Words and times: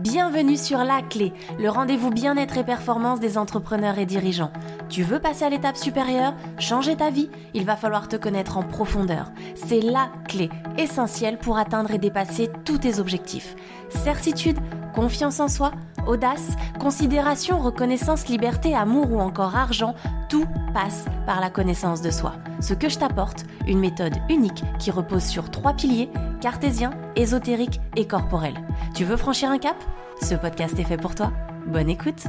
Bienvenue 0.00 0.56
sur 0.56 0.78
La 0.78 1.02
Clé, 1.02 1.34
le 1.58 1.68
rendez-vous 1.68 2.08
bien-être 2.08 2.56
et 2.56 2.64
performance 2.64 3.20
des 3.20 3.36
entrepreneurs 3.36 3.98
et 3.98 4.06
dirigeants. 4.06 4.50
Tu 4.88 5.02
veux 5.02 5.20
passer 5.20 5.44
à 5.44 5.50
l'étape 5.50 5.76
supérieure, 5.76 6.32
changer 6.58 6.96
ta 6.96 7.10
vie 7.10 7.28
Il 7.52 7.66
va 7.66 7.76
falloir 7.76 8.08
te 8.08 8.16
connaître 8.16 8.56
en 8.56 8.62
profondeur. 8.62 9.30
C'est 9.54 9.82
la 9.82 10.10
clé 10.26 10.48
essentielle 10.78 11.36
pour 11.36 11.58
atteindre 11.58 11.90
et 11.90 11.98
dépasser 11.98 12.48
tous 12.64 12.78
tes 12.78 12.98
objectifs. 12.98 13.54
Certitude, 13.90 14.56
confiance 14.94 15.38
en 15.38 15.48
soi, 15.48 15.72
audace, 16.06 16.56
considération, 16.78 17.58
reconnaissance, 17.58 18.28
liberté, 18.28 18.74
amour 18.74 19.12
ou 19.12 19.20
encore 19.20 19.56
argent, 19.56 19.94
tout 20.28 20.46
passe 20.72 21.06
par 21.26 21.40
la 21.40 21.50
connaissance 21.50 22.02
de 22.02 22.10
soi. 22.10 22.34
Ce 22.60 22.74
que 22.74 22.88
je 22.88 22.98
t'apporte, 22.98 23.44
une 23.66 23.80
méthode 23.80 24.16
unique 24.28 24.64
qui 24.78 24.90
repose 24.90 25.24
sur 25.24 25.50
trois 25.50 25.72
piliers, 25.72 26.10
cartésien, 26.40 26.90
ésotérique 27.16 27.80
et 27.96 28.06
corporel. 28.06 28.54
Tu 28.94 29.04
veux 29.04 29.16
franchir 29.16 29.50
un 29.50 29.58
cap? 29.58 29.76
Ce 30.22 30.34
podcast 30.34 30.78
est 30.78 30.84
fait 30.84 30.96
pour 30.96 31.14
toi. 31.14 31.32
Bonne 31.66 31.88
écoute 31.88 32.24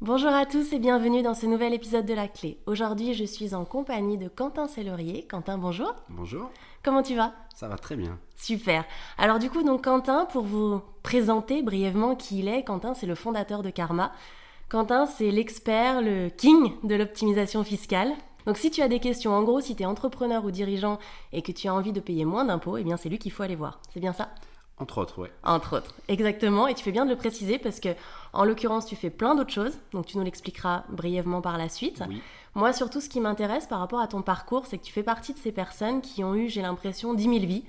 Bonjour 0.00 0.30
à 0.30 0.46
tous 0.46 0.72
et 0.72 0.78
bienvenue 0.78 1.22
dans 1.22 1.34
ce 1.34 1.44
nouvel 1.44 1.74
épisode 1.74 2.06
de 2.06 2.14
La 2.14 2.28
Clé. 2.28 2.60
Aujourd'hui, 2.66 3.14
je 3.14 3.24
suis 3.24 3.52
en 3.52 3.64
compagnie 3.64 4.16
de 4.16 4.28
Quentin 4.28 4.68
Sellerier. 4.68 5.26
Quentin, 5.26 5.58
bonjour. 5.58 5.92
Bonjour. 6.08 6.52
Comment 6.84 7.02
tu 7.02 7.16
vas? 7.16 7.32
Ça 7.52 7.66
va 7.66 7.76
très 7.76 7.96
bien. 7.96 8.16
Super. 8.36 8.84
Alors 9.18 9.40
du 9.40 9.50
coup, 9.50 9.64
donc 9.64 9.82
Quentin, 9.82 10.26
pour 10.26 10.44
vous 10.44 10.80
présenter 11.02 11.62
brièvement 11.62 12.14
qui 12.14 12.38
il 12.38 12.46
est, 12.46 12.62
Quentin, 12.62 12.94
c'est 12.94 13.06
le 13.06 13.16
fondateur 13.16 13.64
de 13.64 13.70
Karma. 13.70 14.12
Quentin, 14.68 15.04
c'est 15.04 15.32
l'expert, 15.32 16.00
le 16.00 16.28
king 16.28 16.74
de 16.84 16.94
l'optimisation 16.94 17.64
fiscale. 17.64 18.12
Donc 18.46 18.56
si 18.56 18.70
tu 18.70 18.82
as 18.82 18.88
des 18.88 19.00
questions, 19.00 19.32
en 19.32 19.42
gros, 19.42 19.60
si 19.60 19.74
tu 19.74 19.82
es 19.82 19.86
entrepreneur 19.86 20.44
ou 20.44 20.52
dirigeant 20.52 21.00
et 21.32 21.42
que 21.42 21.50
tu 21.50 21.66
as 21.66 21.74
envie 21.74 21.92
de 21.92 21.98
payer 21.98 22.24
moins 22.24 22.44
d'impôts, 22.44 22.76
eh 22.76 22.84
bien 22.84 22.96
c'est 22.96 23.08
lui 23.08 23.18
qu'il 23.18 23.32
faut 23.32 23.42
aller 23.42 23.56
voir. 23.56 23.80
C'est 23.92 23.98
bien 23.98 24.12
ça? 24.12 24.28
Entre 24.80 24.98
autres, 24.98 25.18
ouais. 25.20 25.32
Entre 25.42 25.76
autres, 25.76 25.94
exactement. 26.06 26.68
Et 26.68 26.74
tu 26.74 26.84
fais 26.84 26.92
bien 26.92 27.04
de 27.04 27.10
le 27.10 27.16
préciser 27.16 27.58
parce 27.58 27.80
que, 27.80 27.88
en 28.32 28.44
l'occurrence, 28.44 28.86
tu 28.86 28.96
fais 28.96 29.10
plein 29.10 29.34
d'autres 29.34 29.52
choses. 29.52 29.78
Donc 29.92 30.06
tu 30.06 30.18
nous 30.18 30.24
l'expliqueras 30.24 30.84
brièvement 30.88 31.40
par 31.40 31.58
la 31.58 31.68
suite. 31.68 32.02
Oui. 32.08 32.22
Moi, 32.54 32.72
surtout, 32.72 33.00
ce 33.00 33.08
qui 33.08 33.20
m'intéresse 33.20 33.66
par 33.66 33.80
rapport 33.80 34.00
à 34.00 34.08
ton 34.08 34.22
parcours, 34.22 34.66
c'est 34.66 34.78
que 34.78 34.84
tu 34.84 34.92
fais 34.92 35.02
partie 35.02 35.32
de 35.32 35.38
ces 35.38 35.52
personnes 35.52 36.00
qui 36.00 36.24
ont 36.24 36.34
eu, 36.34 36.48
j'ai 36.48 36.62
l'impression, 36.62 37.14
10 37.14 37.22
000 37.22 37.38
vies, 37.38 37.64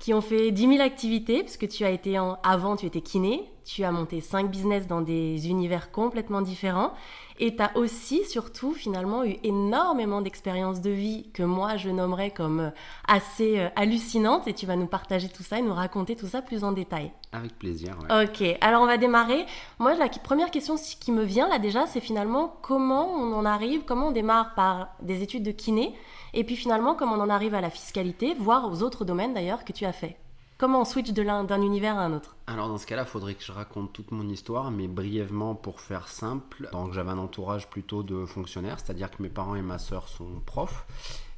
qui 0.00 0.14
ont 0.14 0.22
fait 0.22 0.50
10 0.50 0.76
000 0.76 0.80
activités, 0.80 1.42
puisque 1.42 1.68
tu 1.68 1.84
as 1.84 1.90
été 1.90 2.18
en... 2.18 2.38
avant, 2.42 2.74
tu 2.74 2.86
étais 2.86 3.02
kiné, 3.02 3.44
tu 3.64 3.84
as 3.84 3.92
monté 3.92 4.22
5 4.22 4.50
business 4.50 4.86
dans 4.86 5.02
des 5.02 5.48
univers 5.48 5.92
complètement 5.92 6.40
différents, 6.40 6.92
et 7.38 7.54
tu 7.54 7.62
as 7.62 7.76
aussi, 7.76 8.24
surtout, 8.24 8.72
finalement, 8.72 9.24
eu 9.24 9.36
énormément 9.44 10.22
d'expériences 10.22 10.80
de 10.80 10.90
vie 10.90 11.30
que 11.34 11.42
moi, 11.42 11.76
je 11.76 11.90
nommerais 11.90 12.30
comme 12.30 12.60
euh, 12.60 12.70
assez 13.06 13.58
euh, 13.58 13.68
hallucinantes, 13.76 14.48
et 14.48 14.54
tu 14.54 14.64
vas 14.64 14.76
nous 14.76 14.86
partager 14.86 15.28
tout 15.28 15.42
ça 15.42 15.58
et 15.58 15.62
nous 15.62 15.74
raconter 15.74 16.16
tout 16.16 16.26
ça 16.26 16.40
plus 16.40 16.64
en 16.64 16.72
détail. 16.72 17.12
Avec 17.32 17.58
plaisir, 17.58 17.98
ouais. 18.02 18.24
Ok, 18.24 18.42
alors 18.62 18.82
on 18.82 18.86
va 18.86 18.96
démarrer. 18.96 19.44
Moi, 19.78 19.94
la 19.94 20.08
première 20.08 20.50
question 20.50 20.76
qui 20.98 21.12
me 21.12 21.24
vient 21.24 21.48
là 21.48 21.58
déjà, 21.58 21.86
c'est 21.86 22.00
finalement 22.00 22.56
comment 22.62 23.12
on 23.12 23.34
en 23.34 23.44
arrive, 23.44 23.82
comment 23.84 24.08
on 24.08 24.12
démarre 24.12 24.54
par 24.54 24.88
des 25.02 25.22
études 25.22 25.42
de 25.42 25.52
kiné, 25.52 25.94
et 26.34 26.44
puis 26.44 26.56
finalement 26.56 26.94
comment 26.94 27.14
on 27.14 27.20
en 27.20 27.30
arrive 27.30 27.54
à 27.54 27.60
la 27.60 27.70
fiscalité, 27.70 28.34
voire 28.38 28.70
aux 28.70 28.82
autres 28.82 29.04
domaines 29.04 29.34
d'ailleurs 29.34 29.64
que 29.64 29.72
tu 29.72 29.84
as 29.84 29.92
fait. 29.92 30.16
Comment 30.60 30.82
on 30.82 30.84
switch 30.84 31.12
d'un 31.12 31.62
univers 31.62 31.96
à 31.96 32.02
un 32.02 32.12
autre? 32.12 32.36
Alors 32.46 32.68
dans 32.68 32.76
ce 32.76 32.86
cas-là, 32.86 33.04
il 33.06 33.08
faudrait 33.08 33.34
que 33.34 33.42
je 33.42 33.50
raconte 33.50 33.94
toute 33.94 34.10
mon 34.10 34.28
histoire, 34.28 34.70
mais 34.70 34.88
brièvement 34.88 35.54
pour 35.54 35.80
faire 35.80 36.06
simple. 36.06 36.68
Donc 36.72 36.92
j'avais 36.92 37.08
un 37.10 37.16
entourage 37.16 37.70
plutôt 37.70 38.02
de 38.02 38.26
fonctionnaires, 38.26 38.78
c'est-à-dire 38.78 39.10
que 39.10 39.22
mes 39.22 39.30
parents 39.30 39.54
et 39.54 39.62
ma 39.62 39.78
sœur 39.78 40.08
sont 40.08 40.40
profs. 40.44 40.86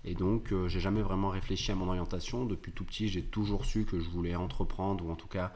Et 0.04 0.14
donc, 0.14 0.52
euh, 0.52 0.66
j'ai 0.66 0.80
jamais 0.80 1.02
vraiment 1.02 1.28
réfléchi 1.28 1.70
à 1.70 1.76
mon 1.76 1.86
orientation. 1.88 2.44
Depuis 2.44 2.72
tout 2.72 2.84
petit, 2.84 3.06
j'ai 3.06 3.22
toujours 3.22 3.64
su 3.64 3.84
que 3.84 4.00
je 4.00 4.10
voulais 4.10 4.34
entreprendre 4.34 5.06
ou 5.06 5.12
en 5.12 5.14
tout 5.14 5.28
cas 5.28 5.52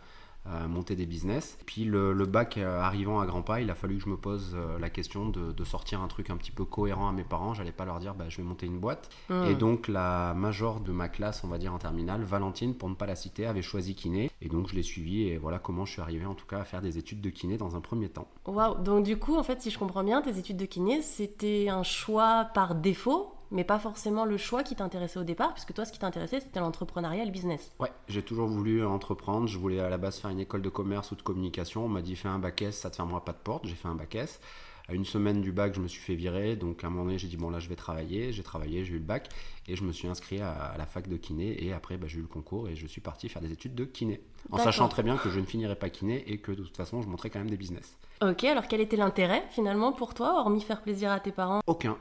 monter 0.68 0.96
des 0.96 1.06
business. 1.06 1.58
Puis 1.66 1.84
le, 1.84 2.12
le 2.12 2.26
bac 2.26 2.58
arrivant 2.58 3.20
à 3.20 3.26
grands 3.26 3.42
pas, 3.42 3.60
il 3.60 3.70
a 3.70 3.74
fallu 3.74 3.96
que 3.96 4.04
je 4.04 4.08
me 4.08 4.16
pose 4.16 4.54
euh, 4.54 4.78
la 4.78 4.90
question 4.90 5.28
de, 5.28 5.52
de 5.52 5.64
sortir 5.64 6.00
un 6.00 6.08
truc 6.08 6.30
un 6.30 6.36
petit 6.36 6.50
peu 6.50 6.64
cohérent 6.64 7.08
à 7.08 7.12
mes 7.12 7.24
parents. 7.24 7.54
J'allais 7.54 7.72
pas 7.72 7.84
leur 7.84 7.98
dire 7.98 8.14
bah, 8.14 8.26
je 8.28 8.36
vais 8.38 8.42
monter 8.42 8.66
une 8.66 8.78
boîte. 8.78 9.10
Hmm. 9.28 9.44
Et 9.44 9.54
donc 9.54 9.88
la 9.88 10.34
major 10.34 10.80
de 10.80 10.92
ma 10.92 11.08
classe, 11.08 11.42
on 11.44 11.48
va 11.48 11.58
dire 11.58 11.72
en 11.74 11.78
terminale, 11.78 12.22
Valentine, 12.22 12.74
pour 12.74 12.88
ne 12.88 12.94
pas 12.94 13.06
la 13.06 13.16
citer, 13.16 13.46
avait 13.46 13.62
choisi 13.62 13.94
kiné. 13.94 14.30
Et 14.40 14.48
donc 14.48 14.68
je 14.68 14.74
l'ai 14.74 14.82
suivi 14.82 15.28
et 15.28 15.38
voilà 15.38 15.58
comment 15.58 15.84
je 15.84 15.92
suis 15.92 16.02
arrivé 16.02 16.26
en 16.26 16.34
tout 16.34 16.46
cas 16.46 16.60
à 16.60 16.64
faire 16.64 16.82
des 16.82 16.98
études 16.98 17.20
de 17.20 17.30
kiné 17.30 17.56
dans 17.56 17.76
un 17.76 17.80
premier 17.80 18.08
temps. 18.08 18.28
Waouh 18.46 18.82
Donc 18.82 19.04
du 19.04 19.16
coup, 19.18 19.36
en 19.36 19.42
fait, 19.42 19.62
si 19.62 19.70
je 19.70 19.78
comprends 19.78 20.04
bien, 20.04 20.22
tes 20.22 20.38
études 20.38 20.56
de 20.56 20.66
kiné, 20.66 21.02
c'était 21.02 21.68
un 21.68 21.82
choix 21.82 22.46
par 22.54 22.74
défaut 22.74 23.35
mais 23.50 23.64
pas 23.64 23.78
forcément 23.78 24.24
le 24.24 24.36
choix 24.36 24.62
qui 24.62 24.74
t'intéressait 24.74 25.18
au 25.18 25.24
départ, 25.24 25.52
puisque 25.52 25.72
toi, 25.72 25.84
ce 25.84 25.92
qui 25.92 25.98
t'intéressait, 25.98 26.40
c'était 26.40 26.60
l'entrepreneuriat 26.60 27.22
et 27.22 27.26
le 27.26 27.32
business. 27.32 27.72
Ouais, 27.78 27.92
j'ai 28.08 28.22
toujours 28.22 28.48
voulu 28.48 28.84
entreprendre. 28.84 29.46
Je 29.46 29.58
voulais 29.58 29.80
à 29.80 29.88
la 29.88 29.98
base 29.98 30.18
faire 30.18 30.30
une 30.30 30.40
école 30.40 30.62
de 30.62 30.68
commerce 30.68 31.12
ou 31.12 31.16
de 31.16 31.22
communication. 31.22 31.84
On 31.84 31.88
m'a 31.88 32.02
dit 32.02 32.16
fais 32.16 32.28
un 32.28 32.38
bac 32.38 32.62
S, 32.62 32.78
ça 32.78 32.90
te 32.90 32.96
fermera 32.96 33.24
pas 33.24 33.32
de 33.32 33.38
porte. 33.38 33.66
J'ai 33.66 33.74
fait 33.74 33.88
un 33.88 33.94
bac 33.94 34.14
S. 34.14 34.40
À 34.88 34.94
une 34.94 35.04
semaine 35.04 35.40
du 35.40 35.50
bac, 35.50 35.74
je 35.74 35.80
me 35.80 35.88
suis 35.88 36.00
fait 36.00 36.14
virer. 36.14 36.54
Donc 36.54 36.84
à 36.84 36.86
un 36.86 36.90
moment 36.90 37.04
donné, 37.04 37.18
j'ai 37.18 37.26
dit 37.26 37.36
bon 37.36 37.50
là, 37.50 37.58
je 37.58 37.68
vais 37.68 37.74
travailler. 37.74 38.32
J'ai 38.32 38.42
travaillé, 38.42 38.84
j'ai 38.84 38.94
eu 38.94 38.98
le 38.98 39.04
bac 39.04 39.28
et 39.66 39.74
je 39.74 39.82
me 39.82 39.92
suis 39.92 40.06
inscrit 40.06 40.40
à, 40.40 40.74
la 40.78 40.86
fac 40.86 41.08
de 41.08 41.16
kiné. 41.16 41.64
Et 41.64 41.72
après, 41.72 41.96
bah, 41.96 42.06
j'ai 42.08 42.18
eu 42.18 42.22
le 42.22 42.28
concours 42.28 42.68
et 42.68 42.76
je 42.76 42.86
suis 42.86 43.00
parti 43.00 43.28
faire 43.28 43.42
des 43.42 43.50
études 43.52 43.74
de 43.74 43.84
kiné, 43.84 44.20
en 44.50 44.58
sachant 44.58 44.88
très 44.88 45.02
bien 45.02 45.16
que 45.16 45.28
je 45.28 45.40
ne 45.40 45.44
finirais 45.44 45.76
pas 45.76 45.90
kiné 45.90 46.24
et 46.30 46.38
que 46.38 46.52
de 46.52 46.62
toute 46.62 46.76
façon, 46.76 47.02
je 47.02 47.08
montrais 47.08 47.30
quand 47.30 47.40
même 47.40 47.50
des 47.50 47.56
business. 47.56 47.96
Ok, 48.22 48.44
alors 48.44 48.68
quel 48.68 48.80
était 48.80 48.96
l'intérêt 48.96 49.42
finalement 49.50 49.92
pour 49.92 50.14
toi, 50.14 50.40
hormis 50.40 50.60
faire 50.60 50.82
plaisir 50.82 51.10
à 51.10 51.20
tes 51.20 51.32
parents? 51.32 51.60
Aucun. 51.66 51.96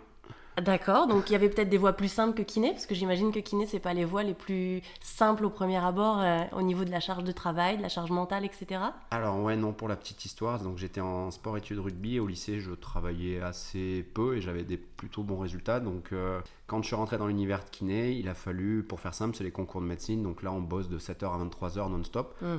D'accord, 0.62 1.08
donc 1.08 1.30
il 1.30 1.34
y 1.34 1.36
avait 1.36 1.50
peut-être 1.50 1.70
des 1.70 1.78
voies 1.78 1.94
plus 1.94 2.08
simples 2.08 2.34
que 2.36 2.42
kiné, 2.42 2.72
parce 2.72 2.86
que 2.86 2.96
j'imagine 2.96 3.32
que 3.32 3.40
kiné, 3.40 3.66
c'est 3.66 3.80
pas 3.80 3.94
les 3.94 4.06
voies 4.06 4.24
les 4.24 4.34
plus 4.34 4.82
simples 5.02 5.46
au 5.46 5.50
premier 5.50 5.84
abord 5.84 6.22
euh, 6.22 6.44
au 6.54 6.62
niveau 6.62 6.86
de 6.86 6.92
la 6.92 7.00
charge 7.00 7.24
de 7.24 7.32
travail, 7.32 7.78
de 7.78 7.82
la 7.82 7.90
charge 7.90 8.12
mentale, 8.12 8.46
etc. 8.46 8.82
Alors 9.12 9.40
ouais 9.42 9.56
non 9.56 9.74
pour 9.74 9.88
la 9.88 9.96
petite 9.96 10.26
histoire 10.26 10.60
donc 10.60 10.78
j'étais 10.78 11.02
en 11.02 11.32
sport 11.32 11.58
études 11.58 11.80
rugby 11.80 12.20
au 12.20 12.28
lycée 12.28 12.60
je 12.60 12.72
travaillais 12.72 13.42
assez 13.42 14.06
peu 14.14 14.38
et 14.38 14.42
j'avais 14.42 14.64
des 14.64 14.78
plutôt 14.78 15.24
bons 15.24 15.38
résultats 15.38 15.80
donc 15.80 16.12
euh, 16.12 16.40
quand 16.68 16.82
je 16.82 16.88
suis 16.88 16.96
rentré 16.96 17.18
dans 17.18 17.28
l'univers 17.28 17.64
de 17.64 17.70
kiné 17.70 18.12
il 18.12 18.28
a 18.30 18.34
fallu 18.34 18.84
pour 18.84 19.00
faire 19.00 19.14
simple 19.14 19.36
c'est 19.36 19.44
les 19.44 19.52
concours 19.52 19.82
de 19.82 19.86
médecine 19.86 20.24
donc 20.24 20.44
là 20.44 20.52
on 20.52 20.62
bosse 20.62 20.90
de 20.90 21.00
7h 21.00 21.26
à 21.26 21.44
23h 21.44 21.90
non-stop 21.90 22.36
Hmm. 22.42 22.58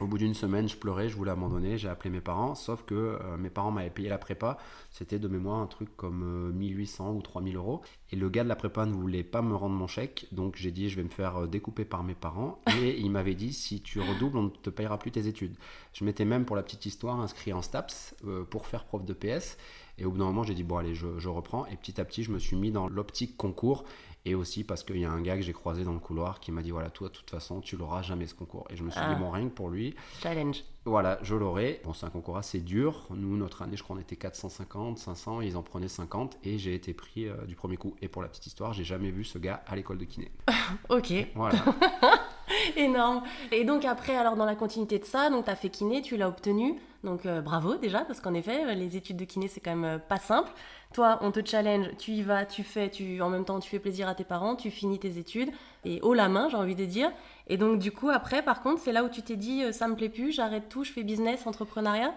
Au 0.00 0.06
bout 0.06 0.18
d'une 0.18 0.34
semaine 0.34 0.68
je 0.68 0.76
pleurais 0.76 1.08
je 1.08 1.16
voulais 1.16 1.30
abandonner 1.30 1.78
j'ai 1.78 1.88
appelé 1.88 2.10
mes 2.10 2.20
parents 2.20 2.54
sauf 2.54 2.84
que 2.84 2.94
euh, 2.94 3.36
mes 3.36 3.50
parents 3.50 3.70
m'avaient 3.70 3.90
payé 3.90 4.08
la 4.08 4.18
prépa 4.18 4.58
c'était 4.90 5.18
de 5.18 5.28
mémoire 5.28 5.60
un 5.60 5.66
truc 5.66 5.88
comme 5.96 6.50
euh, 6.50 6.52
1800 6.52 7.12
ou 7.14 7.22
3000 7.22 7.56
euros 7.56 7.82
et 8.10 8.16
le 8.16 8.28
gars 8.28 8.44
de 8.44 8.48
la 8.48 8.56
prépa 8.56 8.86
ne 8.86 8.92
voulait 8.92 9.24
pas 9.24 9.42
me 9.42 9.54
rendre 9.54 9.74
mon 9.74 9.86
chèque 9.86 10.26
donc 10.32 10.56
j'ai 10.56 10.70
dit 10.70 10.88
je 10.88 10.96
vais 10.96 11.04
me 11.04 11.08
faire 11.08 11.42
euh, 11.42 11.46
découper 11.46 11.84
par 11.84 12.04
mes 12.04 12.14
parents 12.14 12.60
et 12.82 12.98
il 12.98 13.10
m'avait 13.10 13.34
dit 13.34 13.52
si 13.52 13.80
tu 13.80 14.00
redoubles 14.00 14.38
on 14.38 14.42
ne 14.44 14.48
te 14.50 14.70
payera 14.70 14.98
plus 14.98 15.10
tes 15.10 15.26
études 15.26 15.56
je 15.98 16.04
m'étais 16.04 16.24
même, 16.24 16.44
pour 16.44 16.54
la 16.54 16.62
petite 16.62 16.86
histoire, 16.86 17.18
inscrit 17.18 17.52
en 17.52 17.60
STAPS 17.60 18.14
euh, 18.24 18.44
pour 18.44 18.66
faire 18.66 18.84
prof 18.84 19.04
de 19.04 19.12
PS. 19.12 19.56
Et 19.98 20.04
au 20.04 20.12
bout 20.12 20.18
d'un 20.18 20.26
moment, 20.26 20.44
j'ai 20.44 20.54
dit, 20.54 20.62
bon, 20.62 20.76
allez, 20.76 20.94
je, 20.94 21.18
je 21.18 21.28
reprends. 21.28 21.66
Et 21.66 21.74
petit 21.74 22.00
à 22.00 22.04
petit, 22.04 22.22
je 22.22 22.30
me 22.30 22.38
suis 22.38 22.54
mis 22.54 22.70
dans 22.70 22.88
l'optique 22.88 23.36
concours. 23.36 23.82
Et 24.28 24.34
aussi 24.34 24.62
parce 24.62 24.84
qu'il 24.84 24.98
y 24.98 25.06
a 25.06 25.10
un 25.10 25.22
gars 25.22 25.36
que 25.36 25.42
j'ai 25.42 25.54
croisé 25.54 25.84
dans 25.84 25.94
le 25.94 25.98
couloir 26.00 26.38
qui 26.38 26.52
m'a 26.52 26.60
dit, 26.60 26.70
voilà, 26.70 26.90
toi, 26.90 27.08
de 27.08 27.14
toute 27.14 27.30
façon, 27.30 27.60
tu 27.62 27.76
l'auras 27.78 28.02
jamais 28.02 28.26
ce 28.26 28.34
concours. 28.34 28.66
Et 28.68 28.76
je 28.76 28.82
me 28.84 28.90
suis 28.90 29.00
Ah. 29.02 29.14
dit, 29.14 29.18
bon, 29.20 29.30
rien 29.30 29.48
que 29.48 29.54
pour 29.54 29.70
lui, 29.70 29.94
Challenge. 30.22 30.62
voilà, 30.84 31.18
je 31.22 31.34
l'aurai. 31.34 31.80
Bon, 31.84 31.94
c'est 31.94 32.04
un 32.04 32.10
concours 32.10 32.36
assez 32.36 32.60
dur. 32.60 33.06
Nous, 33.10 33.36
notre 33.38 33.62
année, 33.62 33.76
je 33.78 33.82
crois, 33.82 33.96
on 33.96 33.98
était 33.98 34.16
450, 34.16 34.98
500. 34.98 35.40
Ils 35.40 35.56
en 35.56 35.62
prenaient 35.62 35.88
50. 35.88 36.36
Et 36.44 36.58
j'ai 36.58 36.74
été 36.74 36.92
pris 36.92 37.26
euh, 37.26 37.46
du 37.46 37.54
premier 37.54 37.78
coup. 37.78 37.96
Et 38.02 38.08
pour 38.08 38.20
la 38.20 38.28
petite 38.28 38.46
histoire, 38.46 38.74
j'ai 38.74 38.84
jamais 38.84 39.10
vu 39.10 39.24
ce 39.24 39.38
gars 39.38 39.62
à 39.66 39.74
l'école 39.76 39.96
de 39.98 40.04
kiné. 40.04 40.30
Ok, 40.90 41.12
Voilà. 41.34 41.58
énorme. 42.76 43.22
Et 43.52 43.64
donc 43.64 43.84
après, 43.84 44.16
alors 44.16 44.36
dans 44.36 44.44
la 44.44 44.54
continuité 44.56 44.98
de 44.98 45.04
ça, 45.04 45.30
donc 45.30 45.44
tu 45.46 45.50
as 45.50 45.56
fait 45.56 45.70
kiné, 45.70 46.02
tu 46.02 46.16
l'as 46.16 46.28
obtenu. 46.28 46.74
Donc 47.04 47.26
euh, 47.26 47.40
bravo 47.40 47.76
déjà, 47.76 48.00
parce 48.00 48.20
qu'en 48.20 48.34
effet, 48.34 48.64
euh, 48.64 48.74
les 48.74 48.96
études 48.96 49.16
de 49.16 49.24
kiné, 49.24 49.46
c'est 49.46 49.60
quand 49.60 49.74
même 49.76 49.84
euh, 49.84 49.98
pas 49.98 50.18
simple. 50.18 50.50
Toi, 50.92 51.18
on 51.22 51.30
te 51.30 51.44
challenge, 51.44 51.86
tu 51.96 52.10
y 52.10 52.22
vas, 52.22 52.44
tu 52.44 52.64
fais, 52.64 52.90
tu, 52.90 53.22
en 53.22 53.28
même 53.28 53.44
temps, 53.44 53.60
tu 53.60 53.70
fais 53.70 53.78
plaisir 53.78 54.08
à 54.08 54.14
tes 54.14 54.24
parents, 54.24 54.56
tu 54.56 54.70
finis 54.70 54.98
tes 54.98 55.18
études, 55.18 55.50
et 55.84 56.00
haut 56.02 56.14
la 56.14 56.28
main, 56.28 56.48
j'ai 56.48 56.56
envie 56.56 56.74
de 56.74 56.84
dire. 56.84 57.12
Et 57.46 57.56
donc 57.56 57.78
du 57.78 57.92
coup, 57.92 58.08
après, 58.08 58.42
par 58.42 58.62
contre, 58.62 58.80
c'est 58.82 58.92
là 58.92 59.04
où 59.04 59.08
tu 59.08 59.22
t'es 59.22 59.36
dit, 59.36 59.72
ça 59.72 59.86
me 59.86 59.94
plaît 59.94 60.08
plus, 60.08 60.32
j'arrête 60.32 60.68
tout, 60.68 60.82
je 60.82 60.90
fais 60.92 61.04
business, 61.04 61.46
entrepreneuriat? 61.46 62.14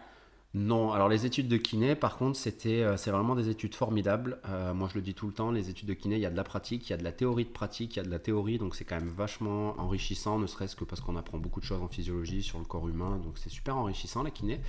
Non, 0.54 0.92
alors 0.92 1.08
les 1.08 1.26
études 1.26 1.48
de 1.48 1.56
kiné, 1.56 1.96
par 1.96 2.18
contre, 2.18 2.38
c'était, 2.38 2.84
euh, 2.84 2.98
c'est 2.98 3.10
vraiment 3.10 3.36
des 3.36 3.48
études 3.48 3.74
formidables. 3.74 4.38
Euh, 4.50 4.74
moi, 4.74 4.90
je 4.92 4.96
le 4.96 5.02
dis 5.02 5.14
tout 5.14 5.26
le 5.28 5.32
temps, 5.32 5.50
les 5.50 5.70
études 5.70 5.88
de 5.88 5.94
kiné, 5.94 6.16
il 6.18 6.22
y 6.22 6.26
a 6.26 6.30
de 6.30 6.36
la 6.36 6.44
pratique, 6.44 6.90
il 6.90 6.92
y 6.92 6.94
a 6.94 6.98
de 6.98 7.06
la 7.06 7.14
théorie 7.14 7.46
de 7.46 7.50
pratique, 7.52 7.96
il 7.96 7.98
y 7.98 8.02
a 8.02 8.04
de 8.04 8.10
la 8.12 8.20
théorie, 8.20 8.58
donc 8.58 8.76
c'est 8.76 8.84
quand 8.84 8.98
même 9.00 9.08
vachement 9.08 9.80
enrichissant, 9.80 10.40
ne 10.40 10.48
serait-ce 10.48 10.76
que 10.76 10.84
parce 10.84 11.00
qu'on 11.00 11.16
apprend 11.16 11.38
beaucoup 11.38 11.62
de 11.62 11.66
choses 11.66 11.82
en 11.82 11.88
physiologie, 11.88 12.44
sur 12.44 12.60
le 12.60 12.66
corps 12.66 12.90
humain, 12.90 13.18
donc 13.24 13.38
c'est 13.38 13.50
super 13.50 13.78
enrichissant 13.78 14.24
la 14.24 14.32
kiné. 14.32 14.60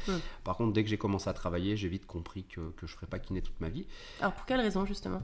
Par 0.45 0.57
contre, 0.57 0.73
dès 0.73 0.85
que 0.85 0.89
j'ai 0.89 0.99
commencé 0.99 1.29
à 1.29 1.33
travailler, 1.33 1.77
j'ai 1.77 1.89
vite 1.89 2.07
compris 2.07 2.45
que, 2.45 2.61
que 2.77 2.87
je 2.87 2.95
ferais 2.95 3.09
pas 3.09 3.19
kiné 3.19 3.43
toute 3.43 3.61
ma 3.61 3.69
vie. 3.69 3.87
Alors 4.21 4.35
pour 4.35 4.47
quelle 4.47 4.61
raison 4.61 4.85
justement? 4.87 5.21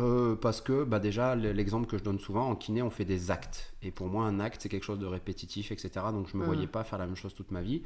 Euh, 0.00 0.34
parce 0.34 0.60
que 0.60 0.82
bah 0.82 0.98
déjà, 0.98 1.36
l'exemple 1.36 1.86
que 1.86 1.96
je 1.96 2.02
donne 2.02 2.18
souvent, 2.18 2.48
en 2.50 2.56
kiné, 2.56 2.82
on 2.82 2.90
fait 2.90 3.04
des 3.04 3.30
actes. 3.30 3.72
Et 3.80 3.92
pour 3.92 4.08
moi, 4.08 4.24
un 4.26 4.40
acte, 4.40 4.60
c'est 4.62 4.68
quelque 4.68 4.82
chose 4.82 4.98
de 4.98 5.06
répétitif, 5.06 5.70
etc. 5.70 5.90
Donc 6.10 6.26
je 6.28 6.36
ne 6.36 6.40
me 6.40 6.42
Mm. 6.42 6.46
voyais 6.52 6.66
pas 6.66 6.82
faire 6.82 6.98
la 6.98 7.06
même 7.06 7.14
chose 7.14 7.32
toute 7.32 7.52
ma 7.52 7.62
vie. 7.62 7.82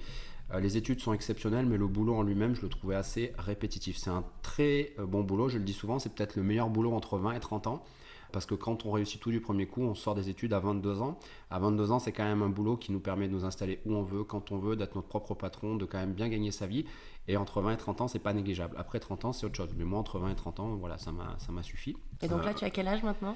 Euh, 0.53 0.61
les 0.61 0.77
études 0.77 1.01
sont 1.01 1.13
exceptionnelles, 1.13 1.67
mais 1.67 1.77
le 1.77 1.87
boulot 1.87 2.15
en 2.15 2.23
lui-même, 2.23 2.55
je 2.55 2.63
le 2.63 2.69
trouvais 2.69 2.95
assez 2.95 3.33
répétitif. 3.39 3.97
C'est 3.97 4.11
un 4.11 4.25
très 4.43 4.93
euh, 4.99 5.07
bon 5.07 5.23
boulot, 5.23 5.49
je 5.49 5.59
le 5.59 5.65
dis 5.65 5.73
souvent, 5.73 5.99
c'est 5.99 6.15
peut-être 6.15 6.37
le 6.37 6.43
meilleur 6.43 6.71
boulot 6.71 6.93
entre 6.93 7.19
20 7.19 7.33
et 7.33 7.41
30 7.41 7.67
ans. 7.67 7.85
Parce 8.33 8.45
que 8.45 8.55
quand 8.55 8.85
on 8.85 8.91
réussit 8.91 9.21
tout 9.21 9.31
du 9.31 9.41
premier 9.41 9.67
coup, 9.67 9.81
on 9.83 9.95
sort 9.95 10.15
des 10.15 10.29
études 10.29 10.53
à 10.53 10.59
22 10.59 11.01
ans. 11.01 11.19
À 11.51 11.59
22 11.59 11.93
ans, 11.93 11.99
c'est 11.99 12.13
quand 12.13 12.25
même 12.25 12.43
un 12.43 12.51
boulot 12.51 12.77
qui 12.77 12.93
nous 12.93 13.01
permet 13.01 13.27
de 13.27 13.33
nous 13.33 13.47
installer 13.47 13.81
où 13.87 13.95
on 13.95 14.03
veut, 14.03 14.23
quand 14.23 14.53
on 14.53 14.59
veut, 14.59 14.77
d'être 14.77 14.97
notre 14.97 15.09
propre 15.09 15.35
patron, 15.35 15.77
de 15.77 15.87
quand 15.87 15.99
même 15.99 16.13
bien 16.13 16.29
gagner 16.29 16.51
sa 16.51 16.67
vie. 16.67 16.85
Et 17.27 17.39
entre 17.39 17.63
20 17.63 17.73
et 17.73 17.77
30 17.79 18.03
ans, 18.03 18.09
c'est 18.09 18.19
pas 18.19 18.35
négligeable. 18.35 18.77
Après 18.79 19.01
30 19.01 19.25
ans, 19.25 19.33
c'est 19.33 19.47
autre 19.47 19.57
chose. 19.57 19.71
Mais 19.77 19.85
moi, 19.85 19.99
entre 19.99 20.19
20 20.19 20.31
et 20.31 20.35
30 20.35 20.61
ans, 20.61 20.77
voilà, 20.77 20.99
ça 20.99 21.11
m'a 21.11 21.63
suffi. 21.63 21.97
Et 22.21 22.29
donc 22.29 22.45
là, 22.45 22.53
tu 22.53 22.65
as 22.67 22.71
quel 22.71 22.89
âge 22.89 23.03
maintenant? 23.03 23.35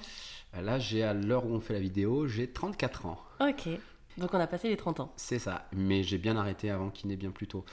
Là, 0.61 0.79
j'ai 0.79 1.03
à 1.03 1.15
l'heure 1.15 1.47
où 1.47 1.55
on 1.55 1.61
fait 1.61 1.73
la 1.73 1.81
vidéo, 1.81 2.27
j'ai 2.27 2.51
34 2.51 3.07
ans. 3.07 3.19
Ok. 3.41 3.69
Donc 4.19 4.35
on 4.35 4.39
a 4.39 4.47
passé 4.47 4.69
les 4.69 4.77
30 4.77 5.01
ans. 5.01 5.13
C'est 5.17 5.39
ça, 5.39 5.67
mais 5.73 6.03
j'ai 6.03 6.19
bien 6.19 6.37
arrêté 6.37 6.71
avant 6.71 6.91
qu'il 6.91 7.09
n'ait 7.09 7.17
bien 7.17 7.31
plus 7.31 7.47
tôt. 7.47 7.65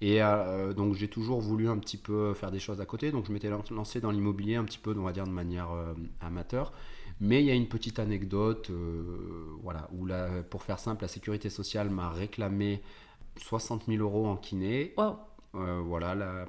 Et 0.00 0.22
euh, 0.22 0.72
donc 0.72 0.94
j'ai 0.94 1.08
toujours 1.08 1.40
voulu 1.40 1.68
un 1.68 1.78
petit 1.78 1.96
peu 1.96 2.34
faire 2.34 2.50
des 2.50 2.60
choses 2.60 2.80
à 2.80 2.86
côté, 2.86 3.10
donc 3.10 3.26
je 3.26 3.32
m'étais 3.32 3.50
lancé 3.70 4.00
dans 4.00 4.10
l'immobilier 4.10 4.56
un 4.56 4.64
petit 4.64 4.78
peu, 4.78 4.94
on 4.96 5.02
va 5.02 5.12
dire 5.12 5.24
de 5.24 5.32
manière 5.32 5.72
euh, 5.72 5.94
amateur. 6.20 6.72
Mais 7.20 7.40
il 7.40 7.46
y 7.46 7.50
a 7.50 7.54
une 7.54 7.66
petite 7.66 7.98
anecdote, 7.98 8.70
euh, 8.70 9.56
voilà, 9.62 9.88
où 9.92 10.06
là, 10.06 10.28
pour 10.48 10.62
faire 10.62 10.78
simple, 10.78 11.02
la 11.02 11.08
sécurité 11.08 11.50
sociale 11.50 11.90
m'a 11.90 12.10
réclamé 12.10 12.80
60 13.38 13.86
000 13.88 14.00
euros 14.00 14.28
en 14.28 14.36
kiné. 14.36 14.94
Wow. 14.96 15.16
voilà, 15.52 16.46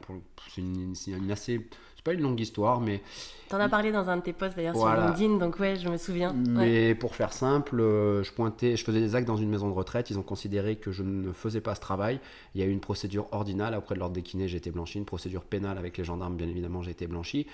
c'est 0.49 0.61
une, 0.61 0.93
une, 1.07 1.31
assez 1.31 1.67
c'est 1.99 2.05
pas 2.05 2.13
une 2.13 2.21
longue 2.21 2.39
histoire, 2.39 2.79
mais. 2.79 3.01
T'en 3.49 3.59
as 3.59 3.67
parlé 3.67 3.91
dans 3.91 4.09
un 4.09 4.15
de 4.15 4.21
tes 4.21 4.31
posts 4.31 4.55
d'ailleurs 4.55 4.75
sur 4.75 4.87
LinkedIn, 4.87 5.37
donc 5.37 5.59
ouais, 5.59 5.75
je 5.75 5.89
me 5.89 5.97
souviens. 5.97 6.31
Mais 6.33 6.95
pour 6.95 7.13
faire 7.13 7.33
simple, 7.33 7.81
euh, 7.81 8.23
je 8.23 8.31
pointais, 8.31 8.77
je 8.77 8.85
faisais 8.85 9.01
des 9.01 9.15
actes 9.15 9.27
dans 9.27 9.35
une 9.35 9.49
maison 9.49 9.67
de 9.67 9.73
retraite. 9.73 10.09
Ils 10.09 10.17
ont 10.17 10.23
considéré 10.23 10.77
que 10.77 10.91
je 10.91 11.03
ne 11.03 11.33
faisais 11.33 11.59
pas 11.59 11.75
ce 11.75 11.81
travail. 11.81 12.21
Il 12.55 12.61
y 12.61 12.63
a 12.63 12.67
eu 12.67 12.71
une 12.71 12.79
procédure 12.79 13.27
ordinale 13.33 13.75
auprès 13.75 13.95
de 13.95 13.99
l'ordre 13.99 14.15
des 14.15 14.21
kinés, 14.21 14.47
j'ai 14.47 14.57
été 14.57 14.71
blanchi. 14.71 14.97
Une 14.97 15.05
procédure 15.05 15.43
pénale 15.43 15.77
avec 15.77 15.97
les 15.97 16.05
gendarmes, 16.05 16.37
bien 16.37 16.47
évidemment, 16.47 16.81
j'ai 16.81 16.91
été 16.91 17.05
blanchi. 17.05 17.47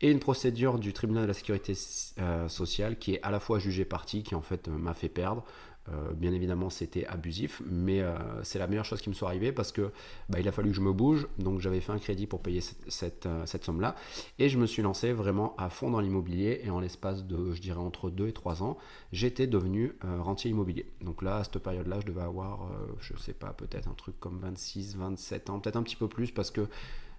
Et 0.00 0.10
une 0.10 0.20
procédure 0.20 0.78
du 0.78 0.94
tribunal 0.94 1.24
de 1.24 1.28
la 1.28 1.34
sécurité 1.34 1.74
euh, 2.18 2.48
sociale 2.48 2.96
qui 2.98 3.14
est 3.14 3.22
à 3.22 3.30
la 3.30 3.40
fois 3.40 3.58
jugé 3.58 3.84
parti, 3.84 4.22
qui 4.22 4.34
en 4.34 4.42
fait 4.42 4.68
euh, 4.68 4.70
m'a 4.70 4.94
fait 4.94 5.10
perdre. 5.10 5.44
Euh, 5.88 6.12
bien 6.12 6.32
évidemment, 6.32 6.70
c'était 6.70 7.06
abusif, 7.06 7.60
mais 7.66 8.02
euh, 8.02 8.14
c'est 8.44 8.60
la 8.60 8.68
meilleure 8.68 8.84
chose 8.84 9.00
qui 9.00 9.08
me 9.08 9.14
soit 9.14 9.28
arrivée 9.28 9.50
parce 9.50 9.72
que 9.72 9.90
bah, 10.28 10.38
il 10.38 10.46
a 10.46 10.52
fallu 10.52 10.70
que 10.70 10.76
je 10.76 10.80
me 10.80 10.92
bouge. 10.92 11.26
Donc, 11.38 11.60
j'avais 11.60 11.80
fait 11.80 11.92
un 11.92 11.98
crédit 11.98 12.26
pour 12.26 12.40
payer 12.40 12.60
cette, 12.60 13.26
euh, 13.26 13.44
cette, 13.46 13.64
somme-là. 13.64 13.96
Et 14.38 14.48
je 14.48 14.58
me 14.58 14.66
suis 14.66 14.82
lancé 14.82 15.12
vraiment 15.12 15.56
à 15.56 15.70
fond 15.70 15.90
dans 15.90 16.00
l'immobilier. 16.00 16.60
Et 16.64 16.70
en 16.70 16.78
l'espace 16.78 17.24
de, 17.24 17.52
je 17.52 17.60
dirais, 17.60 17.80
entre 17.80 18.10
2 18.10 18.28
et 18.28 18.32
3 18.32 18.62
ans, 18.62 18.78
j'étais 19.12 19.46
devenu 19.46 19.94
rentier 20.02 20.50
immobilier. 20.50 20.86
Donc 21.00 21.22
là, 21.22 21.38
à 21.38 21.44
cette 21.44 21.58
période-là, 21.58 22.00
je 22.00 22.06
devais 22.06 22.22
avoir, 22.22 22.68
je 23.00 23.16
sais 23.16 23.32
pas, 23.32 23.52
peut-être 23.52 23.88
un 23.88 23.94
truc 23.94 24.18
comme 24.20 24.38
26, 24.40 24.96
27 24.96 25.50
ans, 25.50 25.60
peut-être 25.60 25.76
un 25.76 25.82
petit 25.82 25.96
peu 25.96 26.08
plus 26.08 26.30
parce 26.30 26.50
que 26.50 26.66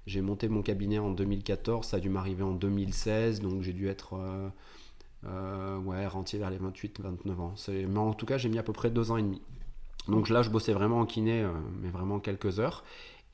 j'ai 0.05 0.21
monté 0.21 0.47
mon 0.49 0.61
cabinet 0.61 0.99
en 0.99 1.11
2014, 1.11 1.87
ça 1.87 1.97
a 1.97 1.99
dû 1.99 2.09
m'arriver 2.09 2.43
en 2.43 2.53
2016, 2.53 3.41
donc 3.41 3.61
j'ai 3.61 3.73
dû 3.73 3.87
être 3.87 4.19
euh, 5.27 5.77
ouais, 5.79 6.05
rentier 6.07 6.39
vers 6.39 6.49
les 6.49 6.57
28-29 6.57 7.39
ans. 7.39 7.53
Mais 7.67 7.97
en 7.97 8.13
tout 8.13 8.25
cas, 8.25 8.37
j'ai 8.37 8.49
mis 8.49 8.59
à 8.59 8.63
peu 8.63 8.73
près 8.73 8.89
deux 8.89 9.11
ans 9.11 9.17
et 9.17 9.23
demi. 9.23 9.41
Donc 10.07 10.29
là, 10.29 10.41
je 10.41 10.49
bossais 10.49 10.73
vraiment 10.73 10.99
en 10.99 11.05
kiné, 11.05 11.41
euh, 11.41 11.49
mais 11.81 11.89
vraiment 11.89 12.19
quelques 12.19 12.59
heures. 12.59 12.83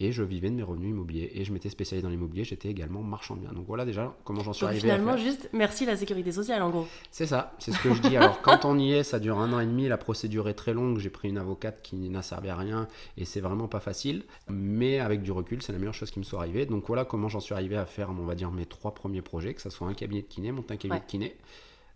Et 0.01 0.13
je 0.13 0.23
vivais 0.23 0.49
de 0.49 0.55
mes 0.55 0.63
revenus 0.63 0.91
immobiliers. 0.91 1.29
Et 1.33 1.43
je 1.43 1.51
m'étais 1.51 1.67
spécialisé 1.67 2.03
dans 2.03 2.09
l'immobilier, 2.09 2.45
j'étais 2.45 2.69
également 2.69 3.01
marchand 3.01 3.35
de 3.35 3.41
biens. 3.41 3.51
Donc 3.51 3.65
voilà 3.67 3.83
déjà 3.83 4.15
comment 4.23 4.41
j'en 4.41 4.53
suis 4.53 4.65
arrivé. 4.65 4.79
Finalement, 4.79 5.17
juste 5.17 5.49
merci 5.51 5.85
la 5.85 5.97
sécurité 5.97 6.31
sociale 6.31 6.61
en 6.61 6.69
gros. 6.69 6.87
C'est 7.11 7.25
ça, 7.25 7.53
c'est 7.59 7.73
ce 7.73 7.83
que 7.83 7.93
je 7.93 8.01
dis. 8.03 8.15
Alors 8.15 8.41
quand 8.43 8.63
on 8.63 8.79
y 8.79 8.93
est, 8.93 9.03
ça 9.03 9.19
dure 9.19 9.39
un 9.39 9.51
an 9.51 9.59
et 9.59 9.65
demi, 9.65 9.89
la 9.89 9.97
procédure 9.97 10.47
est 10.47 10.53
très 10.53 10.73
longue. 10.73 10.99
J'ai 10.99 11.09
pris 11.09 11.27
une 11.27 11.37
avocate 11.37 11.81
qui 11.81 11.97
n'a 11.97 12.21
servi 12.21 12.47
à 12.47 12.55
rien 12.55 12.87
et 13.17 13.25
c'est 13.25 13.41
vraiment 13.41 13.67
pas 13.67 13.81
facile. 13.81 14.23
Mais 14.47 14.99
avec 14.99 15.21
du 15.21 15.33
recul, 15.33 15.61
c'est 15.61 15.73
la 15.73 15.79
meilleure 15.79 15.93
chose 15.93 16.11
qui 16.11 16.19
me 16.19 16.23
soit 16.23 16.39
arrivée. 16.39 16.65
Donc 16.65 16.85
voilà 16.87 17.03
comment 17.03 17.27
j'en 17.27 17.41
suis 17.41 17.53
arrivé 17.53 17.75
à 17.75 17.85
faire, 17.85 18.09
on 18.09 18.23
va 18.23 18.35
dire, 18.35 18.51
mes 18.51 18.65
trois 18.65 18.93
premiers 18.93 19.21
projets, 19.21 19.53
que 19.53 19.61
ce 19.61 19.69
soit 19.69 19.87
un 19.87 19.93
cabinet 19.93 20.21
de 20.21 20.27
kiné, 20.27 20.53
monter 20.53 20.75
un 20.75 20.77
cabinet 20.77 21.01
de 21.01 21.05
kiné 21.07 21.35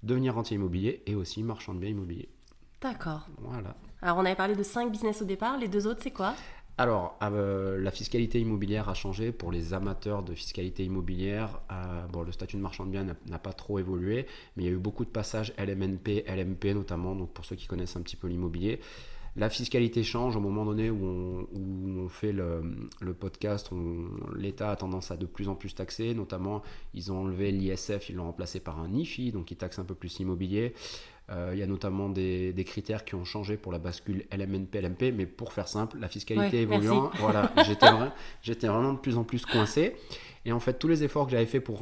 devenir 0.03 0.35
rentier 0.35 0.55
immobilier 0.55 1.01
et 1.07 1.15
aussi 1.15 1.43
marchand 1.43 1.73
de 1.73 1.79
biens 1.79 1.89
immobiliers. 1.89 2.29
D'accord. 2.81 3.27
Voilà. 3.39 3.75
Alors 4.01 4.17
on 4.17 4.25
avait 4.25 4.35
parlé 4.35 4.55
de 4.55 4.63
cinq 4.63 4.91
business 4.91 5.21
au 5.21 5.25
départ, 5.25 5.57
les 5.57 5.67
deux 5.67 5.87
autres 5.87 6.01
c'est 6.03 6.11
quoi? 6.11 6.35
Alors, 6.79 7.19
euh, 7.21 7.79
la 7.79 7.91
fiscalité 7.91 8.39
immobilière 8.39 8.89
a 8.89 8.95
changé 8.95 9.31
pour 9.31 9.51
les 9.51 9.75
amateurs 9.75 10.23
de 10.23 10.33
fiscalité 10.33 10.83
immobilière. 10.83 11.61
Euh, 11.71 12.07
bon, 12.07 12.23
le 12.23 12.31
statut 12.31 12.57
de 12.57 12.61
marchand 12.61 12.85
de 12.85 12.89
biens 12.89 13.05
n'a 13.27 13.39
pas 13.39 13.53
trop 13.53 13.77
évolué, 13.77 14.25
mais 14.57 14.63
il 14.63 14.65
y 14.65 14.69
a 14.69 14.71
eu 14.71 14.79
beaucoup 14.79 15.05
de 15.05 15.09
passages 15.09 15.53
LMNP, 15.59 16.25
LMP 16.27 16.73
notamment, 16.73 17.15
donc 17.15 17.31
pour 17.31 17.45
ceux 17.45 17.55
qui 17.55 17.67
connaissent 17.67 17.95
un 17.95 18.01
petit 18.01 18.15
peu 18.15 18.27
l'immobilier. 18.27 18.79
La 19.35 19.49
fiscalité 19.49 20.03
change 20.03 20.35
au 20.35 20.39
moment 20.39 20.63
donné 20.63 20.91
où 20.91 21.47
on, 21.55 22.07
fait 22.07 22.31
le, 22.31 22.61
podcast. 23.19 23.71
L'État 24.35 24.71
a 24.71 24.75
tendance 24.75 25.09
à 25.09 25.17
de 25.17 25.25
plus 25.25 25.49
en 25.49 25.55
plus 25.55 25.73
taxer. 25.73 26.13
Notamment, 26.13 26.61
ils 26.93 27.11
ont 27.11 27.21
enlevé 27.21 27.51
l'ISF, 27.51 28.09
ils 28.09 28.15
l'ont 28.15 28.25
remplacé 28.25 28.59
par 28.59 28.79
un 28.79 28.93
IFI, 28.93 29.31
donc 29.31 29.49
ils 29.49 29.57
taxent 29.57 29.79
un 29.79 29.85
peu 29.85 29.95
plus 29.95 30.19
l'immobilier. 30.19 30.73
Euh, 31.31 31.51
il 31.53 31.59
y 31.59 31.63
a 31.63 31.67
notamment 31.67 32.09
des, 32.09 32.53
critères 32.65 33.05
qui 33.05 33.15
ont 33.15 33.25
changé 33.25 33.57
pour 33.57 33.71
la 33.71 33.79
bascule 33.79 34.25
LMNP, 34.31 34.81
LMP, 34.81 35.13
mais 35.15 35.25
pour 35.25 35.53
faire 35.53 35.67
simple, 35.67 35.97
la 35.99 36.09
fiscalité 36.09 36.61
évoluant, 36.61 37.09
voilà, 37.19 37.51
j'étais 38.43 38.67
vraiment 38.67 38.93
de 38.93 38.99
plus 38.99 39.17
en 39.17 39.23
plus 39.23 39.45
coincé. 39.45 39.95
Et 40.45 40.51
en 40.51 40.59
fait, 40.59 40.77
tous 40.77 40.89
les 40.89 41.03
efforts 41.03 41.25
que 41.25 41.31
j'avais 41.31 41.45
fait 41.45 41.61
pour, 41.61 41.79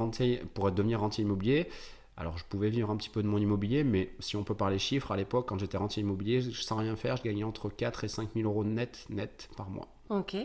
pour 0.54 0.72
devenir 0.72 1.00
rentier 1.00 1.24
immobilier, 1.24 1.68
alors 2.18 2.38
je 2.38 2.46
pouvais 2.46 2.70
vivre 2.70 2.90
un 2.90 2.98
petit 2.98 3.10
peu 3.10 3.24
de 3.24 3.28
mon 3.28 3.38
immobilier, 3.38 3.84
mais 3.84 4.12
si 4.20 4.36
on 4.36 4.44
peut 4.44 4.56
parler 4.56 4.80
chiffres, 4.80 5.12
à 5.12 5.18
l'époque, 5.18 5.48
quand 5.48 5.58
j'étais 5.58 5.78
rentier 5.78 6.02
immobilier, 6.02 6.42
sans 6.54 6.78
rien 6.78 6.96
faire, 6.96 7.18
je 7.18 7.24
gagnais 7.24 7.44
entre 7.44 7.70
4 7.70 8.04
et 8.04 8.08
5 8.08 8.30
000 8.36 8.48
euros 8.48 8.64
net, 8.64 9.06
net 9.10 9.50
par 9.58 9.70
mois. 9.70 9.88
Ok. 10.10 10.36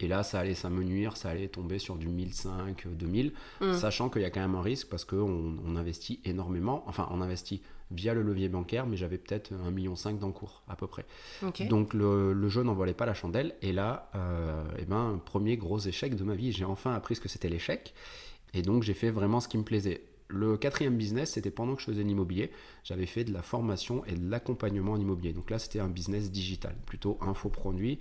Et 0.00 0.08
là, 0.08 0.22
ça 0.22 0.40
allait 0.40 0.54
s'amenuire, 0.54 1.16
ça 1.16 1.30
allait 1.30 1.48
tomber 1.48 1.78
sur 1.78 1.96
du 1.96 2.08
1005, 2.08 2.88
2000, 2.88 3.32
mmh. 3.60 3.74
sachant 3.74 4.10
qu'il 4.10 4.22
y 4.22 4.24
a 4.24 4.30
quand 4.30 4.40
même 4.40 4.56
un 4.56 4.62
risque 4.62 4.88
parce 4.88 5.04
qu'on 5.04 5.56
on 5.64 5.76
investit 5.76 6.20
énormément. 6.24 6.82
Enfin, 6.86 7.08
on 7.12 7.20
investit 7.20 7.62
via 7.90 8.12
le 8.12 8.22
levier 8.22 8.48
bancaire, 8.48 8.86
mais 8.86 8.96
j'avais 8.96 9.18
peut-être 9.18 9.52
1,5 9.52 9.70
million 9.70 9.94
d'encours 10.20 10.62
à 10.68 10.76
peu 10.76 10.86
près. 10.86 11.04
Donc 11.68 11.94
le, 11.94 12.48
jeu 12.48 12.62
n'en 12.62 12.74
valait 12.74 12.94
pas 12.94 13.06
la 13.06 13.14
chandelle. 13.14 13.54
Et 13.62 13.72
là, 13.72 14.10
euh, 14.14 14.64
eh 14.78 14.84
ben, 14.84 15.20
premier 15.24 15.56
gros 15.56 15.78
échec 15.78 16.16
de 16.16 16.24
ma 16.24 16.34
vie. 16.34 16.52
J'ai 16.52 16.64
enfin 16.64 16.94
appris 16.94 17.14
ce 17.14 17.20
que 17.20 17.28
c'était 17.28 17.48
l'échec. 17.48 17.94
Et 18.52 18.62
donc 18.62 18.82
j'ai 18.82 18.94
fait 18.94 19.10
vraiment 19.10 19.40
ce 19.40 19.48
qui 19.48 19.58
me 19.58 19.64
plaisait. 19.64 20.02
Le 20.34 20.56
quatrième 20.56 20.96
business, 20.96 21.32
c'était 21.32 21.50
pendant 21.50 21.74
que 21.74 21.80
je 21.80 21.86
faisais 21.86 22.02
l'immobilier, 22.02 22.50
j'avais 22.82 23.06
fait 23.06 23.24
de 23.24 23.32
la 23.32 23.42
formation 23.42 24.04
et 24.04 24.12
de 24.12 24.28
l'accompagnement 24.28 24.92
en 24.92 25.00
immobilier. 25.00 25.32
Donc 25.32 25.50
là, 25.50 25.58
c'était 25.58 25.80
un 25.80 25.88
business 25.88 26.30
digital, 26.30 26.74
plutôt 26.86 27.18
infoproduit 27.20 28.00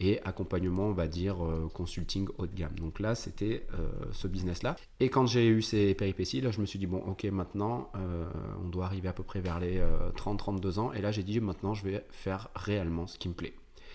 et 0.00 0.20
accompagnement, 0.22 0.88
on 0.88 0.92
va 0.92 1.06
dire, 1.06 1.44
euh, 1.44 1.68
consulting 1.72 2.28
haut 2.38 2.46
de 2.46 2.54
gamme. 2.54 2.74
Donc 2.74 3.00
là, 3.00 3.14
c'était 3.14 3.66
euh, 3.74 3.88
ce 4.12 4.26
business-là. 4.26 4.76
Et 4.98 5.08
quand 5.08 5.26
j'ai 5.26 5.46
eu 5.46 5.62
ces 5.62 5.94
péripéties, 5.94 6.40
là, 6.40 6.50
je 6.50 6.60
me 6.60 6.66
suis 6.66 6.78
dit, 6.78 6.86
bon, 6.86 6.98
ok, 6.98 7.24
maintenant, 7.24 7.90
euh, 7.96 8.26
on 8.64 8.68
doit 8.68 8.86
arriver 8.86 9.08
à 9.08 9.12
peu 9.12 9.22
près 9.22 9.40
vers 9.40 9.60
les 9.60 9.80
30-32 10.16 10.78
ans. 10.78 10.92
Et 10.92 11.00
là, 11.00 11.12
j'ai 11.12 11.22
dit, 11.22 11.40
maintenant, 11.40 11.74
je 11.74 11.84
vais 11.84 12.04
faire 12.10 12.48
réellement 12.54 13.06
ce 13.06 13.18
qui 13.18 13.28
me 13.28 13.34
plaît. 13.34 13.54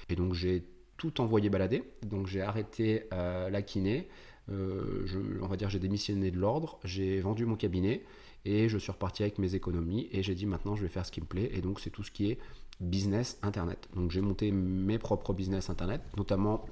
Et 0.10 0.16
donc, 0.16 0.34
j'ai 0.34 0.64
tout 0.98 1.22
envoyé 1.22 1.50
balader. 1.50 1.84
Donc, 2.04 2.28
j'ai 2.28 2.42
arrêté 2.42 3.04
la 3.12 3.62
kiné. 3.62 4.08
Je, 4.50 5.20
on 5.42 5.48
va 5.48 5.56
dire, 5.56 5.70
j'ai 5.70 5.80
démissionné 5.80 6.32
de 6.32 6.38
l'ordre. 6.38 6.80
J'ai 6.84 7.22
vendu 7.22 7.46
mon 7.46 7.56
cabinet. 7.56 8.04
Et 8.46 8.70
je 8.70 8.78
suis 8.78 8.92
reparti 8.92 9.24
avec 9.24 9.38
mes 9.38 9.56
économies. 9.56 10.10
Et 10.12 10.24
j'ai 10.24 10.36
dit, 10.36 10.46
maintenant, 10.46 10.76
je 10.76 10.82
vais 10.82 10.90
faire 10.90 11.06
ce 11.06 11.12
qui 11.12 11.22
me 11.22 11.26
plaît. 11.26 11.50
Et 11.54 11.62
donc, 11.62 11.80
c'est 11.80 11.90
tout 11.90 12.04
ce 12.04 12.12
qui 12.12 12.32
est 12.32 12.40
business 12.80 13.38
internet. 13.42 13.90
Donc 13.96 14.12
j'ai 14.12 14.22
monté 14.22 14.52
mes 14.52 14.98
propres 14.98 15.34
business 15.34 15.70
internet, 15.70 16.02
notamment 16.18 16.66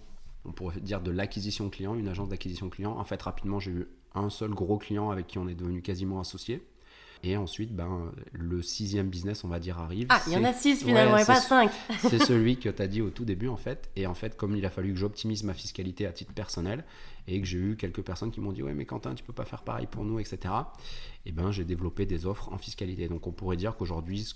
on 0.46 0.52
pourrait 0.52 0.80
dire 0.80 1.02
de 1.02 1.12
l'acquisition 1.12 1.70
client, 1.70 1.96
une 1.96 2.08
agence 2.08 2.30
d'acquisition 2.30 2.70
client. 2.70 2.98
En 2.98 3.04
fait, 3.04 3.22
rapidement, 3.22 3.60
j'ai 3.60 3.72
eu 3.72 3.88
un 4.16 4.30
seul 4.30 4.52
gros 4.52 4.78
client 4.78 5.10
avec 5.10 5.28
qui 5.28 5.38
on 5.38 5.48
est 5.48 5.56
devenu 5.56 5.82
quasiment 5.82 6.20
associé. 6.20 6.66
Et 7.24 7.36
ensuite, 7.36 7.76
ben, 7.76 8.12
le 8.32 8.62
sixième 8.62 9.10
business, 9.10 9.44
on 9.44 9.48
va 9.48 9.60
dire, 9.60 9.80
arrive. 9.80 10.08
Ah, 10.10 10.22
il 10.28 10.34
y 10.34 10.38
en 10.38 10.44
a 10.44 10.54
six 10.54 10.84
finalement, 10.84 11.18
et 11.18 11.26
pas 11.26 11.42
cinq. 11.42 11.72
c'est 12.00 12.20
celui 12.24 12.58
que 12.58 12.70
tu 12.70 12.82
as 12.82 12.88
dit 12.88 13.02
au 13.02 13.10
tout 13.10 13.26
début, 13.26 13.48
en 13.48 13.58
fait. 13.58 13.90
Et 13.96 14.06
en 14.06 14.14
fait, 14.14 14.38
comme 14.38 14.56
il 14.56 14.66
a 14.66 14.70
fallu 14.70 14.94
que 14.94 15.00
j'optimise 15.00 15.44
ma 15.44 15.54
fiscalité 15.54 16.06
à 16.06 16.12
titre 16.12 16.34
personnel, 16.34 16.84
et 17.28 17.42
que 17.42 17.46
j'ai 17.46 17.58
eu 17.58 17.76
quelques 17.76 18.02
personnes 18.02 18.32
qui 18.32 18.40
m'ont 18.40 18.52
dit, 18.52 18.64
ouais, 18.64 18.74
mais 18.74 18.86
Quentin, 18.86 19.14
tu 19.14 19.24
peux 19.24 19.34
pas 19.34 19.46
faire 19.46 19.64
pareil 19.64 19.88
pour 19.88 20.06
nous, 20.06 20.20
etc. 20.20 20.54
Et 21.26 21.32
ben, 21.32 21.52
j'ai 21.52 21.66
développé 21.66 22.06
des 22.06 22.26
offres 22.26 22.52
en 22.54 22.58
fiscalité. 22.58 23.08
Donc, 23.08 23.28
on 23.28 23.32
pourrait 23.32 23.58
dire 23.58 23.76
qu'aujourd'hui, 23.76 24.34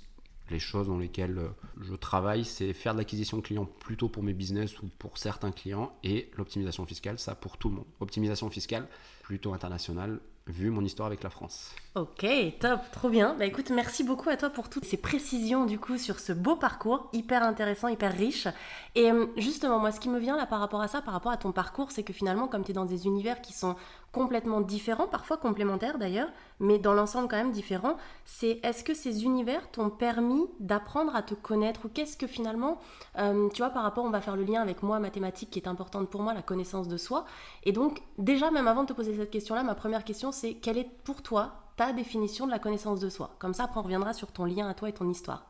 les 0.52 0.60
choses 0.60 0.88
dans 0.88 0.98
lesquelles 0.98 1.38
euh, 1.38 1.48
je 1.82 1.96
travaille, 1.96 2.46
c'est 2.46 2.74
faire 2.74 2.94
de 2.94 3.00
l'acquisition 3.00 3.42
client 3.42 3.66
plutôt 3.66 4.10
pour 4.10 4.22
mes 4.22 4.34
business 4.34 4.82
ou 4.82 4.90
pour 5.00 5.18
certains 5.18 5.52
clients 5.52 5.94
et 6.04 6.30
l'optimisation 6.38 6.86
fiscale, 6.86 7.18
ça 7.18 7.36
pour 7.36 7.58
tout 7.58 7.70
le 7.70 7.76
monde. 7.76 7.86
Optimisation 8.02 8.50
fiscale 8.50 8.88
plutôt 9.24 9.54
internationale, 9.54 10.20
vu 10.52 10.70
mon 10.70 10.84
histoire 10.84 11.08
avec 11.08 11.24
la 11.24 11.30
France. 11.30 11.72
Ok, 11.96 12.26
top, 12.60 12.80
trop 12.92 13.10
bien. 13.10 13.36
Bah 13.38 13.46
écoute, 13.46 13.70
merci 13.70 14.04
beaucoup 14.04 14.30
à 14.30 14.38
toi 14.38 14.50
pour 14.50 14.70
toutes 14.70 14.86
ces 14.86 14.98
précisions 14.98 15.66
du 15.66 15.80
coup 15.80 15.98
sur 15.98 16.20
ce 16.20 16.32
beau 16.34 16.56
parcours, 16.56 17.10
hyper 17.14 17.44
intéressant, 17.44 17.88
hyper 17.88 18.14
riche. 18.14 18.48
Et 18.96 19.12
euh, 19.12 19.26
justement, 19.38 19.80
moi, 19.80 19.92
ce 19.92 20.00
qui 20.00 20.10
me 20.10 20.20
vient 20.20 20.38
là 20.38 20.46
par 20.46 20.60
rapport 20.60 20.82
à 20.82 20.88
ça, 20.88 21.02
par 21.02 21.14
rapport 21.14 21.32
à 21.32 21.38
ton 21.38 21.52
parcours, 21.52 21.92
c'est 21.92 22.04
que 22.04 22.14
finalement, 22.14 22.48
comme 22.48 22.64
tu 22.64 22.72
es 22.72 22.74
dans 22.74 22.86
des 22.86 23.08
univers 23.08 23.42
qui 23.42 23.54
sont 23.54 23.76
complètement 24.12 24.62
différents, 24.62 25.08
parfois 25.08 25.38
complémentaires 25.38 25.98
d'ailleurs, 25.98 26.30
mais 26.60 26.80
dans 26.80 26.94
l'ensemble 26.94 27.28
quand 27.28 27.38
même 27.38 27.52
différents, 27.52 27.98
c'est 28.26 28.60
est-ce 28.64 28.84
que 28.84 28.94
ces 28.94 29.24
univers 29.24 29.70
t'ont 29.72 29.90
permis 29.90 30.48
d'apprendre 30.60 31.16
à 31.16 31.22
te 31.22 31.34
connaître 31.34 31.86
ou 31.86 31.90
qu'est-ce 31.90 32.18
que 32.18 32.28
finalement, 32.28 32.80
euh, 33.18 33.48
tu 33.50 33.62
vois, 33.62 33.70
par 33.70 33.84
rapport, 33.84 34.04
on 34.04 34.10
va 34.10 34.22
faire 34.22 34.36
le 34.36 34.44
lien 34.44 34.62
avec 34.62 34.84
moi, 34.84 35.00
mathématiques 35.00 35.50
qui 35.50 35.60
est 35.60 35.68
importante 35.68 36.10
pour 36.10 36.22
moi, 36.22 36.34
la 36.34 36.42
connaissance 36.42 36.88
de 36.88 36.98
soi. 36.98 37.26
Et 37.64 37.72
donc, 37.72 38.02
déjà, 38.18 38.52
même 38.52 38.68
avant 38.68 38.84
de 38.84 38.90
te 38.90 38.94
poser 38.94 39.16
cette 39.16 39.32
question-là, 39.32 39.64
ma 39.64 39.76
première 39.76 40.04
question, 40.04 40.32
c'est 40.32 40.56
quelle 40.56 40.78
est 40.78 40.90
pour 41.04 41.22
toi 41.22 41.54
ta 41.78 41.94
définition 41.94 42.46
de 42.46 42.52
la 42.52 42.60
connaissance 42.60 43.00
de 43.00 43.10
soi? 43.10 43.36
Comme 43.40 43.54
ça, 43.54 43.64
après, 43.64 43.80
on 43.80 43.84
reviendra 43.84 44.14
sur 44.14 44.32
ton 44.32 44.46
lien 44.46 44.68
à 44.68 44.74
toi 44.74 44.90
et 44.90 44.94
ton 44.94 45.10
histoire. 45.10 45.46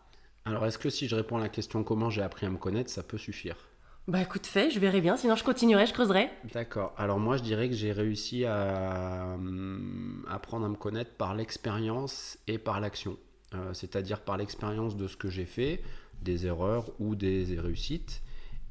Alors, 0.46 0.66
est-ce 0.66 0.78
que 0.78 0.90
si 0.90 1.08
je 1.08 1.16
réponds 1.16 1.38
à 1.38 1.42
la 1.42 1.50
question 1.50 1.84
comment 1.84 2.10
j'ai 2.10 2.22
appris 2.22 2.46
à 2.46 2.50
me 2.50 2.58
connaître, 2.58 2.90
ça 2.90 3.04
peut 3.04 3.18
suffire? 3.18 3.71
Bah 4.12 4.24
écoute, 4.24 4.46
fais, 4.46 4.70
je 4.70 4.78
verrai 4.78 5.00
bien, 5.00 5.16
sinon 5.16 5.38
je 5.38 5.44
continuerai, 5.46 5.86
je 5.86 5.94
creuserai. 5.94 6.30
D'accord. 6.54 6.94
Alors 6.98 7.18
moi, 7.18 7.38
je 7.38 7.44
dirais 7.44 7.70
que 7.70 7.76
j'ai 7.76 7.94
réussi 7.94 8.44
à 8.44 9.36
hum, 9.36 10.26
apprendre 10.30 10.66
à 10.66 10.70
me 10.70 10.76
connaître 10.76 11.12
par 11.12 11.34
l'expérience 11.34 12.38
et 12.46 12.58
par 12.58 12.82
l'action. 12.82 13.16
Euh, 13.56 13.74
C'est-à-dire 13.74 14.20
par 14.20 14.36
l'expérience 14.36 14.98
de 14.98 15.08
ce 15.08 15.16
que 15.16 15.30
j'ai 15.30 15.46
fait, 15.46 15.82
des 16.24 16.46
erreurs 16.46 16.92
ou 17.00 17.16
des 17.16 17.58
réussites, 17.58 18.22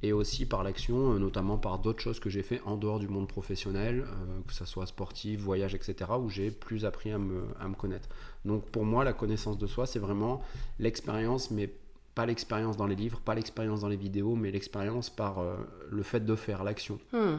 et 0.02 0.12
aussi 0.12 0.44
par 0.47 0.62
l'action, 0.62 1.14
euh, 1.14 1.18
notamment 1.18 1.56
par 1.56 1.78
d'autres 1.78 2.00
choses 2.00 2.20
que 2.20 2.28
j'ai 2.30 2.42
fait 2.42 2.61
en 2.64 2.76
dehors 2.76 2.99
du 2.99 3.09
monde 3.09 3.28
professionnel, 3.28 4.04
euh, 4.06 4.40
que 4.47 4.52
ce 4.52 4.66
soit 4.66 4.87
sportif, 4.87 5.40
voyage, 5.40 5.75
etc., 5.75 6.11
où 6.18 6.28
j'ai 6.28 6.50
plus 6.50 6.85
appris 6.85 7.12
à 7.12 7.18
me, 7.18 7.44
à 7.59 7.66
me 7.66 7.75
connaître. 7.75 8.11
Donc 8.44 8.66
pour 8.66 8.85
moi, 8.85 9.04
la 9.04 9.14
connaissance 9.14 9.56
de 9.56 9.66
soi, 9.66 9.87
c'est 9.87 9.99
vraiment 9.99 10.42
l'expérience, 10.78 11.50
mais 11.50 11.70
pas 12.14 12.26
l'expérience 12.26 12.76
dans 12.76 12.86
les 12.86 12.96
livres, 12.96 13.20
pas 13.20 13.34
l'expérience 13.34 13.80
dans 13.80 13.88
les 13.88 13.96
vidéos, 13.96 14.34
mais 14.34 14.50
l'expérience 14.50 15.10
par 15.10 15.38
euh, 15.38 15.56
le 15.90 16.02
fait 16.02 16.20
de 16.20 16.34
faire, 16.36 16.64
l'action, 16.64 16.98
Hmm. 17.12 17.38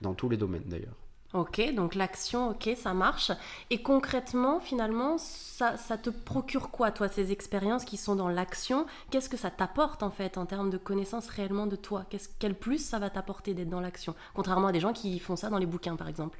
dans 0.00 0.14
tous 0.14 0.28
les 0.28 0.36
domaines 0.36 0.64
d'ailleurs. 0.66 0.94
Ok, 1.34 1.60
donc 1.74 1.94
l'action, 1.96 2.50
ok, 2.50 2.70
ça 2.76 2.94
marche. 2.94 3.30
Et 3.68 3.82
concrètement, 3.82 4.58
finalement, 4.60 5.18
ça, 5.18 5.76
ça 5.76 5.98
te 5.98 6.08
procure 6.08 6.70
quoi, 6.70 6.92
toi, 6.92 7.08
ces 7.08 7.30
expériences 7.32 7.84
qui 7.84 7.96
sont 7.98 8.14
dans 8.14 8.28
l'action? 8.28 8.86
Qu'est-ce 9.10 9.28
que 9.28 9.36
ça 9.36 9.50
t'apporte, 9.50 10.02
en 10.02 10.10
fait, 10.10 10.38
en 10.38 10.46
termes 10.46 10.70
de 10.70 10.78
connaissance 10.78 11.28
réellement 11.28 11.66
de 11.66 11.76
toi? 11.76 12.06
Quel 12.38 12.54
plus 12.54 12.78
ça 12.78 12.98
va 12.98 13.10
t'apporter 13.10 13.52
d'être 13.54 13.68
dans 13.68 13.80
l'action? 13.80 14.14
Contrairement 14.34 14.68
à 14.68 14.72
des 14.72 14.80
gens 14.80 14.92
qui 14.94 15.18
font 15.18 15.36
ça 15.36 15.50
dans 15.50 15.58
les 15.58 15.66
bouquins, 15.66 15.96
par 15.96 16.08
exemple. 16.08 16.38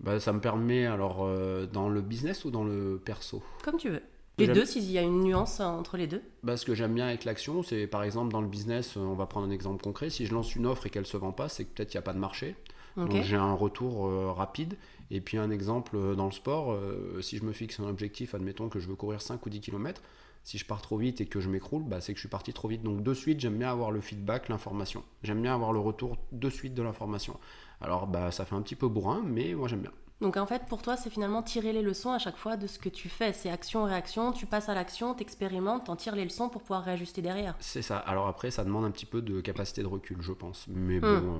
Bah, 0.00 0.18
ça 0.18 0.32
me 0.32 0.40
permet, 0.40 0.86
alors, 0.86 1.18
euh, 1.22 1.66
dans 1.66 1.88
le 1.88 2.00
business 2.02 2.44
ou 2.44 2.50
dans 2.50 2.64
le 2.64 3.00
perso? 3.02 3.42
Comme 3.64 3.76
tu 3.76 3.88
veux. 3.90 4.02
Les 4.38 4.48
deux, 4.48 4.64
s'il 4.64 4.90
y 4.90 4.96
a 4.96 5.02
une 5.02 5.20
nuance 5.20 5.60
entre 5.60 5.98
les 5.98 6.06
deux. 6.06 6.22
Bah, 6.42 6.56
ce 6.56 6.64
que 6.64 6.74
j'aime 6.74 6.94
bien 6.94 7.06
avec 7.06 7.24
l'action, 7.24 7.62
c'est 7.62 7.86
par 7.86 8.02
exemple 8.02 8.32
dans 8.32 8.40
le 8.40 8.48
business, 8.48 8.96
euh, 8.96 9.00
on 9.00 9.14
va 9.14 9.26
prendre 9.26 9.46
un 9.46 9.50
exemple 9.50 9.82
concret, 9.82 10.08
si 10.08 10.24
je 10.24 10.32
lance 10.32 10.54
une 10.56 10.66
offre 10.66 10.86
et 10.86 10.90
qu'elle 10.90 11.04
se 11.04 11.18
vend 11.18 11.32
pas, 11.32 11.50
c'est 11.50 11.64
que 11.64 11.70
peut-être 11.74 11.92
il 11.92 11.98
n'y 11.98 12.00
a 12.00 12.02
pas 12.02 12.14
de 12.14 12.18
marché. 12.18 12.56
Donc 12.96 13.22
j'ai 13.22 13.36
un 13.36 13.52
retour 13.52 14.06
euh, 14.06 14.32
rapide. 14.32 14.76
Et 15.10 15.20
puis 15.20 15.38
un 15.38 15.50
exemple 15.50 15.96
euh, 15.96 16.14
dans 16.14 16.26
le 16.26 16.32
sport, 16.32 16.72
euh, 16.72 17.20
si 17.20 17.36
je 17.36 17.44
me 17.44 17.52
fixe 17.52 17.80
un 17.80 17.88
objectif, 17.88 18.34
admettons 18.34 18.68
que 18.68 18.78
je 18.78 18.88
veux 18.88 18.94
courir 18.94 19.20
5 19.20 19.44
ou 19.44 19.50
10 19.50 19.60
km, 19.60 20.02
si 20.44 20.56
je 20.56 20.64
pars 20.64 20.80
trop 20.80 20.96
vite 20.96 21.20
et 21.20 21.26
que 21.26 21.40
je 21.40 21.48
m'écroule, 21.48 21.82
bah, 21.82 22.00
c'est 22.00 22.12
que 22.12 22.16
je 22.16 22.22
suis 22.22 22.28
parti 22.28 22.52
trop 22.52 22.68
vite. 22.68 22.82
Donc 22.82 23.02
de 23.02 23.14
suite, 23.14 23.40
j'aime 23.40 23.58
bien 23.58 23.70
avoir 23.70 23.90
le 23.90 24.00
feedback, 24.00 24.48
l'information. 24.48 25.02
J'aime 25.22 25.42
bien 25.42 25.54
avoir 25.54 25.72
le 25.72 25.80
retour 25.80 26.16
de 26.32 26.48
suite 26.48 26.74
de 26.74 26.82
l'information. 26.82 27.38
Alors 27.80 28.06
bah, 28.06 28.30
ça 28.30 28.44
fait 28.44 28.54
un 28.54 28.62
petit 28.62 28.76
peu 28.76 28.88
bourrin, 28.88 29.22
mais 29.24 29.54
moi 29.54 29.68
j'aime 29.68 29.80
bien. 29.80 29.92
Donc 30.20 30.36
en 30.36 30.44
fait, 30.46 30.66
pour 30.66 30.82
toi, 30.82 30.96
c'est 30.96 31.08
finalement 31.10 31.42
tirer 31.42 31.72
les 31.72 31.80
leçons 31.82 32.12
à 32.12 32.18
chaque 32.18 32.36
fois 32.36 32.56
de 32.56 32.66
ce 32.66 32.78
que 32.78 32.88
tu 32.90 33.08
fais. 33.08 33.32
C'est 33.32 33.50
action-réaction, 33.50 34.32
tu 34.32 34.44
passes 34.46 34.68
à 34.68 34.74
l'action, 34.74 35.14
t'expérimentes, 35.14 35.84
t'en 35.86 35.96
tires 35.96 36.14
les 36.14 36.24
leçons 36.24 36.48
pour 36.50 36.60
pouvoir 36.60 36.82
réajuster 36.84 37.22
derrière. 37.22 37.54
C'est 37.60 37.82
ça. 37.82 37.96
Alors 37.98 38.26
après, 38.28 38.50
ça 38.50 38.62
demande 38.64 38.84
un 38.84 38.90
petit 38.90 39.06
peu 39.06 39.22
de 39.22 39.40
capacité 39.40 39.82
de 39.82 39.86
recul, 39.86 40.18
je 40.20 40.32
pense. 40.32 40.66
Mais 40.68 40.98
Hmm. 40.98 41.00
bon, 41.00 41.34
euh, 41.34 41.38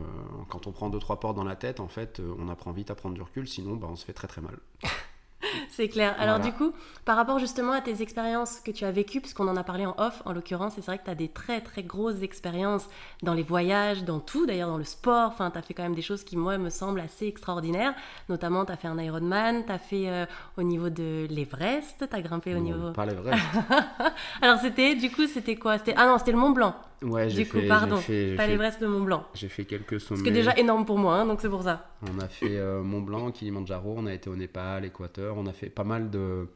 quand 0.48 0.66
on 0.66 0.72
prend 0.72 0.88
deux 0.88 0.98
trois 0.98 1.20
portes 1.20 1.36
dans 1.36 1.44
la 1.44 1.56
tête, 1.56 1.78
en 1.80 1.88
fait, 1.88 2.20
euh, 2.20 2.34
on 2.38 2.48
apprend 2.48 2.72
vite 2.72 2.90
à 2.90 2.94
prendre 2.94 3.14
du 3.14 3.22
recul. 3.22 3.46
Sinon, 3.46 3.76
bah, 3.76 3.88
on 3.90 3.96
se 3.96 4.04
fait 4.04 4.12
très 4.14 4.28
très 4.28 4.40
mal. 4.40 4.58
C'est 5.70 5.88
clair. 5.88 6.14
Alors 6.18 6.36
Voilà. 6.38 6.50
du 6.50 6.56
coup, 6.56 6.72
par 7.04 7.16
rapport 7.16 7.38
justement 7.38 7.72
à 7.72 7.80
tes 7.80 8.02
expériences 8.02 8.60
que 8.60 8.70
tu 8.70 8.84
as 8.84 8.90
vécues, 8.90 9.20
puisqu'on 9.20 9.48
en 9.48 9.56
a 9.56 9.64
parlé 9.64 9.86
en 9.86 9.94
off, 9.98 10.22
en 10.24 10.32
l'occurrence, 10.32 10.78
et 10.78 10.82
c'est 10.82 10.86
vrai 10.90 10.98
que 10.98 11.04
tu 11.04 11.10
as 11.10 11.14
des 11.14 11.28
très 11.28 11.60
très 11.60 11.82
grosses 11.82 12.22
expériences 12.22 12.88
dans 13.22 13.34
les 13.34 13.42
voyages, 13.42 14.04
dans 14.04 14.20
tout, 14.20 14.46
d'ailleurs 14.46 14.68
dans 14.68 14.78
le 14.78 14.84
sport, 14.84 15.28
enfin 15.28 15.50
tu 15.50 15.58
as 15.58 15.62
fait 15.62 15.74
quand 15.74 15.82
même 15.82 15.94
des 15.94 16.02
choses 16.02 16.24
qui 16.24 16.36
moi 16.36 16.58
me 16.58 16.70
semblent 16.70 17.00
assez 17.00 17.26
extraordinaires, 17.26 17.94
notamment 18.28 18.64
tu 18.64 18.72
as 18.72 18.76
fait 18.76 18.88
un 18.88 18.98
Ironman, 18.98 19.64
tu 19.66 19.72
as 19.72 19.78
fait 19.78 20.08
euh, 20.08 20.26
au 20.56 20.62
niveau 20.62 20.90
de 20.90 21.26
l'Everest, 21.30 22.04
tu 22.10 22.16
as 22.16 22.22
grimpé 22.22 22.54
au 22.54 22.58
Non, 22.58 22.62
niveau... 22.64 22.90
Pas 22.92 23.06
vrais. 23.06 23.36
Alors 24.42 24.58
c'était, 24.58 24.94
du 24.94 25.10
coup 25.10 25.26
c'était 25.26 25.56
quoi? 25.56 25.78
C'était 25.78 25.94
Ah 25.96 26.06
non, 26.06 26.18
c'était 26.18 26.32
le 26.32 26.38
Mont 26.38 26.50
Blanc, 26.50 26.74
Ouais, 27.02 27.28
du 27.28 27.48
coup, 27.48 27.60
fait, 27.60 27.66
pardon, 27.66 27.96
fait, 27.96 28.34
pas 28.36 28.46
l'Everest, 28.46 28.80
le 28.82 28.88
Mont 28.88 29.00
Blanc. 29.00 29.24
j'ai 29.32 29.48
fait 29.48 29.64
quelques 29.64 29.98
sommets. 30.00 30.18
Ce 30.18 30.22
qui 30.22 30.28
est 30.28 30.32
déjà 30.32 30.54
énorme 30.58 30.84
pour 30.84 30.98
moi, 30.98 31.14
hein, 31.14 31.26
donc 31.26 31.40
c'est 31.40 31.48
pour 31.48 31.62
ça. 31.62 31.86
On 32.14 32.18
a 32.20 32.28
fait 32.28 32.58
euh, 32.58 32.82
Mont 32.82 33.00
Blanc, 33.00 33.30
Kilimanjaro, 33.30 33.94
on 33.96 34.04
a 34.06 34.12
été 34.12 34.28
au 34.28 34.36
Népal, 34.36 34.84
Équateur, 34.84 35.38
on 35.40 35.46
a 35.46 35.52
fait 35.52 35.70
pas 35.70 35.84
mal 35.84 36.10
de, 36.10 36.48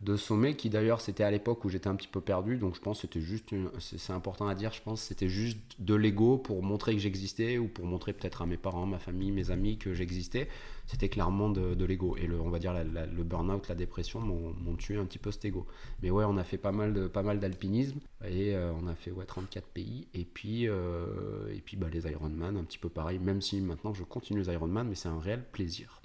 de 0.00 0.16
sommets 0.16 0.54
qui 0.54 0.70
d'ailleurs 0.70 1.00
c'était 1.00 1.24
à 1.24 1.30
l'époque 1.30 1.64
où 1.64 1.68
j'étais 1.68 1.88
un 1.88 1.96
petit 1.96 2.06
peu 2.06 2.20
perdu, 2.20 2.56
donc 2.56 2.76
je 2.76 2.80
pense 2.80 3.00
c'était 3.00 3.20
juste, 3.20 3.52
c'est 3.78 4.12
important 4.12 4.46
à 4.46 4.54
dire, 4.54 4.72
je 4.72 4.80
pense 4.80 5.02
c'était 5.02 5.28
juste 5.28 5.58
de 5.80 5.94
l'ego 5.94 6.38
pour 6.38 6.62
montrer 6.62 6.92
que 6.92 7.00
j'existais 7.00 7.58
ou 7.58 7.66
pour 7.66 7.84
montrer 7.84 8.12
peut-être 8.12 8.42
à 8.42 8.46
mes 8.46 8.56
parents, 8.56 8.86
ma 8.86 9.00
famille, 9.00 9.32
mes 9.32 9.50
amis 9.50 9.76
que 9.76 9.94
j'existais. 9.94 10.48
C'était 10.86 11.08
clairement 11.08 11.50
de, 11.50 11.84
l'ego 11.84 12.16
et 12.16 12.26
le, 12.26 12.40
on 12.40 12.48
va 12.48 12.58
dire 12.58 12.72
le 12.72 13.24
burn-out, 13.24 13.68
la 13.68 13.74
dépression 13.74 14.20
m'ont 14.20 14.76
tué 14.76 14.96
un 14.96 15.04
petit 15.04 15.18
peu 15.18 15.30
cet 15.32 15.44
ego. 15.44 15.66
Mais 16.02 16.10
ouais, 16.10 16.24
on 16.24 16.36
a 16.36 16.44
fait 16.44 16.58
pas 16.58 16.72
mal 16.72 16.94
de 16.94 17.08
pas 17.08 17.22
mal 17.22 17.40
d'alpinisme 17.40 17.98
et 18.24 18.54
euh, 18.54 18.72
on 18.80 18.86
a 18.86 18.94
fait 18.94 19.10
ouais 19.10 19.26
34 19.26 19.66
pays 19.66 20.06
et 20.14 20.24
puis 20.24 20.66
euh, 20.68 21.52
et 21.52 21.60
puis 21.60 21.76
bah, 21.76 21.88
les 21.92 22.08
Ironman 22.08 22.56
un 22.56 22.64
petit 22.64 22.78
peu 22.78 22.88
pareil, 22.88 23.18
même 23.18 23.42
si 23.42 23.60
maintenant 23.60 23.92
je 23.92 24.04
continue 24.04 24.40
les 24.40 24.52
Ironman, 24.52 24.88
mais 24.88 24.94
c'est 24.94 25.08
un 25.08 25.18
réel 25.18 25.44
plaisir. 25.52 26.00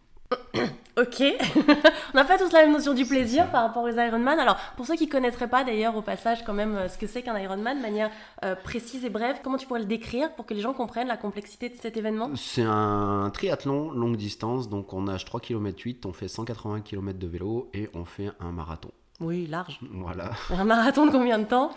Ok, 0.96 1.24
on 2.14 2.18
n'a 2.18 2.24
pas 2.24 2.38
tous 2.38 2.52
la 2.52 2.62
même 2.62 2.72
notion 2.72 2.94
du 2.94 3.06
plaisir 3.06 3.50
par 3.50 3.64
rapport 3.64 3.84
aux 3.84 3.90
Ironman. 3.90 4.40
Alors, 4.40 4.58
pour 4.78 4.86
ceux 4.86 4.96
qui 4.96 5.10
connaîtraient 5.10 5.48
pas 5.48 5.64
d'ailleurs 5.64 5.96
au 5.96 6.04
passage 6.04 6.44
quand 6.46 6.54
même 6.54 6.76
euh, 6.76 6.88
ce 6.88 7.00
que 7.00 7.08
c'est 7.08 7.24
qu'un 7.24 7.36
Ironman 7.38 7.78
de 7.78 7.82
manière 7.82 8.12
euh, 8.46 8.54
précise 8.54 9.04
et 9.04 9.10
brève, 9.10 9.38
comment 9.44 9.58
tu 9.58 9.66
pourrais 9.66 9.80
le 9.80 9.88
décrire 9.88 10.32
pour 10.36 10.46
que 10.46 10.54
les 10.54 10.62
gens 10.62 10.74
comprennent 10.74 11.08
la 11.08 11.18
complexité 11.18 11.70
de 11.70 11.76
cet 11.76 11.98
événement? 11.98 12.30
C'est 12.36 12.62
un 12.62 13.32
triathlon 13.34 13.92
longue 13.92 14.18
distance, 14.18 14.70
donc 14.70 14.94
on 14.94 15.02
nage 15.02 15.26
3 15.26 15.40
km 15.40 15.82
8, 15.82 16.06
on 16.06 16.14
fait 16.14 16.28
180 16.28 16.82
km 16.82 17.18
de 17.18 17.28
vélo 17.28 17.72
et 17.74 17.90
on 17.96 18.06
fait 18.06 18.30
un 18.40 18.52
marathon. 18.52 18.92
Oui, 19.20 19.48
large. 19.48 19.80
Voilà. 19.94 20.32
Un 20.52 20.64
marathon 20.64 21.08
de 21.08 21.12
combien 21.12 21.40
de 21.40 21.46
temps? 21.46 21.72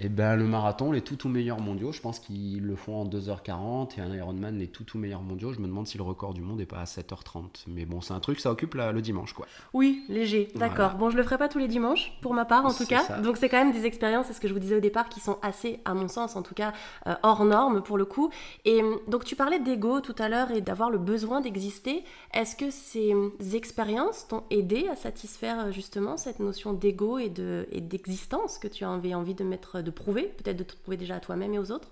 Et 0.00 0.08
ben 0.08 0.36
le 0.36 0.44
marathon, 0.44 0.92
les 0.92 1.00
tout 1.00 1.16
tout 1.16 1.28
meilleurs 1.28 1.60
mondiaux, 1.60 1.90
je 1.90 2.00
pense 2.00 2.20
qu'ils 2.20 2.62
le 2.62 2.76
font 2.76 3.00
en 3.00 3.04
2h40 3.04 3.98
et 3.98 4.00
un 4.00 4.14
Ironman, 4.14 4.56
les 4.56 4.68
tout 4.68 4.84
tout 4.84 4.96
meilleurs 4.96 5.22
mondiaux, 5.22 5.52
je 5.52 5.58
me 5.58 5.66
demande 5.66 5.88
si 5.88 5.98
le 5.98 6.04
record 6.04 6.34
du 6.34 6.40
monde 6.40 6.60
est 6.60 6.66
pas 6.66 6.78
à 6.78 6.84
7h30. 6.84 7.64
Mais 7.66 7.84
bon, 7.84 8.00
c'est 8.00 8.14
un 8.14 8.20
truc, 8.20 8.38
ça 8.38 8.52
occupe 8.52 8.74
la- 8.74 8.92
le 8.92 9.02
dimanche 9.02 9.32
quoi. 9.32 9.46
Oui, 9.74 10.04
léger, 10.08 10.48
d'accord. 10.54 10.76
Voilà. 10.90 10.94
Bon, 10.94 11.10
je 11.10 11.16
le 11.16 11.22
ferai 11.24 11.36
pas 11.36 11.48
tous 11.48 11.58
les 11.58 11.66
dimanches, 11.68 12.12
pour 12.22 12.32
ma 12.32 12.44
part 12.44 12.64
en 12.64 12.72
tout 12.72 12.86
cas. 12.86 13.02
ça. 13.02 13.18
Donc 13.20 13.36
c'est 13.38 13.48
quand 13.48 13.58
même 13.58 13.72
des 13.72 13.86
expériences, 13.86 14.26
c'est 14.26 14.34
ce 14.34 14.40
que 14.40 14.46
je 14.48 14.52
vous 14.52 14.60
disais 14.60 14.76
au 14.76 14.80
départ, 14.80 15.08
qui 15.08 15.18
sont 15.18 15.38
assez, 15.42 15.80
à 15.84 15.94
mon 15.94 16.06
sens 16.08 16.36
en 16.36 16.42
tout 16.42 16.54
cas, 16.54 16.72
euh, 17.08 17.14
hors 17.24 17.44
normes 17.44 17.82
pour 17.82 17.98
le 17.98 18.04
coup. 18.04 18.30
Et 18.64 18.80
hum, 18.82 18.98
donc 19.08 19.24
tu 19.24 19.34
parlais 19.34 19.58
d'ego 19.58 20.00
tout 20.00 20.14
à 20.18 20.28
l'heure 20.28 20.52
et 20.52 20.60
d'avoir 20.60 20.90
le 20.90 20.98
besoin 20.98 21.40
d'exister. 21.40 22.04
Est-ce 22.34 22.54
que 22.54 22.70
ces 22.70 23.14
hum, 23.14 23.32
expériences 23.52 24.28
t'ont 24.28 24.44
aidé 24.50 24.86
à 24.88 24.94
satisfaire 24.96 25.66
euh, 25.66 25.70
justement 25.72 26.16
cette 26.16 26.38
notion 26.38 26.72
d'ego 26.72 27.18
et 27.18 27.28
de 27.30 27.66
et 27.72 27.80
d'existence 27.80 28.58
que 28.58 28.68
tu 28.68 28.84
avais 28.84 29.14
envie 29.14 29.34
de 29.34 29.42
mettre, 29.44 29.82
de 29.82 29.87
prouver, 29.90 30.24
peut-être 30.36 30.56
de 30.56 30.64
te 30.64 30.74
prouver 30.76 30.96
déjà 30.96 31.16
à 31.16 31.20
toi-même 31.20 31.54
et 31.54 31.58
aux 31.58 31.70
autres? 31.70 31.88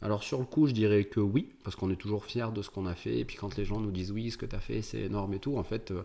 Alors 0.00 0.22
sur 0.22 0.38
le 0.38 0.44
coup, 0.44 0.66
je 0.66 0.72
dirais 0.72 1.04
que 1.04 1.20
oui, 1.20 1.48
parce 1.64 1.74
qu'on 1.74 1.90
est 1.90 1.96
toujours 1.96 2.24
fier 2.24 2.52
de 2.52 2.62
ce 2.62 2.70
qu'on 2.70 2.86
a 2.86 2.94
fait. 2.94 3.18
Et 3.18 3.24
puis 3.24 3.36
quand 3.36 3.56
les 3.56 3.64
gens 3.64 3.80
nous 3.80 3.90
disent 3.90 4.12
oui, 4.12 4.30
ce 4.30 4.38
que 4.38 4.46
tu 4.46 4.54
as 4.54 4.60
fait, 4.60 4.82
c'est 4.82 5.00
énorme 5.00 5.34
et 5.34 5.38
tout, 5.38 5.56
en 5.56 5.64
fait, 5.64 5.90
euh, 5.90 6.02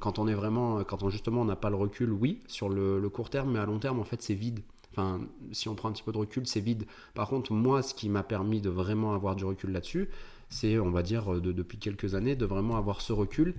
quand 0.00 0.18
on 0.18 0.26
est 0.26 0.34
vraiment, 0.34 0.82
quand 0.82 1.02
on 1.02 1.10
justement 1.10 1.44
n'a 1.44 1.56
pas 1.56 1.70
le 1.70 1.76
recul, 1.76 2.10
oui, 2.10 2.40
sur 2.48 2.68
le, 2.68 3.08
court 3.08 3.30
terme, 3.30 3.52
mais 3.52 3.58
à 3.60 3.66
long 3.66 3.78
terme, 3.78 4.00
en 4.00 4.04
fait, 4.04 4.22
c'est 4.22 4.34
vide. 4.34 4.60
Enfin, 4.92 5.20
si 5.52 5.68
on 5.68 5.76
prend 5.76 5.88
un 5.88 5.92
petit 5.92 6.02
peu 6.02 6.10
de 6.10 6.18
recul, 6.18 6.46
c'est 6.46 6.60
vide. 6.60 6.84
Par 7.14 7.28
contre, 7.28 7.52
moi, 7.52 7.82
ce 7.82 7.94
qui 7.94 8.08
m'a 8.08 8.24
permis 8.24 8.60
de 8.60 8.70
vraiment 8.70 9.14
avoir 9.14 9.36
du 9.36 9.44
recul 9.44 9.70
là-dessus, 9.70 10.08
c'est, 10.48 10.80
on 10.80 10.90
va 10.90 11.02
dire, 11.02 11.40
de- 11.40 11.52
depuis 11.52 11.78
quelques 11.78 12.16
années, 12.16 12.34
de 12.34 12.46
vraiment 12.46 12.76
avoir 12.76 13.00
ce 13.00 13.12
recul 13.12 13.54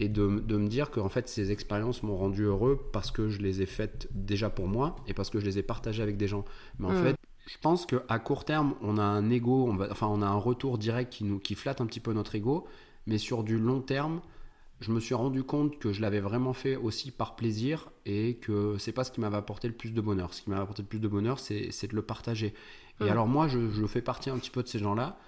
et 0.00 0.08
de, 0.08 0.40
de 0.40 0.56
me 0.56 0.68
dire 0.68 0.90
que 0.90 1.00
en 1.00 1.08
fait 1.08 1.28
ces 1.28 1.52
expériences 1.52 2.02
m'ont 2.02 2.16
rendu 2.16 2.42
heureux 2.44 2.80
parce 2.92 3.10
que 3.10 3.28
je 3.28 3.40
les 3.40 3.62
ai 3.62 3.66
faites 3.66 4.08
déjà 4.12 4.50
pour 4.50 4.66
moi 4.68 4.96
et 5.06 5.14
parce 5.14 5.30
que 5.30 5.38
je 5.38 5.44
les 5.44 5.58
ai 5.58 5.62
partagées 5.62 6.02
avec 6.02 6.16
des 6.16 6.26
gens. 6.28 6.44
Mais 6.78 6.88
en 6.88 6.92
Mm. 6.92 6.96
fait, 6.96 7.16
je 7.46 7.56
pense 7.60 7.86
qu'à 7.86 8.18
court 8.18 8.44
terme, 8.44 8.74
on 8.82 8.98
a 8.98 9.02
un 9.02 9.30
ego, 9.30 9.66
on 9.68 9.76
va, 9.76 9.88
enfin 9.90 10.06
on 10.08 10.22
a 10.22 10.26
un 10.26 10.36
retour 10.36 10.78
direct 10.78 11.12
qui 11.12 11.24
nous 11.24 11.38
qui 11.38 11.54
flatte 11.54 11.80
un 11.80 11.86
petit 11.86 12.00
peu 12.00 12.12
notre 12.12 12.34
ego, 12.34 12.66
mais 13.06 13.18
sur 13.18 13.44
du 13.44 13.58
long 13.58 13.80
terme, 13.80 14.20
je 14.80 14.90
me 14.92 15.00
suis 15.00 15.14
rendu 15.14 15.44
compte 15.44 15.78
que 15.78 15.92
je 15.92 16.00
l'avais 16.02 16.20
vraiment 16.20 16.52
fait 16.52 16.76
aussi 16.76 17.10
par 17.10 17.36
plaisir 17.36 17.90
et 18.06 18.36
que 18.36 18.76
c'est 18.78 18.92
pas 18.92 19.04
ce 19.04 19.12
qui 19.12 19.20
m'avait 19.20 19.36
apporté 19.36 19.68
le 19.68 19.74
plus 19.74 19.92
de 19.92 20.00
bonheur. 20.00 20.34
Ce 20.34 20.42
qui 20.42 20.50
m'avait 20.50 20.62
apporté 20.62 20.82
le 20.82 20.88
plus 20.88 20.98
de 21.00 21.08
bonheur, 21.08 21.38
c'est 21.38 21.86
de 21.88 21.94
le 21.96 22.02
partager. 22.02 22.54
Et 23.00 23.08
Mm. 23.08 23.08
alors 23.10 23.26
moi, 23.28 23.48
je, 23.48 23.70
je 23.70 23.86
fais 23.86 24.02
partie 24.02 24.30
un 24.30 24.38
petit 24.38 24.50
peu 24.50 24.62
de 24.62 24.68
ces 24.68 24.78
gens-là. 24.78 25.18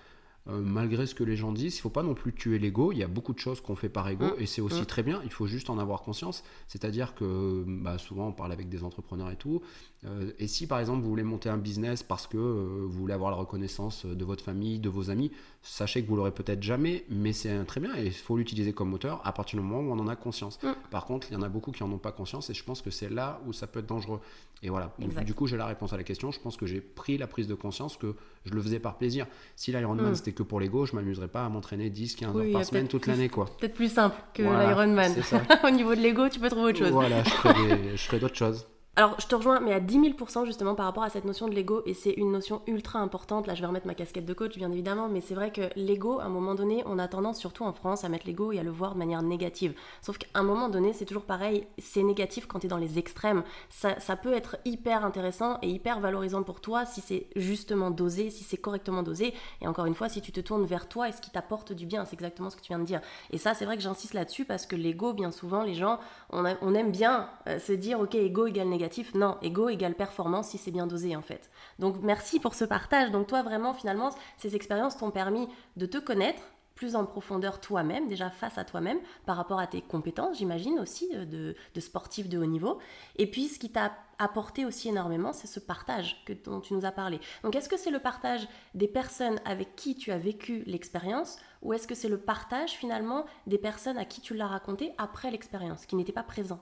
Euh, 0.48 0.60
malgré 0.62 1.06
ce 1.06 1.14
que 1.16 1.24
les 1.24 1.34
gens 1.36 1.50
disent, 1.50 1.76
il 1.76 1.80
faut 1.80 1.90
pas 1.90 2.04
non 2.04 2.14
plus 2.14 2.32
tuer 2.32 2.58
l'ego. 2.60 2.92
Il 2.92 2.98
y 2.98 3.02
a 3.02 3.08
beaucoup 3.08 3.32
de 3.32 3.38
choses 3.40 3.60
qu'on 3.60 3.74
fait 3.74 3.88
par 3.88 4.08
ego 4.08 4.26
Mm. 4.26 4.34
et 4.38 4.46
c'est 4.46 4.60
aussi 4.60 4.82
Mm. 4.82 4.86
très 4.86 5.02
bien. 5.02 5.20
Il 5.24 5.30
faut 5.32 5.46
juste 5.48 5.70
en 5.70 5.78
avoir 5.78 6.02
conscience. 6.02 6.44
C'est-à-dire 6.68 7.14
que 7.16 7.64
bah, 7.66 7.98
souvent 7.98 8.28
on 8.28 8.32
parle 8.32 8.52
avec 8.52 8.68
des 8.68 8.84
entrepreneurs 8.84 9.30
et 9.32 9.36
tout. 9.36 9.60
Euh, 10.04 10.30
et 10.38 10.46
si 10.46 10.68
par 10.68 10.78
exemple 10.78 11.02
vous 11.02 11.08
voulez 11.08 11.24
monter 11.24 11.48
un 11.48 11.56
business 11.58 12.04
parce 12.04 12.28
que 12.28 12.36
euh, 12.38 12.84
vous 12.86 12.92
voulez 13.00 13.14
avoir 13.14 13.30
la 13.32 13.36
reconnaissance 13.38 14.06
de 14.06 14.24
votre 14.24 14.44
famille, 14.44 14.78
de 14.78 14.88
vos 14.88 15.10
amis, 15.10 15.32
sachez 15.68 16.02
que 16.02 16.08
vous 16.08 16.16
l'aurez 16.16 16.30
peut-être 16.30 16.62
jamais, 16.62 17.04
mais 17.10 17.32
c'est 17.32 17.64
très 17.64 17.80
bien 17.80 17.94
et 17.96 18.06
il 18.06 18.12
faut 18.12 18.36
l'utiliser 18.36 18.72
comme 18.72 18.88
moteur 18.88 19.20
à 19.24 19.32
partir 19.32 19.58
du 19.60 19.64
moment 19.66 19.80
où 19.80 19.92
on 19.92 19.98
en 19.98 20.08
a 20.08 20.16
conscience. 20.16 20.58
Mm. 20.62 20.68
Par 20.90 21.04
contre, 21.04 21.26
il 21.30 21.34
y 21.34 21.36
en 21.36 21.42
a 21.42 21.48
beaucoup 21.48 21.72
qui 21.72 21.82
en 21.82 21.90
ont 21.92 21.98
pas 21.98 22.12
conscience 22.12 22.48
et 22.50 22.54
je 22.54 22.64
pense 22.64 22.82
que 22.82 22.90
c'est 22.90 23.08
là 23.10 23.40
où 23.46 23.52
ça 23.52 23.66
peut 23.66 23.80
être 23.80 23.86
dangereux. 23.86 24.20
Et 24.62 24.70
voilà. 24.70 24.92
Donc, 24.98 25.22
du 25.24 25.34
coup, 25.34 25.46
j'ai 25.46 25.56
la 25.58 25.66
réponse 25.66 25.92
à 25.92 25.96
la 25.98 26.02
question. 26.02 26.30
Je 26.30 26.40
pense 26.40 26.56
que 26.56 26.64
j'ai 26.66 26.80
pris 26.80 27.18
la 27.18 27.26
prise 27.26 27.46
de 27.46 27.54
conscience 27.54 27.96
que 27.96 28.14
je 28.46 28.52
le 28.54 28.62
faisais 28.62 28.78
par 28.78 28.96
plaisir. 28.96 29.26
Si 29.54 29.70
l'Ironman 29.72 30.12
Mm. 30.12 30.14
c'était 30.14 30.32
que 30.32 30.42
pour 30.42 30.60
l'ego, 30.60 30.86
je 30.86 30.94
m'amuserais 30.96 31.28
pas 31.28 31.44
à 31.44 31.48
m'entraîner 31.48 31.90
10, 31.90 32.16
15 32.16 32.34
Oui, 32.34 32.46
heures 32.46 32.52
par 32.52 32.64
semaine 32.64 32.88
toute 32.88 33.06
l'année, 33.06 33.28
quoi. 33.28 33.46
Peut-être 33.58 33.74
plus 33.74 33.92
simple 33.92 34.16
que 34.32 34.42
Voilà, 34.42 34.66
l'Ironman. 34.68 35.12
ça. 35.22 35.42
Au 35.64 35.70
niveau 35.70 35.94
de 35.94 36.00
l'ego, 36.00 36.28
tu 36.28 36.40
peux 36.40 36.48
trouver 36.48 36.70
autre 36.70 36.78
chose. 36.78 36.90
Voilà, 36.92 37.22
je 37.22 37.30
ferais, 37.30 37.76
des- 37.76 37.96
ferais 37.96 38.18
d'autres 38.18 38.36
choses. 38.36 38.66
Alors, 38.98 39.20
je 39.20 39.26
te 39.26 39.34
rejoins, 39.34 39.60
mais 39.60 39.74
à 39.74 39.80
10 39.80 40.14
000 40.16 40.46
justement 40.46 40.74
par 40.74 40.86
rapport 40.86 41.02
à 41.02 41.10
cette 41.10 41.26
notion 41.26 41.48
de 41.48 41.54
l'ego, 41.54 41.82
et 41.84 41.92
c'est 41.92 42.12
une 42.12 42.32
notion 42.32 42.62
ultra 42.66 42.98
importante. 42.98 43.46
Là, 43.46 43.54
je 43.54 43.60
vais 43.60 43.66
remettre 43.66 43.86
ma 43.86 43.94
casquette 43.94 44.24
de 44.24 44.32
coach, 44.32 44.56
bien 44.56 44.72
évidemment, 44.72 45.10
mais 45.10 45.20
c'est 45.20 45.34
vrai 45.34 45.52
que 45.52 45.68
l'ego, 45.76 46.18
à 46.18 46.24
un 46.24 46.30
moment 46.30 46.54
donné, 46.54 46.82
on 46.86 46.98
a 46.98 47.06
tendance, 47.06 47.38
surtout 47.38 47.64
en 47.64 47.74
France, 47.74 48.04
à 48.04 48.08
mettre 48.08 48.26
l'ego 48.26 48.52
et 48.52 48.58
à 48.58 48.62
le 48.62 48.70
voir 48.70 48.94
de 48.94 48.98
manière 48.98 49.20
négative. 49.20 49.74
Sauf 50.00 50.16
qu'à 50.16 50.28
un 50.32 50.42
moment 50.42 50.70
donné, 50.70 50.94
c'est 50.94 51.04
toujours 51.04 51.24
pareil, 51.24 51.66
c'est 51.76 52.02
négatif 52.02 52.46
quand 52.46 52.60
tu 52.60 52.66
es 52.66 52.68
dans 52.70 52.78
les 52.78 52.98
extrêmes. 52.98 53.42
Ça, 53.68 54.16
peut 54.16 54.32
être 54.32 54.56
hyper 54.64 55.04
intéressant 55.04 55.58
et 55.60 55.68
hyper 55.68 56.00
valorisant 56.00 56.42
pour 56.42 56.62
toi 56.62 56.86
si 56.86 57.02
c'est 57.02 57.26
justement 57.36 57.90
dosé, 57.90 58.30
si 58.30 58.44
c'est 58.44 58.56
correctement 58.56 59.02
dosé, 59.02 59.34
et 59.60 59.68
encore 59.68 59.84
une 59.84 59.94
fois, 59.94 60.08
si 60.08 60.22
tu 60.22 60.32
te 60.32 60.40
tournes 60.40 60.64
vers 60.64 60.88
toi 60.88 61.10
et 61.10 61.12
ce 61.12 61.20
qui 61.20 61.30
t'apporte 61.30 61.74
du 61.74 61.84
bien, 61.84 62.06
c'est 62.06 62.14
exactement 62.14 62.48
ce 62.48 62.56
que 62.56 62.62
tu 62.62 62.68
viens 62.68 62.78
de 62.78 62.86
dire. 62.86 63.02
Et 63.30 63.36
ça, 63.36 63.52
c'est 63.52 63.66
vrai 63.66 63.76
que 63.76 63.82
j'insiste 63.82 64.14
là-dessus 64.14 64.46
parce 64.46 64.64
que 64.64 64.74
l'ego, 64.74 65.12
bien 65.12 65.32
souvent, 65.32 65.64
les 65.64 65.74
gens, 65.74 66.00
on 66.30 66.74
aime 66.74 66.92
bien 66.92 67.28
euh, 67.46 67.58
se 67.58 67.74
dire, 67.74 68.00
ok, 68.00 68.14
ego 68.14 68.46
égale 68.46 68.68
négatif. 68.70 68.85
Non, 69.14 69.38
ego 69.42 69.68
égale 69.68 69.94
performance 69.94 70.48
si 70.48 70.58
c'est 70.58 70.70
bien 70.70 70.86
dosé, 70.86 71.16
en 71.16 71.22
fait. 71.22 71.50
Donc, 71.78 71.96
merci 72.02 72.40
pour 72.40 72.54
ce 72.54 72.64
partage. 72.64 73.10
Donc, 73.10 73.26
toi, 73.26 73.42
vraiment, 73.42 73.74
finalement, 73.74 74.10
ces 74.38 74.56
expériences 74.56 74.96
t'ont 74.96 75.10
permis 75.10 75.48
de 75.76 75.86
te 75.86 75.98
connaître 75.98 76.42
plus 76.76 76.94
en 76.94 77.04
profondeur 77.04 77.58
toi-même, 77.58 78.06
déjà 78.06 78.30
face 78.30 78.58
à 78.58 78.64
toi-même, 78.64 78.98
par 79.24 79.36
rapport 79.36 79.58
à 79.58 79.66
tes 79.66 79.80
compétences, 79.80 80.38
j'imagine 80.38 80.78
aussi, 80.78 81.10
euh, 81.14 81.24
de, 81.24 81.56
de 81.74 81.80
sportif 81.80 82.28
de 82.28 82.38
haut 82.38 82.46
niveau. 82.46 82.78
Et 83.16 83.28
puis, 83.28 83.48
ce 83.48 83.58
qui 83.58 83.70
t'a 83.70 83.92
apporté 84.18 84.64
aussi 84.64 84.88
énormément, 84.90 85.32
c'est 85.32 85.46
ce 85.46 85.58
partage 85.58 86.22
que, 86.26 86.34
dont 86.34 86.60
tu 86.60 86.74
nous 86.74 86.84
as 86.84 86.92
parlé. 86.92 87.18
Donc, 87.42 87.56
est-ce 87.56 87.68
que 87.68 87.78
c'est 87.78 87.90
le 87.90 87.98
partage 87.98 88.46
des 88.74 88.88
personnes 88.88 89.40
avec 89.44 89.74
qui 89.74 89.96
tu 89.96 90.12
as 90.12 90.18
vécu 90.18 90.62
l'expérience, 90.66 91.38
ou 91.62 91.72
est-ce 91.72 91.88
que 91.88 91.94
c'est 91.94 92.10
le 92.10 92.18
partage 92.18 92.72
finalement 92.72 93.24
des 93.46 93.58
personnes 93.58 93.98
à 93.98 94.04
qui 94.04 94.20
tu 94.20 94.34
l'as 94.34 94.46
raconté 94.46 94.92
après 94.98 95.30
l'expérience, 95.30 95.86
qui 95.86 95.96
n'étaient 95.96 96.12
pas 96.12 96.22
présents? 96.22 96.60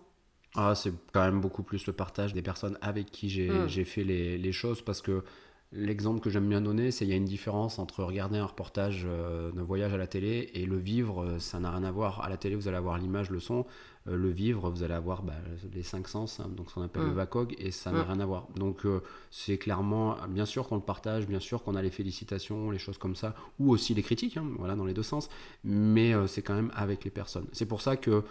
Ah, 0.56 0.74
c'est 0.74 0.92
quand 1.12 1.24
même 1.24 1.40
beaucoup 1.40 1.62
plus 1.62 1.86
le 1.86 1.92
partage 1.92 2.32
des 2.32 2.42
personnes 2.42 2.78
avec 2.80 3.10
qui 3.10 3.28
j'ai 3.28 3.50
Mm. 3.50 3.68
j'ai 3.68 3.84
fait 3.84 4.04
les, 4.04 4.38
les 4.38 4.52
choses 4.52 4.82
parce 4.82 5.02
que 5.02 5.24
l'exemple 5.72 6.20
que 6.20 6.30
j'aime 6.30 6.48
bien 6.48 6.60
donner, 6.60 6.92
c'est 6.92 7.04
il 7.04 7.08
y 7.10 7.12
a 7.12 7.16
une 7.16 7.24
différence 7.24 7.80
entre 7.80 8.04
regarder 8.04 8.38
un 8.38 8.46
reportage 8.46 9.02
euh, 9.08 9.50
d'un 9.50 9.64
voyage 9.64 9.92
à 9.92 9.96
la 9.96 10.06
télé 10.06 10.50
et 10.54 10.66
le 10.66 10.76
vivre, 10.78 11.24
euh, 11.24 11.38
ça 11.40 11.58
n'a 11.58 11.72
rien 11.72 11.82
à 11.82 11.90
voir. 11.90 12.20
À 12.22 12.28
la 12.28 12.36
télé, 12.36 12.54
vous 12.54 12.68
allez 12.68 12.76
avoir 12.76 12.96
l'image, 12.98 13.30
le 13.30 13.40
son. 13.40 13.66
Euh, 14.06 14.16
le 14.16 14.28
vivre, 14.30 14.70
vous 14.70 14.84
allez 14.84 14.94
avoir 14.94 15.22
bah, 15.24 15.32
les 15.72 15.82
cinq 15.82 16.06
sens, 16.06 16.38
hein, 16.38 16.48
donc 16.56 16.68
ce 16.70 16.74
qu'on 16.74 16.82
appelle 16.82 17.02
Mm. 17.02 17.06
le 17.08 17.12
VACOG, 17.14 17.56
et 17.58 17.72
ça 17.72 17.90
n'a 17.90 18.04
Mm. 18.04 18.06
rien 18.06 18.20
à 18.20 18.26
voir. 18.26 18.46
Donc 18.54 18.86
euh, 18.86 19.00
c'est 19.32 19.58
clairement, 19.58 20.16
bien 20.28 20.44
sûr 20.46 20.68
qu'on 20.68 20.76
le 20.76 20.82
partage, 20.82 21.26
bien 21.26 21.40
sûr 21.40 21.64
qu'on 21.64 21.74
a 21.74 21.82
les 21.82 21.90
félicitations, 21.90 22.70
les 22.70 22.78
choses 22.78 22.98
comme 22.98 23.16
ça, 23.16 23.34
ou 23.58 23.72
aussi 23.72 23.94
les 23.94 24.02
critiques, 24.04 24.36
hein, 24.36 24.46
voilà, 24.58 24.76
dans 24.76 24.84
les 24.84 24.94
deux 24.94 25.02
sens, 25.02 25.28
mais 25.64 26.12
c'est 26.28 26.42
quand 26.42 26.54
même 26.54 26.70
avec 26.76 27.02
les 27.04 27.10
personnes. 27.10 27.46
C'est 27.52 27.66
pour 27.66 27.80
ça 27.80 27.96
que 27.96 28.22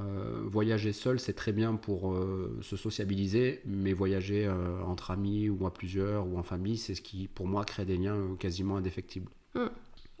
euh, 0.00 0.42
voyager 0.44 0.92
seul, 0.92 1.18
c'est 1.18 1.32
très 1.32 1.52
bien 1.52 1.74
pour 1.74 2.12
euh, 2.12 2.58
se 2.62 2.76
sociabiliser, 2.76 3.60
mais 3.66 3.92
voyager 3.92 4.46
euh, 4.46 4.82
entre 4.82 5.10
amis 5.10 5.48
ou 5.48 5.66
à 5.66 5.72
plusieurs 5.72 6.26
ou 6.26 6.38
en 6.38 6.42
famille, 6.42 6.78
c'est 6.78 6.94
ce 6.94 7.02
qui, 7.02 7.28
pour 7.28 7.46
moi, 7.46 7.64
crée 7.64 7.84
des 7.84 7.96
liens 7.96 8.36
quasiment 8.38 8.76
indéfectibles. 8.76 9.30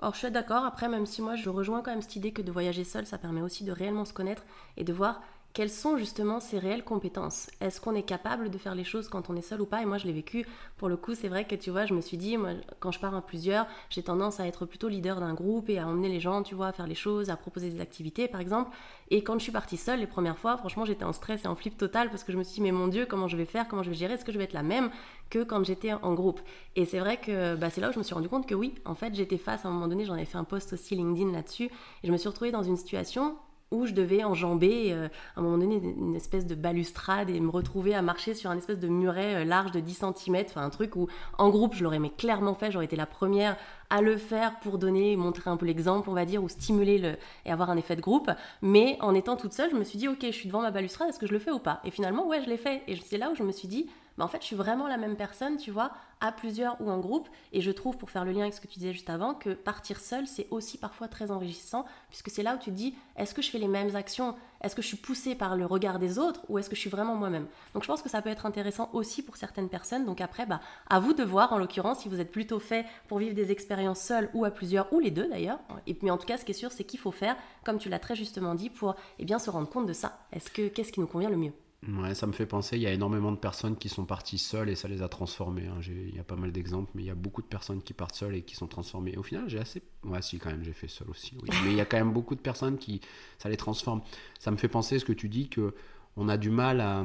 Or, 0.00 0.14
je 0.14 0.18
suis 0.18 0.30
d'accord, 0.30 0.64
après, 0.64 0.88
même 0.88 1.06
si 1.06 1.22
moi 1.22 1.34
je 1.34 1.48
rejoins 1.48 1.82
quand 1.82 1.90
même 1.90 2.02
cette 2.02 2.16
idée 2.16 2.32
que 2.32 2.42
de 2.42 2.52
voyager 2.52 2.84
seul, 2.84 3.04
ça 3.04 3.18
permet 3.18 3.40
aussi 3.42 3.64
de 3.64 3.72
réellement 3.72 4.04
se 4.04 4.12
connaître 4.12 4.44
et 4.76 4.84
de 4.84 4.92
voir 4.92 5.20
quelles 5.58 5.70
sont 5.70 5.96
justement 5.96 6.38
ses 6.38 6.60
réelles 6.60 6.84
compétences? 6.84 7.50
Est-ce 7.60 7.80
qu'on 7.80 7.96
est 7.96 8.04
capable 8.04 8.48
de 8.48 8.58
faire 8.58 8.76
les 8.76 8.84
choses 8.84 9.08
quand 9.08 9.28
on 9.28 9.34
est 9.34 9.42
seul 9.42 9.60
ou 9.60 9.66
pas? 9.66 9.82
Et 9.82 9.86
moi, 9.86 9.98
je 9.98 10.06
l'ai 10.06 10.12
vécu. 10.12 10.46
Pour 10.76 10.88
le 10.88 10.96
coup, 10.96 11.16
c'est 11.16 11.26
vrai 11.26 11.48
que 11.48 11.56
tu 11.56 11.70
vois, 11.70 11.84
je 11.84 11.94
me 11.94 12.00
suis 12.00 12.16
dit, 12.16 12.36
moi, 12.36 12.50
quand 12.78 12.92
je 12.92 13.00
pars 13.00 13.12
à 13.16 13.22
plusieurs, 13.22 13.66
j'ai 13.90 14.04
tendance 14.04 14.38
à 14.38 14.46
être 14.46 14.66
plutôt 14.66 14.86
leader 14.86 15.18
d'un 15.18 15.34
groupe 15.34 15.68
et 15.68 15.80
à 15.80 15.88
emmener 15.88 16.08
les 16.08 16.20
gens, 16.20 16.44
tu 16.44 16.54
vois, 16.54 16.68
à 16.68 16.72
faire 16.72 16.86
les 16.86 16.94
choses, 16.94 17.28
à 17.28 17.36
proposer 17.36 17.70
des 17.70 17.80
activités, 17.80 18.28
par 18.28 18.40
exemple. 18.40 18.70
Et 19.10 19.24
quand 19.24 19.36
je 19.36 19.42
suis 19.42 19.50
partie 19.50 19.76
seule 19.76 19.98
les 19.98 20.06
premières 20.06 20.38
fois, 20.38 20.56
franchement, 20.58 20.84
j'étais 20.84 21.04
en 21.04 21.12
stress 21.12 21.44
et 21.44 21.48
en 21.48 21.56
flip 21.56 21.76
total 21.76 22.08
parce 22.08 22.22
que 22.22 22.30
je 22.30 22.38
me 22.38 22.44
suis 22.44 22.54
dit, 22.54 22.60
mais 22.60 22.70
mon 22.70 22.86
Dieu, 22.86 23.04
comment 23.04 23.26
je 23.26 23.36
vais 23.36 23.44
faire? 23.44 23.66
Comment 23.66 23.82
je 23.82 23.90
vais 23.90 23.96
gérer? 23.96 24.14
Est-ce 24.14 24.24
que 24.24 24.30
je 24.30 24.38
vais 24.38 24.44
être 24.44 24.52
la 24.52 24.62
même 24.62 24.90
que 25.28 25.42
quand 25.42 25.64
j'étais 25.64 25.92
en 25.92 26.14
groupe? 26.14 26.40
Et 26.76 26.84
c'est 26.84 27.00
vrai 27.00 27.16
que 27.16 27.56
bah, 27.56 27.68
c'est 27.68 27.80
là 27.80 27.88
où 27.88 27.92
je 27.92 27.98
me 27.98 28.04
suis 28.04 28.14
rendu 28.14 28.28
compte 28.28 28.46
que 28.46 28.54
oui, 28.54 28.76
en 28.84 28.94
fait, 28.94 29.12
j'étais 29.12 29.38
face 29.38 29.64
à 29.64 29.68
un 29.68 29.72
moment 29.72 29.88
donné, 29.88 30.04
j'en 30.04 30.14
avais 30.14 30.24
fait 30.24 30.38
un 30.38 30.44
post 30.44 30.72
aussi 30.74 30.94
LinkedIn 30.94 31.32
là-dessus, 31.32 31.64
et 31.64 32.06
je 32.06 32.12
me 32.12 32.16
suis 32.16 32.28
retrouvée 32.28 32.52
dans 32.52 32.62
une 32.62 32.76
situation 32.76 33.34
où 33.70 33.86
je 33.86 33.92
devais 33.92 34.24
enjamber 34.24 34.92
euh, 34.92 35.08
à 35.36 35.40
un 35.40 35.42
moment 35.42 35.58
donné 35.58 35.76
une 35.76 36.16
espèce 36.16 36.46
de 36.46 36.54
balustrade 36.54 37.30
et 37.30 37.40
me 37.40 37.50
retrouver 37.50 37.94
à 37.94 38.02
marcher 38.02 38.34
sur 38.34 38.50
un 38.50 38.56
espèce 38.56 38.78
de 38.78 38.88
muret 38.88 39.42
euh, 39.42 39.44
large 39.44 39.72
de 39.72 39.80
10 39.80 40.04
cm, 40.16 40.44
enfin 40.46 40.62
un 40.62 40.70
truc 40.70 40.96
où 40.96 41.08
en 41.36 41.50
groupe 41.50 41.74
je 41.74 41.84
l'aurais 41.84 41.98
clairement 42.16 42.54
fait, 42.54 42.70
j'aurais 42.70 42.86
été 42.86 42.96
la 42.96 43.06
première 43.06 43.56
à 43.90 44.02
le 44.02 44.16
faire 44.16 44.58
pour 44.60 44.78
donner, 44.78 45.16
montrer 45.16 45.50
un 45.50 45.56
peu 45.56 45.66
l'exemple 45.66 46.08
on 46.08 46.14
va 46.14 46.24
dire, 46.24 46.42
ou 46.42 46.48
stimuler 46.48 46.98
le, 46.98 47.16
et 47.44 47.52
avoir 47.52 47.70
un 47.70 47.76
effet 47.76 47.96
de 47.96 48.00
groupe, 48.00 48.30
mais 48.62 48.96
en 49.00 49.14
étant 49.14 49.36
toute 49.36 49.52
seule 49.52 49.70
je 49.70 49.76
me 49.76 49.84
suis 49.84 49.98
dit 49.98 50.08
ok 50.08 50.18
je 50.22 50.30
suis 50.30 50.48
devant 50.48 50.62
ma 50.62 50.70
balustrade, 50.70 51.08
est-ce 51.08 51.18
que 51.18 51.26
je 51.26 51.32
le 51.32 51.38
fais 51.38 51.50
ou 51.50 51.58
pas? 51.58 51.80
Et 51.84 51.90
finalement 51.90 52.26
ouais 52.26 52.42
je 52.42 52.48
l'ai 52.48 52.56
fait, 52.56 52.82
et 52.86 52.96
c'est 52.96 53.18
là 53.18 53.30
où 53.30 53.34
je 53.34 53.42
me 53.42 53.52
suis 53.52 53.68
dit 53.68 53.88
bah, 54.18 54.24
en 54.24 54.28
fait, 54.28 54.42
je 54.42 54.46
suis 54.46 54.56
vraiment 54.56 54.88
la 54.88 54.96
même 54.96 55.16
personne, 55.16 55.56
tu 55.56 55.70
vois, 55.70 55.92
à 56.20 56.32
plusieurs 56.32 56.80
ou 56.80 56.90
en 56.90 56.98
groupe. 56.98 57.28
Et 57.52 57.60
je 57.60 57.70
trouve, 57.70 57.96
pour 57.96 58.10
faire 58.10 58.24
le 58.24 58.32
lien 58.32 58.42
avec 58.42 58.54
ce 58.54 58.60
que 58.60 58.66
tu 58.66 58.80
disais 58.80 58.92
juste 58.92 59.10
avant, 59.10 59.32
que 59.32 59.50
partir 59.50 60.00
seul, 60.00 60.26
c'est 60.26 60.48
aussi 60.50 60.76
parfois 60.76 61.06
très 61.06 61.30
enrichissant, 61.30 61.84
puisque 62.08 62.28
c'est 62.28 62.42
là 62.42 62.56
où 62.56 62.58
tu 62.58 62.70
te 62.70 62.74
dis, 62.74 62.96
est-ce 63.16 63.32
que 63.32 63.42
je 63.42 63.50
fais 63.50 63.58
les 63.58 63.68
mêmes 63.68 63.94
actions? 63.94 64.34
Est-ce 64.60 64.74
que 64.74 64.82
je 64.82 64.88
suis 64.88 64.96
poussée 64.96 65.36
par 65.36 65.54
le 65.54 65.64
regard 65.64 66.00
des 66.00 66.18
autres 66.18 66.40
ou 66.48 66.58
est-ce 66.58 66.68
que 66.68 66.74
je 66.74 66.80
suis 66.80 66.90
vraiment 66.90 67.14
moi-même? 67.14 67.46
Donc 67.74 67.84
je 67.84 67.88
pense 67.88 68.02
que 68.02 68.08
ça 68.08 68.20
peut 68.20 68.28
être 68.28 68.44
intéressant 68.44 68.90
aussi 68.92 69.22
pour 69.22 69.36
certaines 69.36 69.68
personnes. 69.68 70.04
Donc 70.04 70.20
après, 70.20 70.46
bah, 70.46 70.60
à 70.90 70.98
vous 70.98 71.12
de 71.12 71.22
voir, 71.22 71.52
en 71.52 71.58
l'occurrence, 71.58 72.00
si 72.00 72.08
vous 72.08 72.20
êtes 72.20 72.32
plutôt 72.32 72.58
fait 72.58 72.84
pour 73.06 73.18
vivre 73.18 73.36
des 73.36 73.52
expériences 73.52 74.00
seules 74.00 74.30
ou 74.34 74.44
à 74.44 74.50
plusieurs, 74.50 74.92
ou 74.92 74.98
les 74.98 75.12
deux 75.12 75.28
d'ailleurs. 75.28 75.60
Mais 76.02 76.10
en 76.10 76.18
tout 76.18 76.26
cas, 76.26 76.38
ce 76.38 76.44
qui 76.44 76.50
est 76.50 76.54
sûr, 76.54 76.72
c'est 76.72 76.82
qu'il 76.82 76.98
faut 76.98 77.12
faire, 77.12 77.36
comme 77.64 77.78
tu 77.78 77.88
l'as 77.88 78.00
très 78.00 78.16
justement 78.16 78.56
dit, 78.56 78.68
pour 78.68 78.96
eh 79.20 79.24
bien, 79.24 79.38
se 79.38 79.50
rendre 79.50 79.68
compte 79.68 79.86
de 79.86 79.92
ça. 79.92 80.18
Est-ce 80.32 80.50
que 80.50 80.66
qu'est-ce 80.66 80.90
qui 80.90 80.98
nous 80.98 81.06
convient 81.06 81.30
le 81.30 81.36
mieux? 81.36 81.52
Ouais, 81.86 82.12
ça 82.14 82.26
me 82.26 82.32
fait 82.32 82.44
penser, 82.44 82.76
il 82.76 82.82
y 82.82 82.88
a 82.88 82.92
énormément 82.92 83.30
de 83.30 83.36
personnes 83.36 83.76
qui 83.76 83.88
sont 83.88 84.04
parties 84.04 84.38
seules 84.38 84.68
et 84.68 84.74
ça 84.74 84.88
les 84.88 85.00
a 85.00 85.08
transformées. 85.08 85.68
hein. 85.68 85.78
Il 85.86 86.14
y 86.14 86.18
a 86.18 86.24
pas 86.24 86.34
mal 86.34 86.50
d'exemples, 86.50 86.90
mais 86.94 87.04
il 87.04 87.06
y 87.06 87.10
a 87.10 87.14
beaucoup 87.14 87.40
de 87.40 87.46
personnes 87.46 87.82
qui 87.82 87.92
partent 87.94 88.16
seules 88.16 88.34
et 88.34 88.42
qui 88.42 88.56
sont 88.56 88.66
transformées. 88.66 89.16
Au 89.16 89.22
final, 89.22 89.48
j'ai 89.48 89.60
assez... 89.60 89.80
Ouais, 90.02 90.20
si, 90.20 90.38
quand 90.38 90.50
même, 90.50 90.64
j'ai 90.64 90.72
fait 90.72 90.88
seul 90.88 91.08
aussi. 91.08 91.36
Mais 91.64 91.70
il 91.70 91.76
y 91.76 91.80
a 91.80 91.84
quand 91.84 91.96
même 91.96 92.12
beaucoup 92.12 92.34
de 92.34 92.40
personnes 92.40 92.78
qui... 92.78 93.00
Ça 93.38 93.48
les 93.48 93.56
transforme. 93.56 94.02
Ça 94.40 94.50
me 94.50 94.56
fait 94.56 94.66
penser, 94.68 94.98
ce 94.98 95.04
que 95.04 95.12
tu 95.12 95.28
dis, 95.28 95.48
que 95.48 95.72
on 96.18 96.28
a 96.28 96.36
du 96.36 96.50
mal 96.50 96.80
à, 96.80 97.04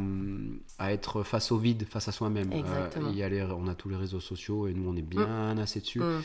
à 0.80 0.92
être 0.92 1.24
face 1.24 1.52
au 1.52 1.58
vide, 1.58 1.86
face 1.88 2.08
à 2.08 2.12
soi-même. 2.12 2.52
Euh, 2.52 2.58
Exactement. 2.58 3.10
il 3.10 3.16
y 3.18 3.24
a 3.24 3.30
les- 3.30 3.44
on 3.44 3.68
a 3.68 3.76
tous 3.76 3.90
les 3.90 3.96
réseaux 3.96 4.20
sociaux 4.20 4.68
et 4.68 4.74
nous, 4.74 4.90
on 4.90 4.96
est 4.96 5.02
bien 5.02 5.58
assez 5.58 5.80
dessus. 5.80 6.00
Mm. 6.00 6.22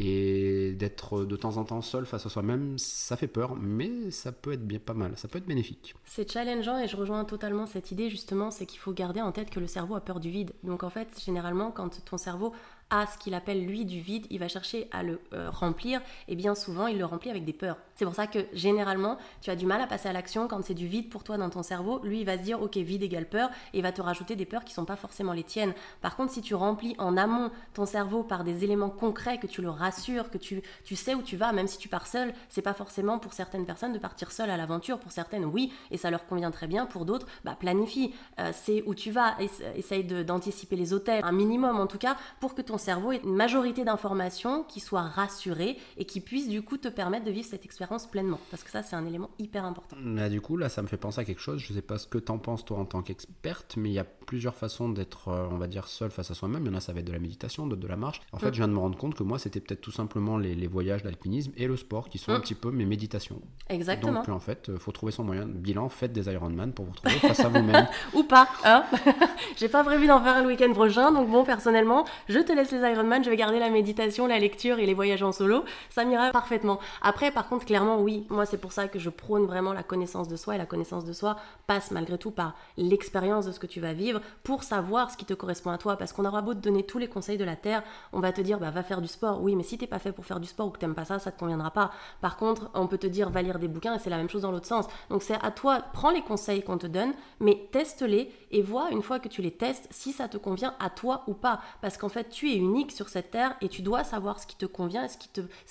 Et 0.00 0.72
d'être 0.72 1.24
de 1.24 1.36
temps 1.36 1.56
en 1.56 1.64
temps 1.64 1.80
seul 1.80 2.04
face 2.04 2.26
à 2.26 2.28
soi-même, 2.28 2.76
ça 2.78 3.16
fait 3.16 3.28
peur, 3.28 3.54
mais 3.54 4.10
ça 4.10 4.32
peut 4.32 4.52
être 4.52 4.66
bien 4.66 4.80
pas 4.80 4.94
mal, 4.94 5.12
ça 5.16 5.28
peut 5.28 5.38
être 5.38 5.46
bénéfique. 5.46 5.94
C'est 6.04 6.28
challengeant 6.30 6.78
et 6.80 6.88
je 6.88 6.96
rejoins 6.96 7.24
totalement 7.24 7.66
cette 7.66 7.92
idée 7.92 8.10
justement, 8.10 8.50
c'est 8.50 8.66
qu'il 8.66 8.80
faut 8.80 8.92
garder 8.92 9.20
en 9.20 9.30
tête 9.30 9.50
que 9.50 9.60
le 9.60 9.68
cerveau 9.68 9.94
a 9.94 10.00
peur 10.00 10.18
du 10.18 10.30
vide. 10.30 10.52
Donc 10.64 10.82
en 10.82 10.90
fait, 10.90 11.08
généralement, 11.24 11.70
quand 11.70 12.04
ton 12.04 12.16
cerveau 12.16 12.52
a 12.90 13.06
ce 13.06 13.18
qu'il 13.18 13.34
appelle 13.34 13.64
lui 13.64 13.84
du 13.84 14.00
vide, 14.00 14.26
il 14.30 14.38
va 14.38 14.48
chercher 14.48 14.88
à 14.92 15.02
le 15.02 15.20
euh, 15.32 15.50
remplir 15.50 16.00
et 16.28 16.36
bien 16.36 16.54
souvent 16.54 16.86
il 16.86 16.98
le 16.98 17.04
remplit 17.04 17.30
avec 17.30 17.44
des 17.44 17.52
peurs. 17.52 17.76
C'est 17.96 18.04
pour 18.04 18.14
ça 18.14 18.26
que 18.26 18.40
généralement 18.52 19.16
tu 19.40 19.50
as 19.50 19.56
du 19.56 19.66
mal 19.66 19.80
à 19.80 19.86
passer 19.86 20.08
à 20.08 20.12
l'action 20.12 20.48
quand 20.48 20.62
c'est 20.64 20.74
du 20.74 20.86
vide 20.86 21.08
pour 21.08 21.24
toi 21.24 21.36
dans 21.36 21.50
ton 21.50 21.62
cerveau. 21.62 22.00
Lui 22.04 22.20
il 22.20 22.26
va 22.26 22.36
se 22.38 22.42
dire 22.42 22.60
ok 22.62 22.76
vide 22.76 23.02
égale 23.02 23.28
peur 23.28 23.50
et 23.72 23.78
il 23.78 23.82
va 23.82 23.90
te 23.92 24.02
rajouter 24.02 24.36
des 24.36 24.44
peurs 24.44 24.64
qui 24.64 24.74
sont 24.74 24.84
pas 24.84 24.96
forcément 24.96 25.32
les 25.32 25.44
tiennes. 25.44 25.72
Par 26.02 26.14
contre 26.16 26.32
si 26.32 26.40
tu 26.42 26.54
remplis 26.54 26.94
en 26.98 27.16
amont 27.16 27.50
ton 27.72 27.86
cerveau 27.86 28.22
par 28.22 28.44
des 28.44 28.64
éléments 28.64 28.90
concrets 28.90 29.38
que 29.38 29.46
tu 29.46 29.62
le 29.62 29.70
rassures, 29.70 30.30
que 30.30 30.38
tu, 30.38 30.62
tu 30.84 30.94
sais 30.96 31.14
où 31.14 31.22
tu 31.22 31.36
vas, 31.36 31.52
même 31.52 31.66
si 31.68 31.78
tu 31.78 31.88
pars 31.88 32.06
seul, 32.06 32.32
c'est 32.48 32.62
pas 32.62 32.74
forcément 32.74 33.18
pour 33.18 33.32
certaines 33.32 33.66
personnes 33.66 33.92
de 33.92 33.98
partir 33.98 34.30
seul 34.30 34.50
à 34.50 34.56
l'aventure. 34.56 34.98
Pour 34.98 35.10
certaines 35.12 35.44
oui 35.44 35.72
et 35.90 35.96
ça 35.96 36.10
leur 36.10 36.26
convient 36.26 36.50
très 36.50 36.66
bien. 36.66 36.86
Pour 36.86 37.04
d'autres 37.04 37.26
bah, 37.44 37.56
planifie, 37.58 38.14
euh, 38.38 38.50
c'est 38.52 38.82
où 38.86 38.94
tu 38.94 39.10
vas, 39.10 39.34
essa- 39.40 39.74
essaye 39.76 40.04
d'anticiper 40.04 40.76
les 40.76 40.92
hôtels, 40.92 41.24
un 41.24 41.32
minimum 41.32 41.80
en 41.80 41.86
tout 41.86 41.98
cas 41.98 42.16
pour 42.40 42.54
que 42.54 42.62
ton 42.62 42.73
cerveau 42.78 43.12
ait 43.12 43.20
une 43.24 43.34
majorité 43.34 43.84
d'informations 43.84 44.64
qui 44.64 44.80
soient 44.80 45.02
rassurées 45.02 45.76
et 45.96 46.04
qui 46.04 46.20
puissent 46.20 46.48
du 46.48 46.62
coup 46.62 46.76
te 46.76 46.88
permettre 46.88 47.24
de 47.24 47.30
vivre 47.30 47.46
cette 47.48 47.64
expérience 47.64 48.06
pleinement. 48.06 48.38
Parce 48.50 48.62
que 48.62 48.70
ça, 48.70 48.82
c'est 48.82 48.96
un 48.96 49.06
élément 49.06 49.30
hyper 49.38 49.64
important. 49.64 49.96
Là, 50.04 50.28
du 50.28 50.40
coup, 50.40 50.56
là, 50.56 50.68
ça 50.68 50.82
me 50.82 50.86
fait 50.86 50.96
penser 50.96 51.20
à 51.20 51.24
quelque 51.24 51.40
chose. 51.40 51.60
Je 51.60 51.72
sais 51.72 51.82
pas 51.82 51.98
ce 51.98 52.06
que 52.06 52.18
t'en 52.18 52.38
penses, 52.38 52.64
toi, 52.64 52.78
en 52.78 52.84
tant 52.84 53.02
qu'experte, 53.02 53.74
mais 53.76 53.90
il 53.90 53.94
y 53.94 53.98
a 53.98 54.04
plusieurs 54.04 54.54
façons 54.54 54.88
d'être, 54.88 55.28
euh, 55.28 55.46
on 55.50 55.56
va 55.58 55.66
dire, 55.66 55.86
seul 55.88 56.10
face 56.10 56.30
à 56.30 56.34
soi-même. 56.34 56.62
Il 56.64 56.68
y 56.68 56.74
en 56.74 56.76
a, 56.76 56.80
ça 56.80 56.92
va 56.92 57.00
être 57.00 57.06
de 57.06 57.12
la 57.12 57.18
méditation, 57.18 57.66
d'autres 57.66 57.82
de 57.82 57.88
la 57.88 57.96
marche. 57.96 58.20
En 58.32 58.38
fait, 58.38 58.48
Mm. 58.50 58.54
je 58.54 58.58
viens 58.58 58.68
de 58.68 58.72
me 58.72 58.78
rendre 58.78 58.96
compte 58.98 59.14
que 59.14 59.22
moi, 59.22 59.38
c'était 59.38 59.60
peut-être 59.60 59.80
tout 59.80 59.92
simplement 59.92 60.36
les, 60.38 60.54
les 60.54 60.66
voyages 60.66 61.02
d'alpinisme 61.02 61.52
et 61.56 61.66
le 61.66 61.76
sport 61.76 62.08
qui 62.08 62.18
sont 62.18 62.32
un 62.32 62.38
Mm. 62.38 62.42
petit 62.42 62.54
peu 62.54 62.70
mes 62.70 62.84
méditations. 62.86 63.40
Exactement. 63.68 64.12
Donc, 64.20 64.28
en 64.28 64.40
fait, 64.40 64.68
euh, 64.68 64.78
faut 64.78 64.92
trouver 64.92 65.12
son 65.12 65.24
moyen. 65.24 65.46
Bilan, 65.46 65.88
faites 65.88 66.12
des 66.12 66.30
Ironman 66.32 66.72
pour 66.72 66.84
vous 66.86 66.92
retrouver 66.92 67.14
face 67.18 67.40
à 67.40 67.48
vous-même. 67.48 67.86
Ou 68.14 68.22
pas, 68.24 68.48
hein 68.64 68.84
J'ai 69.56 69.68
pas 69.68 69.84
prévu 69.84 70.06
d'en 70.06 70.20
faire 70.22 70.36
un 70.36 70.42
le 70.42 70.48
week-end 70.48 70.72
prochain, 70.72 71.12
donc 71.12 71.28
bon, 71.30 71.44
personnellement, 71.44 72.04
je 72.28 72.38
te 72.38 72.52
laisse 72.52 72.63
les 72.70 72.90
Ironman, 72.90 73.24
je 73.24 73.30
vais 73.30 73.36
garder 73.36 73.58
la 73.58 73.70
méditation, 73.70 74.26
la 74.26 74.38
lecture 74.38 74.78
et 74.78 74.86
les 74.86 74.94
voyages 74.94 75.22
en 75.22 75.32
solo, 75.32 75.64
ça 75.90 76.04
m'ira 76.04 76.30
parfaitement. 76.30 76.78
Après, 77.02 77.30
par 77.30 77.48
contre, 77.48 77.64
clairement, 77.64 78.00
oui, 78.00 78.26
moi 78.30 78.46
c'est 78.46 78.58
pour 78.58 78.72
ça 78.72 78.88
que 78.88 78.98
je 78.98 79.10
prône 79.10 79.46
vraiment 79.46 79.72
la 79.72 79.82
connaissance 79.82 80.28
de 80.28 80.36
soi, 80.36 80.54
et 80.54 80.58
la 80.58 80.66
connaissance 80.66 81.04
de 81.04 81.12
soi 81.12 81.36
passe 81.66 81.90
malgré 81.90 82.18
tout 82.18 82.30
par 82.30 82.54
l'expérience 82.76 83.46
de 83.46 83.52
ce 83.52 83.60
que 83.60 83.66
tu 83.66 83.80
vas 83.80 83.92
vivre 83.92 84.20
pour 84.42 84.62
savoir 84.62 85.10
ce 85.10 85.16
qui 85.16 85.24
te 85.24 85.34
correspond 85.34 85.70
à 85.70 85.78
toi, 85.78 85.96
parce 85.96 86.12
qu'on 86.12 86.24
aura 86.24 86.42
beau 86.42 86.54
te 86.54 86.60
donner 86.60 86.82
tous 86.82 86.98
les 86.98 87.08
conseils 87.08 87.38
de 87.38 87.44
la 87.44 87.56
Terre, 87.56 87.82
on 88.12 88.20
va 88.20 88.32
te 88.32 88.40
dire, 88.40 88.58
bah 88.58 88.70
va 88.70 88.82
faire 88.82 89.00
du 89.00 89.08
sport, 89.08 89.42
oui, 89.42 89.56
mais 89.56 89.62
si 89.62 89.78
t'es 89.78 89.86
pas 89.86 89.98
fait 89.98 90.12
pour 90.12 90.26
faire 90.26 90.40
du 90.40 90.46
sport 90.46 90.68
ou 90.68 90.70
que 90.70 90.78
t'aimes 90.78 90.94
pas 90.94 91.04
ça, 91.04 91.18
ça 91.18 91.30
te 91.30 91.38
conviendra 91.38 91.70
pas. 91.70 91.90
Par 92.20 92.36
contre, 92.36 92.70
on 92.74 92.86
peut 92.86 92.98
te 92.98 93.06
dire 93.06 93.30
va 93.30 93.42
lire 93.42 93.58
des 93.58 93.68
bouquins 93.68 93.94
et 93.94 93.98
c'est 93.98 94.10
la 94.10 94.16
même 94.16 94.28
chose 94.28 94.42
dans 94.42 94.50
l'autre 94.50 94.66
sens. 94.66 94.86
Donc 95.10 95.22
c'est 95.22 95.38
à 95.42 95.50
toi, 95.50 95.80
prends 95.92 96.10
les 96.10 96.22
conseils 96.22 96.62
qu'on 96.62 96.78
te 96.78 96.86
donne, 96.86 97.12
mais 97.40 97.68
teste-les 97.72 98.30
et 98.50 98.62
vois 98.62 98.90
une 98.90 99.02
fois 99.02 99.18
que 99.18 99.28
tu 99.28 99.42
les 99.42 99.50
testes 99.50 99.86
si 99.90 100.12
ça 100.12 100.28
te 100.28 100.36
convient 100.36 100.74
à 100.80 100.90
toi 100.90 101.24
ou 101.26 101.34
pas. 101.34 101.60
Parce 101.80 101.96
qu'en 101.96 102.08
fait, 102.08 102.28
tu 102.28 102.52
es 102.52 102.53
unique 102.56 102.92
sur 102.92 103.08
cette 103.08 103.30
terre 103.30 103.56
et 103.60 103.68
tu 103.68 103.82
dois 103.82 104.04
savoir 104.04 104.40
ce 104.40 104.46
qui 104.46 104.56
te 104.56 104.66
convient 104.66 105.04
et 105.04 105.08
ce 105.08 105.18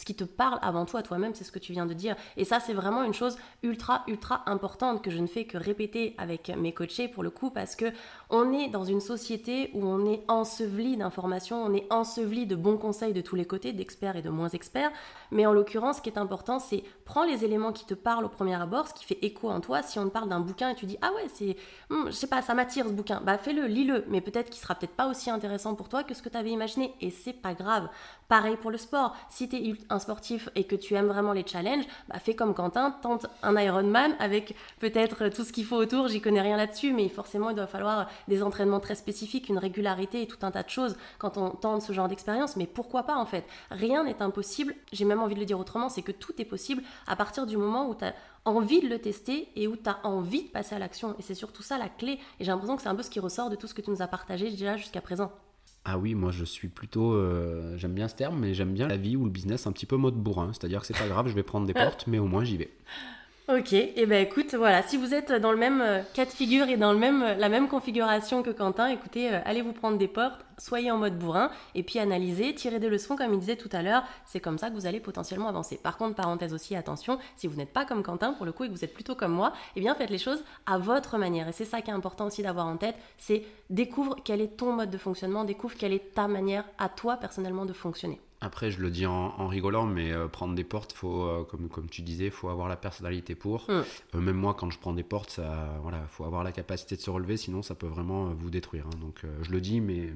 qui 0.06 0.16
te, 0.16 0.24
parle 0.24 0.60
avant 0.62 0.86
tout 0.86 0.98
à 0.98 1.04
toi-même, 1.04 1.34
c'est 1.36 1.44
ce 1.44 1.52
que 1.52 1.60
tu 1.60 1.74
viens 1.74 1.86
de 1.86 1.94
dire. 1.94 2.16
Et 2.38 2.46
ça, 2.46 2.60
c'est 2.60 2.74
vraiment 2.74 3.04
une 3.04 3.14
chose 3.14 3.38
ultra, 3.62 4.04
ultra 4.08 4.44
importante 4.46 5.04
que 5.04 5.12
je 5.12 5.18
ne 5.18 5.28
fais 5.28 5.46
que 5.46 5.58
répéter 5.58 6.16
avec 6.18 6.50
mes 6.58 6.74
coachés 6.74 7.08
pour 7.08 7.24
le 7.24 7.30
coup 7.30 7.50
parce 7.50 7.76
que 7.76 7.86
on 8.30 8.52
est 8.54 8.70
dans 8.70 8.84
une 8.84 9.02
société 9.02 9.70
où 9.74 9.86
on 9.86 10.06
est 10.06 10.24
enseveli 10.28 10.98
d'informations, 10.98 11.64
on 11.64 11.74
est 11.74 11.92
enseveli 11.92 12.46
de 12.46 12.56
bons 12.56 12.78
conseils 12.78 13.14
de 13.14 13.22
tous 13.22 13.36
les 13.36 13.46
côtés, 13.46 13.74
d'experts 13.74 14.16
et 14.16 14.22
de 14.22 14.30
moins 14.30 14.50
experts. 14.50 14.92
Mais 15.32 15.46
en 15.46 15.54
l'occurrence, 15.54 15.98
ce 15.98 16.02
qui 16.02 16.10
est 16.10 16.18
important, 16.18 16.60
c'est 16.60 16.84
prends 17.06 17.26
les 17.26 17.46
éléments 17.46 17.72
qui 17.72 17.86
te 17.86 17.94
parlent 17.94 18.26
au 18.26 18.30
premier 18.30 18.56
abord, 18.56 18.88
ce 18.88 18.94
qui 18.94 19.06
fait 19.06 19.20
écho 19.22 19.50
en 19.50 19.60
toi. 19.60 19.82
Si 19.84 20.00
on 20.00 20.06
te 20.06 20.10
parle 20.10 20.30
d'un 20.30 20.40
bouquin 20.40 20.70
et 20.70 20.76
tu 20.76 20.86
dis 20.86 20.98
ah 21.02 21.12
ouais, 21.16 21.28
c'est, 21.34 21.56
hmm, 21.90 22.08
je 22.08 22.12
sais 22.12 22.28
pas, 22.28 22.42
ça 22.42 22.54
m'attire 22.54 22.86
ce 22.88 22.92
bouquin, 22.92 23.22
bah 23.24 23.38
fais-le, 23.38 23.66
lis-le. 23.66 24.06
Mais 24.10 24.22
peut-être 24.22 24.50
qu'il 24.50 24.62
sera 24.62 24.76
peut-être 24.76 24.96
pas 24.96 25.08
aussi 25.08 25.30
intéressant 25.30 25.76
pour 25.76 25.90
toi 25.90 26.04
que 26.04 26.14
ce 26.14 26.22
que 26.22 26.30
tu 26.30 26.38
avais 26.38 26.52
imaginé. 26.52 26.73
Et 27.02 27.12
c'est 27.12 27.34
pas 27.34 27.54
grave. 27.54 27.90
Pareil 28.28 28.58
pour 28.58 28.72
le 28.72 28.78
sport. 28.78 29.16
Si 29.30 29.48
tu 29.48 29.58
es 29.58 29.74
un 29.90 30.00
sportif 30.00 30.50
et 30.56 30.64
que 30.64 30.76
tu 30.76 30.96
aimes 30.96 31.08
vraiment 31.08 31.34
les 31.34 31.46
challenges, 31.46 31.86
bah 32.08 32.20
fais 32.20 32.36
comme 32.36 32.54
Quentin, 32.56 32.92
tente 32.92 33.28
un 33.44 33.56
Ironman 33.60 34.16
avec 34.20 34.56
peut-être 34.80 35.30
tout 35.30 35.44
ce 35.44 35.54
qu'il 35.54 35.66
faut 35.66 35.76
autour. 35.76 36.08
J'y 36.08 36.20
connais 36.20 36.42
rien 36.42 36.58
là-dessus, 36.58 36.94
mais 36.94 37.10
forcément 37.10 37.52
il 37.52 37.56
doit 37.56 37.68
falloir 37.68 38.10
des 38.28 38.42
entraînements 38.42 38.80
très 38.80 38.96
spécifiques, 38.96 39.50
une 39.50 39.60
régularité 39.60 40.24
et 40.24 40.28
tout 40.28 40.40
un 40.42 40.52
tas 40.52 40.64
de 40.64 40.70
choses 40.70 40.96
quand 41.20 41.38
on 41.38 41.52
tente 41.52 41.84
ce 41.84 41.94
genre 41.94 42.08
d'expérience. 42.08 42.56
Mais 42.56 42.66
pourquoi 42.66 43.04
pas 43.04 43.18
en 43.18 43.26
fait? 43.26 43.46
Rien 43.70 44.04
n'est 44.04 44.22
impossible. 44.22 44.74
J'ai 44.92 45.06
même 45.06 45.22
envie 45.22 45.36
de 45.36 45.40
le 45.40 45.46
dire 45.46 45.60
autrement, 45.60 45.90
c'est 45.90 46.02
que 46.02 46.12
tout 46.12 46.34
est 46.42 46.46
possible 46.46 46.82
à 47.06 47.16
partir 47.16 47.46
du 47.46 47.58
moment 47.58 47.88
où 47.88 47.94
tu 47.94 48.06
as 48.06 48.16
envie 48.46 48.82
de 48.82 48.88
le 48.88 49.00
tester 49.00 49.50
et 49.56 49.68
où 49.68 49.76
tu 49.76 49.90
as 49.90 50.00
envie 50.04 50.44
de 50.44 50.50
passer 50.50 50.76
à 50.76 50.80
l'action. 50.80 51.16
Et 51.20 51.22
c'est 51.22 51.36
surtout 51.36 51.62
ça 51.62 51.78
la 51.78 51.90
clé. 51.90 52.14
Et 52.40 52.46
j'ai 52.46 52.52
l'impression 52.52 52.76
que 52.76 52.82
c'est 52.82 52.90
un 52.90 52.96
peu 52.96 53.04
ce 53.04 53.10
qui 53.10 53.20
ressort 53.20 53.50
de 53.50 53.56
tout 53.56 53.68
ce 53.68 53.74
que 53.74 53.82
tu 53.82 53.92
nous 53.92 54.02
as 54.02 54.08
partagé 54.08 54.50
déjà 54.50 54.76
jusqu'à 54.76 55.02
présent. 55.02 55.32
Ah 55.86 55.98
oui, 55.98 56.16
moi 56.16 56.32
je 56.32 56.46
suis 56.46 56.70
plutôt. 56.70 57.14
Euh, 57.14 57.78
j'aime 57.78 57.94
bien 57.94 58.08
ce 58.08 58.16
terme, 58.16 58.40
mais 58.40 58.54
j'aime 58.54 58.74
bien 58.74 58.88
la 58.88 58.96
vie 58.98 59.18
ou 59.18 59.26
le 59.26 59.30
business 59.30 59.68
un 59.68 59.72
petit 59.74 59.86
peu 59.86 59.98
mode 59.98 60.16
bourrin. 60.16 60.52
C'est-à-dire 60.54 60.80
que 60.82 60.88
c'est 60.88 60.98
pas 60.98 61.08
grave, 61.08 61.28
je 61.28 61.34
vais 61.34 61.44
prendre 61.44 61.68
des 61.68 61.74
portes, 61.74 62.08
mais 62.08 62.20
au 62.20 62.28
moins 62.28 62.44
j'y 62.44 62.58
vais. 62.58 62.72
Ok, 63.50 63.74
et 63.74 63.94
eh 63.98 64.06
ben 64.06 64.26
écoute, 64.26 64.54
voilà, 64.54 64.82
si 64.84 64.96
vous 64.96 65.14
êtes 65.14 65.34
dans 65.34 65.52
le 65.52 65.58
même 65.58 65.82
euh, 65.82 66.02
cas 66.14 66.24
de 66.24 66.30
figure 66.30 66.70
et 66.70 66.78
dans 66.78 66.94
le 66.94 66.98
même, 66.98 67.22
euh, 67.22 67.36
la 67.36 67.50
même 67.50 67.68
configuration 67.68 68.42
que 68.42 68.52
Quentin, 68.52 68.88
écoutez, 68.88 69.34
euh, 69.34 69.40
allez 69.44 69.62
vous 69.62 69.74
prendre 69.74 69.98
des 69.98 70.08
portes, 70.08 70.46
soyez 70.58 70.92
en 70.92 70.98
mode 70.98 71.20
bourrin, 71.20 71.52
et 71.76 71.84
puis 71.84 72.00
analysez, 72.00 72.56
tirez 72.56 72.80
des 72.80 72.88
leçons 72.88 73.18
comme 73.18 73.34
il 73.34 73.40
disait 73.42 73.58
tout 73.58 73.68
à 73.74 73.82
l'heure, 73.82 74.06
c'est 74.26 74.40
comme 74.40 74.58
ça 74.58 74.70
que 74.70 74.76
vous 74.76 74.86
allez 74.86 75.02
potentiellement 75.02 75.50
avancer. 75.50 75.76
Par 75.76 75.98
contre, 75.98 76.16
parenthèse 76.16 76.54
aussi, 76.54 76.74
attention, 76.78 77.20
si 77.36 77.48
vous 77.48 77.58
n'êtes 77.58 77.74
pas 77.74 77.84
comme 77.84 78.02
Quentin 78.02 78.32
pour 78.32 78.46
le 78.46 78.54
coup 78.54 78.64
et 78.64 78.70
que 78.70 78.74
vous 78.74 78.86
êtes 78.86 78.94
plutôt 78.94 79.14
comme 79.14 79.34
moi, 79.34 79.52
eh 79.76 79.82
bien 79.82 79.94
faites 79.94 80.10
les 80.10 80.18
choses 80.18 80.42
à 80.66 80.78
votre 80.78 81.18
manière. 81.18 81.50
Et 81.50 81.52
c'est 81.52 81.66
ça 81.66 81.82
qui 81.82 81.92
est 81.92 81.94
important 81.94 82.28
aussi 82.28 82.44
d'avoir 82.44 82.68
en 82.68 82.78
tête, 82.78 82.96
c'est 83.18 83.44
découvre 83.70 84.16
quel 84.24 84.40
est 84.40 84.56
ton 84.56 84.72
mode 84.72 84.90
de 84.90 84.98
fonctionnement, 84.98 85.44
découvre 85.44 85.76
quelle 85.76 85.92
est 85.92 86.14
ta 86.14 86.30
manière 86.30 86.64
à 86.78 86.88
toi 86.88 87.18
personnellement 87.18 87.66
de 87.66 87.74
fonctionner. 87.74 88.22
Après, 88.44 88.72
je 88.72 88.82
le 88.82 88.92
dis 88.92 89.06
en, 89.06 89.48
rigolant, 89.48 89.86
mais 89.86 90.12
euh, 90.12 90.28
prendre 90.28 90.54
des 90.54 90.66
portes, 90.66 90.92
faut, 90.92 91.24
euh, 91.24 91.46
comme, 91.46 91.70
comme 91.70 91.90
tu 91.90 92.02
disais, 92.02 92.26
il 92.26 92.32
faut 92.32 92.50
avoir 92.50 92.68
la 92.68 92.76
personnalité 92.76 93.36
pour. 93.36 93.70
Mm. 93.70 93.84
Euh, 94.16 94.20
même 94.20 94.36
moi, 94.36 94.54
quand 94.54 94.70
je 94.70 94.78
prends 94.78 94.92
des 94.92 95.04
portes, 95.04 95.36
il 95.38 95.82
voilà, 95.82 96.06
faut 96.10 96.26
avoir 96.26 96.44
la 96.44 96.52
capacité 96.52 96.98
de 96.98 97.02
se 97.02 97.10
relever, 97.10 97.38
sinon 97.38 97.62
ça 97.62 97.74
peut 97.74 97.88
vraiment 97.88 98.34
vous 98.34 98.50
détruire. 98.50 98.86
Hein. 98.88 98.98
Donc, 99.00 99.22
je 99.42 99.50
le 99.50 99.62
dis, 99.62 99.80
mais 99.80 100.12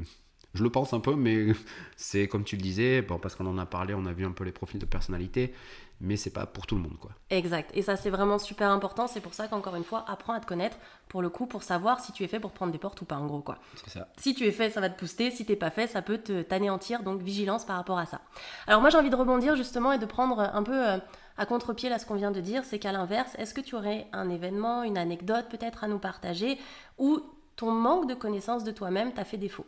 je 0.57 0.63
le 0.63 0.69
pense 0.69 0.93
un 0.93 0.99
peu, 0.99 1.15
mais 1.15 1.47
c'est 1.95 2.27
comme 2.27 2.43
tu 2.43 2.57
le 2.57 2.61
disais, 2.61 3.01
bon, 3.01 3.17
parce 3.19 3.35
qu'on 3.35 3.45
en 3.45 3.57
a 3.57 3.65
parlé, 3.65 3.93
on 3.93 4.05
a 4.05 4.13
vu 4.13 4.25
un 4.25 4.31
peu 4.31 4.43
les 4.43 4.51
profils 4.51 4.79
de 4.79 4.85
personnalité 4.85 5.53
mais 5.99 6.15
c'est 6.15 6.29
pas 6.29 6.45
pour 6.45 6.67
tout 6.67 6.75
le 6.75 6.81
monde 6.81 6.97
quoi. 6.99 7.11
Exact. 7.29 7.71
Et 7.73 7.81
ça 7.81 7.95
c'est 7.95 8.09
vraiment 8.09 8.37
super 8.37 8.69
important, 8.69 9.07
c'est 9.07 9.19
pour 9.19 9.33
ça 9.33 9.47
qu'encore 9.47 9.75
une 9.75 9.83
fois, 9.83 10.05
apprends 10.07 10.33
à 10.33 10.39
te 10.39 10.45
connaître 10.45 10.77
pour 11.07 11.21
le 11.21 11.29
coup 11.29 11.47
pour 11.47 11.63
savoir 11.63 11.99
si 11.99 12.11
tu 12.11 12.23
es 12.23 12.27
fait 12.27 12.39
pour 12.39 12.51
prendre 12.51 12.71
des 12.71 12.77
portes 12.77 13.01
ou 13.01 13.05
pas 13.05 13.15
en 13.15 13.25
gros 13.25 13.41
quoi. 13.41 13.57
Ça. 13.87 14.07
Si 14.17 14.35
tu 14.35 14.45
es 14.45 14.51
fait, 14.51 14.69
ça 14.69 14.81
va 14.81 14.89
te 14.89 14.99
booster, 14.99 15.31
si 15.31 15.45
t'es 15.45 15.55
pas 15.55 15.71
fait, 15.71 15.87
ça 15.87 16.01
peut 16.01 16.19
te 16.19 16.41
t'anéantir, 16.41 17.03
donc 17.03 17.21
vigilance 17.21 17.65
par 17.65 17.77
rapport 17.77 17.97
à 17.97 18.05
ça. 18.05 18.21
Alors 18.67 18.81
moi 18.81 18.89
j'ai 18.89 18.97
envie 18.97 19.09
de 19.09 19.15
rebondir 19.15 19.55
justement 19.55 19.91
et 19.91 19.97
de 19.97 20.05
prendre 20.05 20.39
un 20.39 20.63
peu 20.63 20.87
euh, 20.87 20.97
à 21.37 21.45
contre-pied 21.45 21.89
là 21.89 21.99
ce 21.99 22.05
qu'on 22.05 22.15
vient 22.15 22.31
de 22.31 22.41
dire, 22.41 22.63
c'est 22.63 22.79
qu'à 22.79 22.91
l'inverse, 22.91 23.33
est-ce 23.37 23.53
que 23.53 23.61
tu 23.61 23.75
aurais 23.75 24.07
un 24.13 24.29
événement, 24.29 24.83
une 24.83 24.97
anecdote 24.97 25.45
peut-être 25.49 25.83
à 25.83 25.87
nous 25.87 25.99
partager 25.99 26.57
où 26.97 27.21
ton 27.55 27.71
manque 27.71 28.07
de 28.07 28.13
connaissance 28.13 28.63
de 28.63 28.71
toi-même 28.71 29.13
t'a 29.13 29.25
fait 29.25 29.37
défaut? 29.37 29.65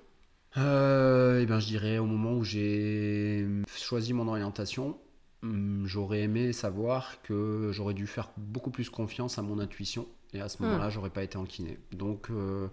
Euh, 0.57 1.39
eh 1.41 1.45
bien, 1.45 1.59
je 1.59 1.67
dirais 1.67 1.97
au 1.97 2.05
moment 2.05 2.33
où 2.33 2.43
j'ai 2.43 3.47
choisi 3.67 4.13
mon 4.13 4.27
orientation, 4.27 4.97
Hum, 5.41 5.83
j'aurais 5.85 6.21
aimé 6.21 6.51
savoir 6.51 7.21
que 7.21 7.69
j'aurais 7.71 7.93
dû 7.93 8.07
faire 8.07 8.29
beaucoup 8.35 8.71
plus 8.71 8.89
confiance 8.89 9.39
à 9.39 9.41
mon 9.41 9.59
intuition 9.59 10.05
et 10.33 10.41
à 10.41 10.49
ce 10.49 10.61
moment-là, 10.61 10.87
hmm. 10.87 10.91
j'aurais 10.91 11.09
pas 11.09 11.23
été 11.23 11.37
en 11.37 11.45
kiné. 11.45 11.79
Donc, 11.93 12.29
euh, 12.29 12.67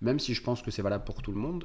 même 0.00 0.20
si 0.20 0.32
je 0.32 0.42
pense 0.42 0.62
que 0.62 0.70
c'est 0.70 0.82
valable 0.82 1.04
pour 1.04 1.20
tout 1.20 1.32
le 1.32 1.38
monde, 1.38 1.64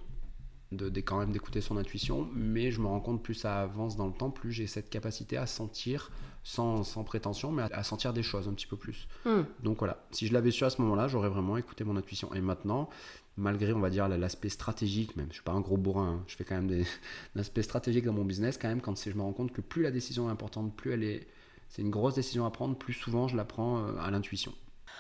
de, 0.71 0.89
quand 1.01 1.19
même 1.19 1.31
d'écouter 1.31 1.61
son 1.61 1.77
intuition, 1.77 2.29
mais 2.33 2.71
je 2.71 2.79
me 2.79 2.87
rends 2.87 3.01
compte 3.01 3.21
plus 3.21 3.33
ça 3.33 3.61
avance 3.61 3.97
dans 3.97 4.07
le 4.07 4.13
temps, 4.13 4.31
plus 4.31 4.51
j'ai 4.51 4.67
cette 4.67 4.89
capacité 4.89 5.37
à 5.37 5.45
sentir, 5.45 6.11
sans, 6.43 6.83
sans 6.83 7.03
prétention, 7.03 7.51
mais 7.51 7.63
à, 7.71 7.83
sentir 7.83 8.13
des 8.13 8.23
choses 8.23 8.47
un 8.47 8.53
petit 8.53 8.67
peu 8.67 8.77
plus. 8.77 9.07
Hmm. 9.25 9.43
Donc 9.61 9.79
voilà, 9.79 10.03
si 10.11 10.25
je 10.27 10.33
l'avais 10.33 10.49
su 10.49 10.63
à 10.63 10.71
ce 10.71 10.81
moment-là, 10.81 11.07
j'aurais 11.07 11.29
vraiment 11.29 11.55
écouté 11.57 11.83
mon 11.83 11.97
intuition. 11.97 12.33
Et 12.33 12.41
maintenant, 12.41 12.89
malgré, 13.37 13.73
on 13.73 13.79
va 13.79 13.89
dire, 13.89 14.07
l'aspect 14.07 14.49
stratégique, 14.49 15.15
même, 15.15 15.27
je 15.29 15.35
suis 15.35 15.43
pas 15.43 15.51
un 15.51 15.61
gros 15.61 15.77
bourrin, 15.77 16.19
hein. 16.19 16.23
je 16.27 16.35
fais 16.35 16.43
quand 16.43 16.55
même 16.55 16.67
des 16.67 16.85
l'aspect 17.35 17.63
stratégique 17.63 18.05
dans 18.05 18.13
mon 18.13 18.25
business, 18.25 18.57
quand 18.57 18.67
même, 18.67 18.81
quand 18.81 19.01
je 19.01 19.15
me 19.15 19.21
rends 19.21 19.33
compte 19.33 19.51
que 19.51 19.61
plus 19.61 19.81
la 19.81 19.91
décision 19.91 20.27
est 20.29 20.31
importante, 20.31 20.75
plus 20.75 20.91
elle 20.91 21.03
est, 21.03 21.27
c'est 21.69 21.81
une 21.81 21.89
grosse 21.89 22.15
décision 22.15 22.45
à 22.45 22.51
prendre, 22.51 22.75
plus 22.75 22.93
souvent 22.93 23.27
je 23.27 23.35
la 23.35 23.45
prends 23.45 23.79
euh, 23.79 23.97
à 23.99 24.11
l'intuition. 24.11 24.53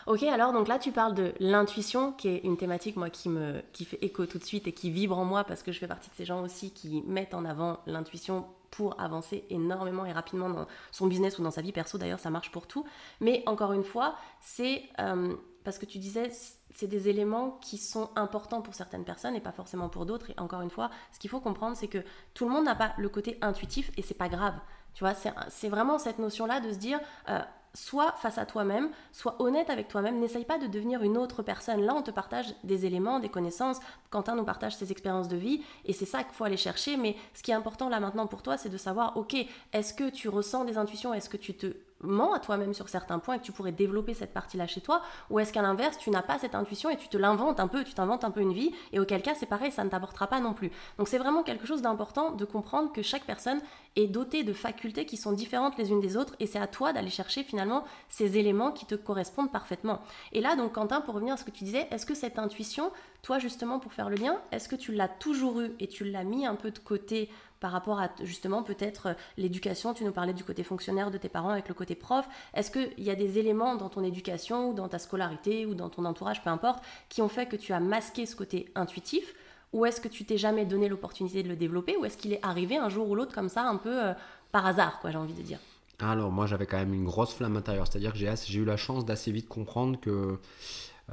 Ok, 0.07 0.23
alors 0.23 0.51
donc 0.51 0.67
là 0.67 0.79
tu 0.79 0.91
parles 0.91 1.13
de 1.13 1.33
l'intuition, 1.39 2.13
qui 2.13 2.29
est 2.29 2.39
une 2.39 2.57
thématique 2.57 2.95
moi 2.95 3.09
qui 3.09 3.29
me 3.29 3.61
qui 3.71 3.85
fait 3.85 3.99
écho 4.01 4.25
tout 4.25 4.39
de 4.39 4.43
suite 4.43 4.65
et 4.67 4.71
qui 4.71 4.89
vibre 4.89 5.17
en 5.17 5.25
moi 5.25 5.43
parce 5.43 5.61
que 5.61 5.71
je 5.71 5.77
fais 5.77 5.87
partie 5.87 6.09
de 6.09 6.15
ces 6.15 6.25
gens 6.25 6.41
aussi 6.41 6.71
qui 6.71 7.03
mettent 7.05 7.33
en 7.33 7.45
avant 7.45 7.81
l'intuition 7.85 8.45
pour 8.71 8.99
avancer 8.99 9.43
énormément 9.49 10.05
et 10.05 10.13
rapidement 10.13 10.49
dans 10.49 10.67
son 10.91 11.07
business 11.07 11.37
ou 11.37 11.43
dans 11.43 11.51
sa 11.51 11.61
vie 11.61 11.73
perso. 11.73 11.97
D'ailleurs, 11.97 12.21
ça 12.21 12.29
marche 12.29 12.51
pour 12.51 12.67
tout. 12.67 12.85
Mais 13.19 13.43
encore 13.45 13.73
une 13.73 13.83
fois, 13.83 14.15
c'est 14.39 14.83
euh, 14.99 15.35
parce 15.63 15.77
que 15.77 15.85
tu 15.85 15.99
disais 15.99 16.31
c'est 16.73 16.87
des 16.87 17.09
éléments 17.09 17.57
qui 17.61 17.77
sont 17.77 18.09
importants 18.15 18.61
pour 18.61 18.73
certaines 18.73 19.03
personnes 19.03 19.35
et 19.35 19.41
pas 19.41 19.51
forcément 19.51 19.89
pour 19.89 20.05
d'autres. 20.05 20.29
Et 20.29 20.39
encore 20.39 20.61
une 20.61 20.69
fois, 20.69 20.89
ce 21.11 21.19
qu'il 21.19 21.29
faut 21.29 21.39
comprendre, 21.39 21.75
c'est 21.75 21.87
que 21.87 22.03
tout 22.33 22.45
le 22.45 22.51
monde 22.51 22.65
n'a 22.65 22.75
pas 22.75 22.93
le 22.97 23.09
côté 23.09 23.37
intuitif 23.41 23.91
et 23.97 24.01
c'est 24.01 24.13
pas 24.13 24.29
grave. 24.29 24.55
Tu 24.93 25.03
vois, 25.03 25.13
c'est 25.49 25.69
vraiment 25.69 25.99
cette 25.99 26.19
notion-là 26.19 26.59
de 26.59 26.71
se 26.71 26.77
dire, 26.77 26.99
euh, 27.29 27.39
sois 27.73 28.13
face 28.17 28.37
à 28.37 28.45
toi-même, 28.45 28.89
sois 29.13 29.35
honnête 29.39 29.69
avec 29.69 29.87
toi-même, 29.87 30.19
n'essaye 30.19 30.43
pas 30.43 30.57
de 30.57 30.67
devenir 30.67 31.01
une 31.03 31.17
autre 31.17 31.43
personne. 31.43 31.81
Là, 31.81 31.93
on 31.95 32.01
te 32.01 32.11
partage 32.11 32.53
des 32.63 32.85
éléments, 32.85 33.19
des 33.19 33.29
connaissances. 33.29 33.79
Quentin 34.09 34.35
nous 34.35 34.43
partage 34.43 34.75
ses 34.75 34.91
expériences 34.91 35.29
de 35.29 35.37
vie 35.37 35.63
et 35.85 35.93
c'est 35.93 36.05
ça 36.05 36.23
qu'il 36.23 36.33
faut 36.33 36.43
aller 36.43 36.57
chercher. 36.57 36.97
Mais 36.97 37.15
ce 37.33 37.43
qui 37.43 37.51
est 37.51 37.55
important 37.55 37.87
là 37.87 37.99
maintenant 37.99 38.27
pour 38.27 38.41
toi, 38.41 38.57
c'est 38.57 38.69
de 38.69 38.77
savoir, 38.77 39.15
ok, 39.15 39.35
est-ce 39.73 39.93
que 39.93 40.09
tu 40.09 40.27
ressens 40.27 40.65
des 40.65 40.77
intuitions, 40.77 41.13
est-ce 41.13 41.29
que 41.29 41.37
tu 41.37 41.55
te 41.55 41.73
mens 42.03 42.33
à 42.33 42.39
toi-même 42.39 42.73
sur 42.73 42.89
certains 42.89 43.19
points 43.19 43.35
et 43.35 43.39
que 43.39 43.43
tu 43.43 43.51
pourrais 43.51 43.71
développer 43.71 44.13
cette 44.13 44.33
partie-là 44.33 44.67
chez 44.67 44.81
toi 44.81 45.01
Ou 45.29 45.39
est-ce 45.39 45.53
qu'à 45.53 45.61
l'inverse, 45.61 45.97
tu 45.97 46.09
n'as 46.09 46.21
pas 46.21 46.39
cette 46.39 46.55
intuition 46.55 46.89
et 46.89 46.97
tu 46.97 47.07
te 47.07 47.17
l'inventes 47.17 47.59
un 47.59 47.67
peu, 47.67 47.83
tu 47.83 47.93
t'inventes 47.93 48.23
un 48.23 48.31
peu 48.31 48.41
une 48.41 48.53
vie 48.53 48.71
et 48.91 48.99
auquel 48.99 49.21
cas 49.21 49.35
c'est 49.35 49.45
pareil, 49.45 49.71
ça 49.71 49.83
ne 49.83 49.89
t'apportera 49.89 50.27
pas 50.27 50.39
non 50.39 50.53
plus. 50.53 50.71
Donc 50.97 51.07
c'est 51.07 51.17
vraiment 51.17 51.43
quelque 51.43 51.65
chose 51.65 51.81
d'important 51.81 52.31
de 52.31 52.45
comprendre 52.45 52.91
que 52.91 53.01
chaque 53.01 53.25
personne 53.25 53.61
est 53.95 54.07
dotée 54.07 54.43
de 54.43 54.53
facultés 54.53 55.05
qui 55.05 55.17
sont 55.17 55.33
différentes 55.33 55.77
les 55.77 55.91
unes 55.91 55.99
des 55.99 56.17
autres 56.17 56.35
et 56.39 56.47
c'est 56.47 56.59
à 56.59 56.67
toi 56.67 56.93
d'aller 56.93 57.09
chercher 57.09 57.43
finalement 57.43 57.83
ces 58.09 58.37
éléments 58.37 58.71
qui 58.71 58.85
te 58.85 58.95
correspondent 58.95 59.51
parfaitement. 59.51 60.01
Et 60.31 60.41
là 60.41 60.55
donc 60.55 60.73
Quentin, 60.73 61.01
pour 61.01 61.15
revenir 61.15 61.33
à 61.33 61.37
ce 61.37 61.43
que 61.43 61.51
tu 61.51 61.63
disais, 61.63 61.87
est-ce 61.91 62.05
que 62.05 62.15
cette 62.15 62.39
intuition, 62.39 62.91
toi 63.21 63.39
justement 63.39 63.79
pour 63.79 63.93
faire 63.93 64.09
le 64.09 64.15
lien, 64.15 64.39
est-ce 64.51 64.69
que 64.69 64.75
tu 64.75 64.93
l'as 64.93 65.09
toujours 65.09 65.61
eu 65.61 65.71
et 65.79 65.87
tu 65.87 66.05
l'as 66.05 66.23
mis 66.23 66.45
un 66.45 66.55
peu 66.55 66.71
de 66.71 66.79
côté 66.79 67.29
par 67.61 67.71
rapport 67.71 68.01
à 68.01 68.09
justement 68.23 68.63
peut-être 68.63 69.07
euh, 69.07 69.13
l'éducation. 69.37 69.93
Tu 69.93 70.03
nous 70.03 70.11
parlais 70.11 70.33
du 70.33 70.43
côté 70.43 70.63
fonctionnaire 70.63 71.11
de 71.11 71.17
tes 71.17 71.29
parents 71.29 71.51
avec 71.51 71.69
le 71.69 71.73
côté 71.73 71.95
prof. 71.95 72.27
Est-ce 72.53 72.71
qu'il 72.71 72.91
y 72.97 73.09
a 73.09 73.15
des 73.15 73.37
éléments 73.37 73.75
dans 73.75 73.87
ton 73.87 74.03
éducation 74.03 74.71
ou 74.71 74.73
dans 74.73 74.89
ta 74.89 74.99
scolarité 74.99 75.65
ou 75.65 75.75
dans 75.75 75.89
ton 75.89 76.03
entourage, 76.03 76.43
peu 76.43 76.49
importe, 76.49 76.83
qui 77.07 77.21
ont 77.21 77.29
fait 77.29 77.45
que 77.45 77.55
tu 77.55 77.71
as 77.71 77.79
masqué 77.79 78.25
ce 78.25 78.35
côté 78.35 78.69
intuitif? 78.75 79.33
Ou 79.71 79.85
est-ce 79.85 80.01
que 80.01 80.09
tu 80.09 80.25
t'es 80.25 80.37
jamais 80.37 80.65
donné 80.65 80.89
l'opportunité 80.89 81.43
de 81.43 81.47
le 81.47 81.55
développer? 81.55 81.95
Ou 81.95 82.03
est-ce 82.03 82.17
qu'il 82.17 82.33
est 82.33 82.43
arrivé 82.43 82.75
un 82.75 82.89
jour 82.89 83.07
ou 83.07 83.15
l'autre 83.15 83.33
comme 83.33 83.47
ça 83.47 83.63
un 83.63 83.77
peu 83.77 84.07
euh, 84.07 84.13
par 84.51 84.65
hasard 84.65 84.99
quoi 84.99 85.11
j'ai 85.11 85.17
envie 85.17 85.33
de 85.33 85.41
dire? 85.41 85.59
Alors 85.99 86.31
moi 86.31 86.47
j'avais 86.47 86.65
quand 86.65 86.77
même 86.77 86.95
une 86.95 87.05
grosse 87.05 87.33
flamme 87.33 87.55
intérieure 87.55 87.85
c'est 87.87 87.97
à 87.97 88.01
dire 88.01 88.11
que 88.11 88.17
j'ai 88.17 88.59
eu 88.59 88.65
la 88.65 88.75
chance 88.75 89.05
d'assez 89.05 89.31
vite 89.31 89.47
comprendre 89.47 89.99
que 89.99 90.39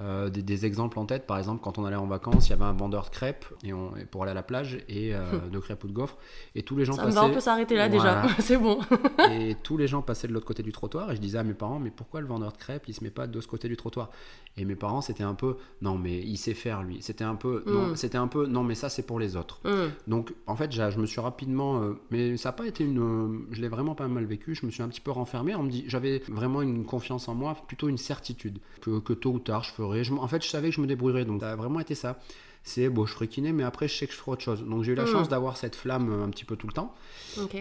euh, 0.00 0.30
des, 0.30 0.64
exemples 0.64 0.98
en 0.98 1.06
tête. 1.06 1.26
Par 1.26 1.38
exemple, 1.38 1.60
quand 1.60 1.76
on 1.76 1.84
allait 1.84 1.96
en 1.96 2.06
vacances, 2.06 2.46
il 2.46 2.50
y 2.50 2.52
avait 2.52 2.64
un 2.64 2.72
vendeur 2.72 3.06
de 3.06 3.10
crêpes 3.10 3.46
et 3.64 3.72
on, 3.72 3.92
pour 4.12 4.22
aller 4.22 4.30
à 4.30 4.34
la 4.34 4.44
plage 4.44 4.78
et 4.88 5.12
euh, 5.12 5.22
de 5.50 5.58
crêpes 5.58 5.82
ou 5.82 5.88
de 5.88 5.92
gaufres. 5.92 6.16
Et 6.54 6.62
tous 6.62 6.76
les 6.76 6.84
gens 6.84 6.92
Ça 6.92 7.02
passaient. 7.02 7.16
va, 7.16 7.24
on 7.24 7.32
peut 7.32 7.40
s'arrêter 7.40 7.74
là 7.74 7.88
déjà. 7.88 8.22
C'est 8.38 8.58
bon. 8.58 8.78
et 9.32 9.56
tous 9.62 9.76
les 9.76 9.88
gens 9.88 10.00
passaient 10.00 10.28
de 10.28 10.32
l'autre 10.32 10.46
côté 10.46 10.62
du 10.62 10.70
trottoir 10.70 11.10
et 11.10 11.16
je 11.16 11.20
disais 11.20 11.38
à 11.38 11.42
mes 11.42 11.54
parents, 11.54 11.80
mais 11.80 11.90
pourquoi 11.90 12.20
le 12.20 12.28
vendeur 12.28 12.52
de 12.52 12.56
crêpes 12.56 12.84
il 12.86 12.94
se 12.94 13.02
met 13.02 13.10
pas 13.10 13.26
de 13.26 13.40
ce 13.40 13.48
côté 13.48 13.66
du 13.68 13.76
trottoir? 13.76 14.10
Et 14.56 14.64
mes 14.64 14.76
parents 14.76 15.00
c'était 15.00 15.24
un 15.24 15.34
peu, 15.34 15.56
non 15.82 15.98
mais 15.98 16.20
il 16.20 16.36
sait 16.36 16.54
faire 16.54 16.82
lui. 16.84 16.98
C'était 17.00 17.24
un 17.24 17.34
peu, 17.34 17.64
non, 17.66 17.88
mm. 17.88 17.96
c'était 17.96 18.18
un 18.18 18.28
peu, 18.28 18.46
non 18.46 18.62
mais 18.62 18.76
ça 18.76 18.88
c'est 18.88 19.04
pour 19.04 19.18
les 19.18 19.34
autres. 19.34 19.60
Mm. 19.64 19.90
Donc 20.06 20.32
en 20.46 20.54
fait, 20.54 20.70
je 20.70 20.98
me 20.98 21.06
suis 21.06 21.20
rapidement, 21.20 21.82
euh, 21.82 21.98
mais 22.12 22.36
ça 22.36 22.50
n'a 22.50 22.52
pas 22.52 22.66
été 22.68 22.84
une, 22.84 23.46
je 23.50 23.60
l'ai 23.60 23.68
vraiment 23.68 23.96
pas 23.96 24.06
mal 24.06 24.24
vécu. 24.26 24.54
Je 24.54 24.64
me 24.64 24.70
suis 24.70 24.82
un 24.82 24.88
petit 24.88 25.00
peu 25.00 25.10
renfermé. 25.10 25.56
On 25.56 25.64
me 25.64 25.70
dit, 25.70 25.84
j'avais 25.88 26.22
vraiment 26.28 26.62
une 26.62 26.84
confiance 26.84 27.26
en 27.28 27.34
moi, 27.34 27.56
plutôt 27.66 27.88
une 27.88 27.98
certitude 27.98 28.58
que, 28.80 29.00
que 29.00 29.12
tôt 29.12 29.32
ou 29.32 29.38
tard 29.40 29.64
je 29.64 29.72
ferais. 29.72 29.87
Je, 29.94 30.12
en 30.12 30.28
fait, 30.28 30.42
je 30.42 30.48
savais 30.48 30.70
que 30.70 30.74
je 30.74 30.80
me 30.80 30.86
débrouillerais. 30.86 31.24
Donc 31.24 31.40
ça 31.40 31.52
a 31.52 31.56
vraiment 31.56 31.80
été 31.80 31.94
ça. 31.94 32.18
C'est 32.64 32.88
bon, 32.88 33.06
je 33.06 33.12
ferai 33.14 33.28
kiné, 33.28 33.52
mais 33.52 33.62
après 33.62 33.88
je 33.88 33.96
sais 33.96 34.06
que 34.06 34.12
je 34.12 34.18
ferai 34.18 34.32
autre 34.32 34.42
chose. 34.42 34.64
Donc 34.64 34.82
j'ai 34.82 34.92
eu 34.92 34.94
la 34.94 35.04
hmm. 35.04 35.12
chance 35.12 35.28
d'avoir 35.28 35.56
cette 35.56 35.76
flamme 35.76 36.10
euh, 36.12 36.24
un 36.24 36.30
petit 36.30 36.44
peu 36.44 36.56
tout 36.56 36.66
le 36.66 36.72
temps. 36.72 36.94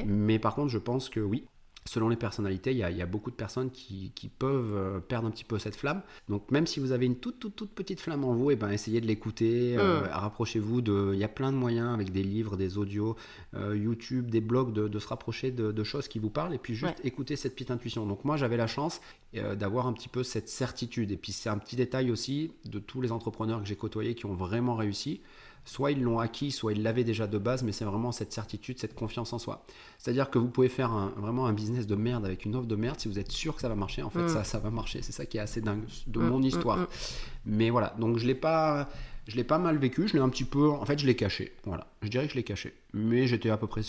Mais 0.06 0.40
par 0.40 0.56
contre, 0.56 0.70
je 0.70 0.80
pense 0.80 1.10
que 1.10 1.20
oui, 1.20 1.46
selon 1.88 2.10
les 2.10 2.16
personnalités, 2.16 2.72
il 2.72 2.78
y, 2.78 2.84
a, 2.84 3.06
beaucoup 3.06 3.32
de 3.32 3.36
personnes 3.36 3.72
qui, 3.72 4.12
peuvent 4.38 4.76
euh, 4.76 5.00
perdre 5.00 5.28
un 5.28 5.32
petit 5.32 5.44
peu 5.44 5.58
cette 5.58 5.76
flamme. 5.76 6.02
Donc 6.30 6.52
même 6.52 6.68
si 6.68 6.80
vous 6.80 6.92
avez 6.92 7.06
une 7.06 7.16
toute 7.16 7.40
toute 7.40 7.56
toute 7.56 7.72
petite 7.72 8.02
flamme 8.02 8.24
en 8.24 8.34
vous, 8.34 8.52
et 8.52 8.54
eh 8.54 8.56
ben 8.58 8.70
essayez 8.70 9.02
de 9.02 9.08
l'écouter, 9.08 9.78
euh, 9.78 10.02
mm. 10.02 10.10
rapprochez-vous 10.12 10.82
de. 10.82 11.12
Il 11.14 11.20
y 11.20 11.24
a 11.24 11.30
plein 11.30 11.52
de 11.52 11.58
moyens 11.58 11.94
avec 11.94 12.12
des 12.12 12.24
livres, 12.24 12.58
des 12.58 12.78
audios, 12.78 13.16
euh, 13.56 13.76
YouTube, 13.76 14.30
des 14.30 14.42
blogs, 14.42 14.74
de, 14.74 15.00
se 15.00 15.08
rapprocher 15.08 15.52
de, 15.52 15.84
choses 15.84 16.08
qui 16.08 16.20
vous 16.20 16.30
parlent 16.30 16.54
et 16.54 16.58
puis 16.58 16.76
juste 16.76 17.00
écouter 17.04 17.36
cette 17.36 17.54
petite 17.54 17.72
intuition. 17.72 18.06
Donc 18.06 18.26
moi 18.26 18.36
j'avais 18.36 18.58
la 18.58 18.68
chance 18.68 19.00
d'avoir 19.34 19.88
un 19.88 19.94
petit 19.94 20.10
peu 20.10 20.24
cette 20.24 20.50
certitude. 20.50 21.12
Et 21.12 21.18
puis 21.18 21.32
c'est 21.32 21.50
un 21.50 21.58
petit 21.58 21.76
détail 21.76 22.12
aussi 22.12 22.52
de 22.66 22.80
tous 22.80 23.02
les 23.02 23.12
entrepreneurs 23.12 23.62
que 23.62 23.68
j'ai 23.68 23.76
côtoyés 23.76 24.16
qui 24.16 24.26
ont 24.26 24.34
vraiment 24.34 24.76
réussi 24.76 25.22
soit 25.68 25.92
ils 25.92 26.02
l'ont 26.02 26.20
acquis, 26.20 26.52
soit 26.52 26.72
ils 26.72 26.82
l'avaient 26.82 27.04
déjà 27.04 27.28
de 27.28 27.38
base, 27.38 27.62
mais 27.62 27.72
c'est 27.72 27.86
vraiment 27.86 28.12
cette 28.12 28.32
certitude, 28.32 28.80
cette 28.80 28.96
confiance 28.96 29.34
en 29.34 29.40
soi. 29.40 29.66
C'est-à-dire 29.98 30.30
que 30.30 30.40
vous 30.40 30.48
pouvez 30.48 30.70
faire 30.70 31.12
vraiment 31.18 31.46
un 31.46 31.54
business 31.54 31.86
de 31.88 31.96
merde 31.96 32.26
avec 32.26 32.46
une 32.46 32.56
offre 32.56 32.68
de 32.68 32.76
merde 32.76 33.00
si 33.00 33.10
vous 33.10 33.20
êtes 33.20 33.32
sûr 33.32 33.54
que 33.54 33.62
ça 33.62 33.68
va 33.68 33.76
marcher. 33.76 34.02
En 34.02 34.10
fait, 34.10 34.24
mm. 34.24 34.30
ça, 34.30 34.44
ça 34.46 34.60
va 34.60 34.70
marcher. 34.70 35.02
C'est 35.02 35.12
ça 35.12 35.26
qui 35.26 35.38
est 35.38 35.42
assez 35.42 35.60
dingue 35.60 35.84
de 36.08 36.20
mm, 36.20 36.30
mon 36.30 36.40
mm, 36.40 36.44
histoire. 36.44 36.88
Mais 37.46 37.70
voilà, 37.70 37.94
donc 38.00 38.18
je 38.18 38.26
l'ai 38.26 38.36
pas, 38.36 38.90
je 39.28 39.36
l'ai 39.36 39.44
pas 39.44 39.58
mal 39.58 39.78
vécu. 39.78 40.08
Je 40.08 40.14
l'ai 40.14 40.20
un 40.20 40.30
petit 40.30 40.46
peu, 40.46 40.70
en 40.70 40.86
fait, 40.86 41.00
je 41.00 41.06
l'ai 41.06 41.16
caché. 41.16 41.54
Voilà, 41.66 41.88
je 42.02 42.08
dirais 42.08 42.28
que 42.28 42.32
je 42.32 42.38
l'ai 42.38 42.44
caché, 42.44 42.74
mais 42.94 43.28
j'étais 43.28 43.50
à 43.50 43.58
peu 43.58 43.68
près 43.68 43.84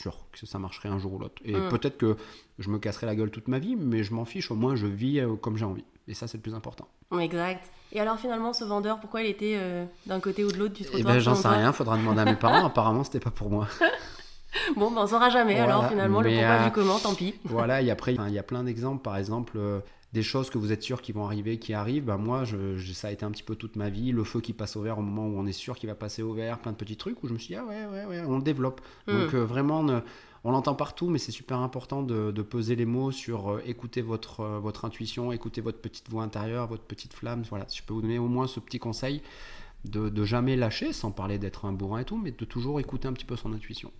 sûr 0.00 0.18
que 0.32 0.46
ça 0.46 0.58
marcherait 0.58 0.88
un 0.88 0.98
jour 0.98 1.14
ou 1.14 1.18
l'autre. 1.18 1.40
Et 1.44 1.52
peut-être 1.52 1.98
que 1.98 2.16
je 2.58 2.70
me 2.70 2.78
casserai 2.78 3.06
la 3.06 3.14
gueule 3.14 3.30
toute 3.30 3.48
ma 3.48 3.58
vie, 3.58 3.76
mais 3.76 4.02
je 4.02 4.14
m'en 4.14 4.24
fiche. 4.24 4.50
Au 4.50 4.54
moins, 4.54 4.74
je 4.76 4.86
vis 4.86 5.20
euh, 5.20 5.34
comme 5.36 5.56
j'ai 5.56 5.64
envie. 5.64 5.84
Et 6.08 6.14
ça, 6.14 6.26
c'est 6.26 6.38
le 6.38 6.42
plus 6.42 6.54
important. 6.54 6.88
Exact. 7.20 7.70
Et 7.92 8.00
alors 8.00 8.18
finalement, 8.18 8.52
ce 8.52 8.64
vendeur, 8.64 8.98
pourquoi 8.98 9.22
il 9.22 9.28
était 9.28 9.56
euh, 9.58 9.84
d'un 10.06 10.18
côté 10.20 10.44
ou 10.44 10.50
de 10.50 10.56
l'autre 10.56 10.74
du 10.74 10.82
trottoir 10.84 11.00
Eh 11.00 11.04
ben, 11.04 11.18
j'en 11.18 11.34
sais 11.34 11.48
rien. 11.48 11.72
Faudra 11.72 11.96
demander 11.96 12.20
à 12.20 12.24
mes 12.24 12.36
parents. 12.36 12.64
Apparemment, 12.66 13.04
c'était 13.04 13.20
pas 13.20 13.30
pour 13.30 13.50
moi. 13.50 13.68
bon, 14.76 14.90
ben, 14.90 15.02
on 15.02 15.06
saura 15.06 15.28
jamais. 15.28 15.58
Alors 15.58 15.88
finalement, 15.88 16.20
le 16.20 16.30
pourquoi 16.30 16.58
du 16.58 16.64
euh, 16.64 16.70
comment, 16.70 16.98
tant 16.98 17.14
pis. 17.14 17.34
voilà. 17.44 17.82
Et 17.82 17.90
après, 17.92 18.14
il 18.14 18.32
y 18.32 18.38
a 18.38 18.42
plein 18.42 18.64
d'exemples. 18.64 19.02
Par 19.02 19.16
exemple. 19.16 19.58
Euh, 20.12 20.14
des 20.14 20.22
choses 20.22 20.50
que 20.50 20.58
vous 20.58 20.72
êtes 20.72 20.82
sûr 20.82 21.02
qui 21.02 21.12
vont 21.12 21.24
arriver, 21.24 21.58
qui 21.58 21.72
arrivent, 21.74 22.04
ben 22.04 22.18
moi, 22.18 22.44
je, 22.44 22.76
ça 22.92 23.08
a 23.08 23.10
été 23.12 23.24
un 23.24 23.30
petit 23.30 23.42
peu 23.42 23.56
toute 23.56 23.76
ma 23.76 23.90
vie. 23.90 24.12
Le 24.12 24.24
feu 24.24 24.40
qui 24.40 24.52
passe 24.52 24.76
au 24.76 24.82
vert 24.82 24.98
au 24.98 25.02
moment 25.02 25.26
où 25.26 25.38
on 25.38 25.46
est 25.46 25.52
sûr 25.52 25.76
qu'il 25.76 25.88
va 25.88 25.94
passer 25.94 26.22
au 26.22 26.34
vert, 26.34 26.58
plein 26.58 26.72
de 26.72 26.76
petits 26.76 26.96
trucs 26.96 27.22
où 27.22 27.28
je 27.28 27.32
me 27.32 27.38
suis 27.38 27.54
dit, 27.54 27.56
ah 27.56 27.64
ouais, 27.64 27.86
ouais, 27.86 28.04
ouais, 28.06 28.22
on 28.26 28.36
le 28.36 28.42
développe. 28.42 28.80
Hmm. 29.06 29.12
Donc 29.12 29.34
vraiment, 29.34 30.02
on 30.44 30.50
l'entend 30.50 30.74
partout, 30.74 31.08
mais 31.08 31.18
c'est 31.18 31.32
super 31.32 31.58
important 31.58 32.02
de, 32.02 32.42
peser 32.42 32.74
les 32.74 32.86
mots 32.86 33.12
sur 33.12 33.52
euh, 33.52 33.62
écouter 33.64 34.02
votre, 34.02 34.40
euh, 34.40 34.58
votre 34.58 34.84
intuition, 34.84 35.30
écouter 35.32 35.60
votre 35.60 35.78
petite 35.78 36.10
voix 36.10 36.24
intérieure, 36.24 36.66
votre 36.66 36.82
petite 36.82 37.12
flamme. 37.12 37.44
Voilà, 37.48 37.66
si 37.68 37.78
je 37.78 37.84
peux 37.84 37.94
vous 37.94 38.02
donner 38.02 38.18
au 38.18 38.26
moins 38.26 38.48
ce 38.48 38.58
petit 38.58 38.80
conseil 38.80 39.22
de, 39.84 40.08
de 40.08 40.24
jamais 40.24 40.56
lâcher, 40.56 40.92
sans 40.92 41.12
parler 41.12 41.38
d'être 41.38 41.64
un 41.64 41.72
bourrin 41.72 42.00
et 42.00 42.04
tout, 42.04 42.16
mais 42.16 42.32
de 42.32 42.44
toujours 42.44 42.80
écouter 42.80 43.06
un 43.06 43.12
petit 43.12 43.24
peu 43.24 43.36
son 43.36 43.52
intuition. 43.52 43.92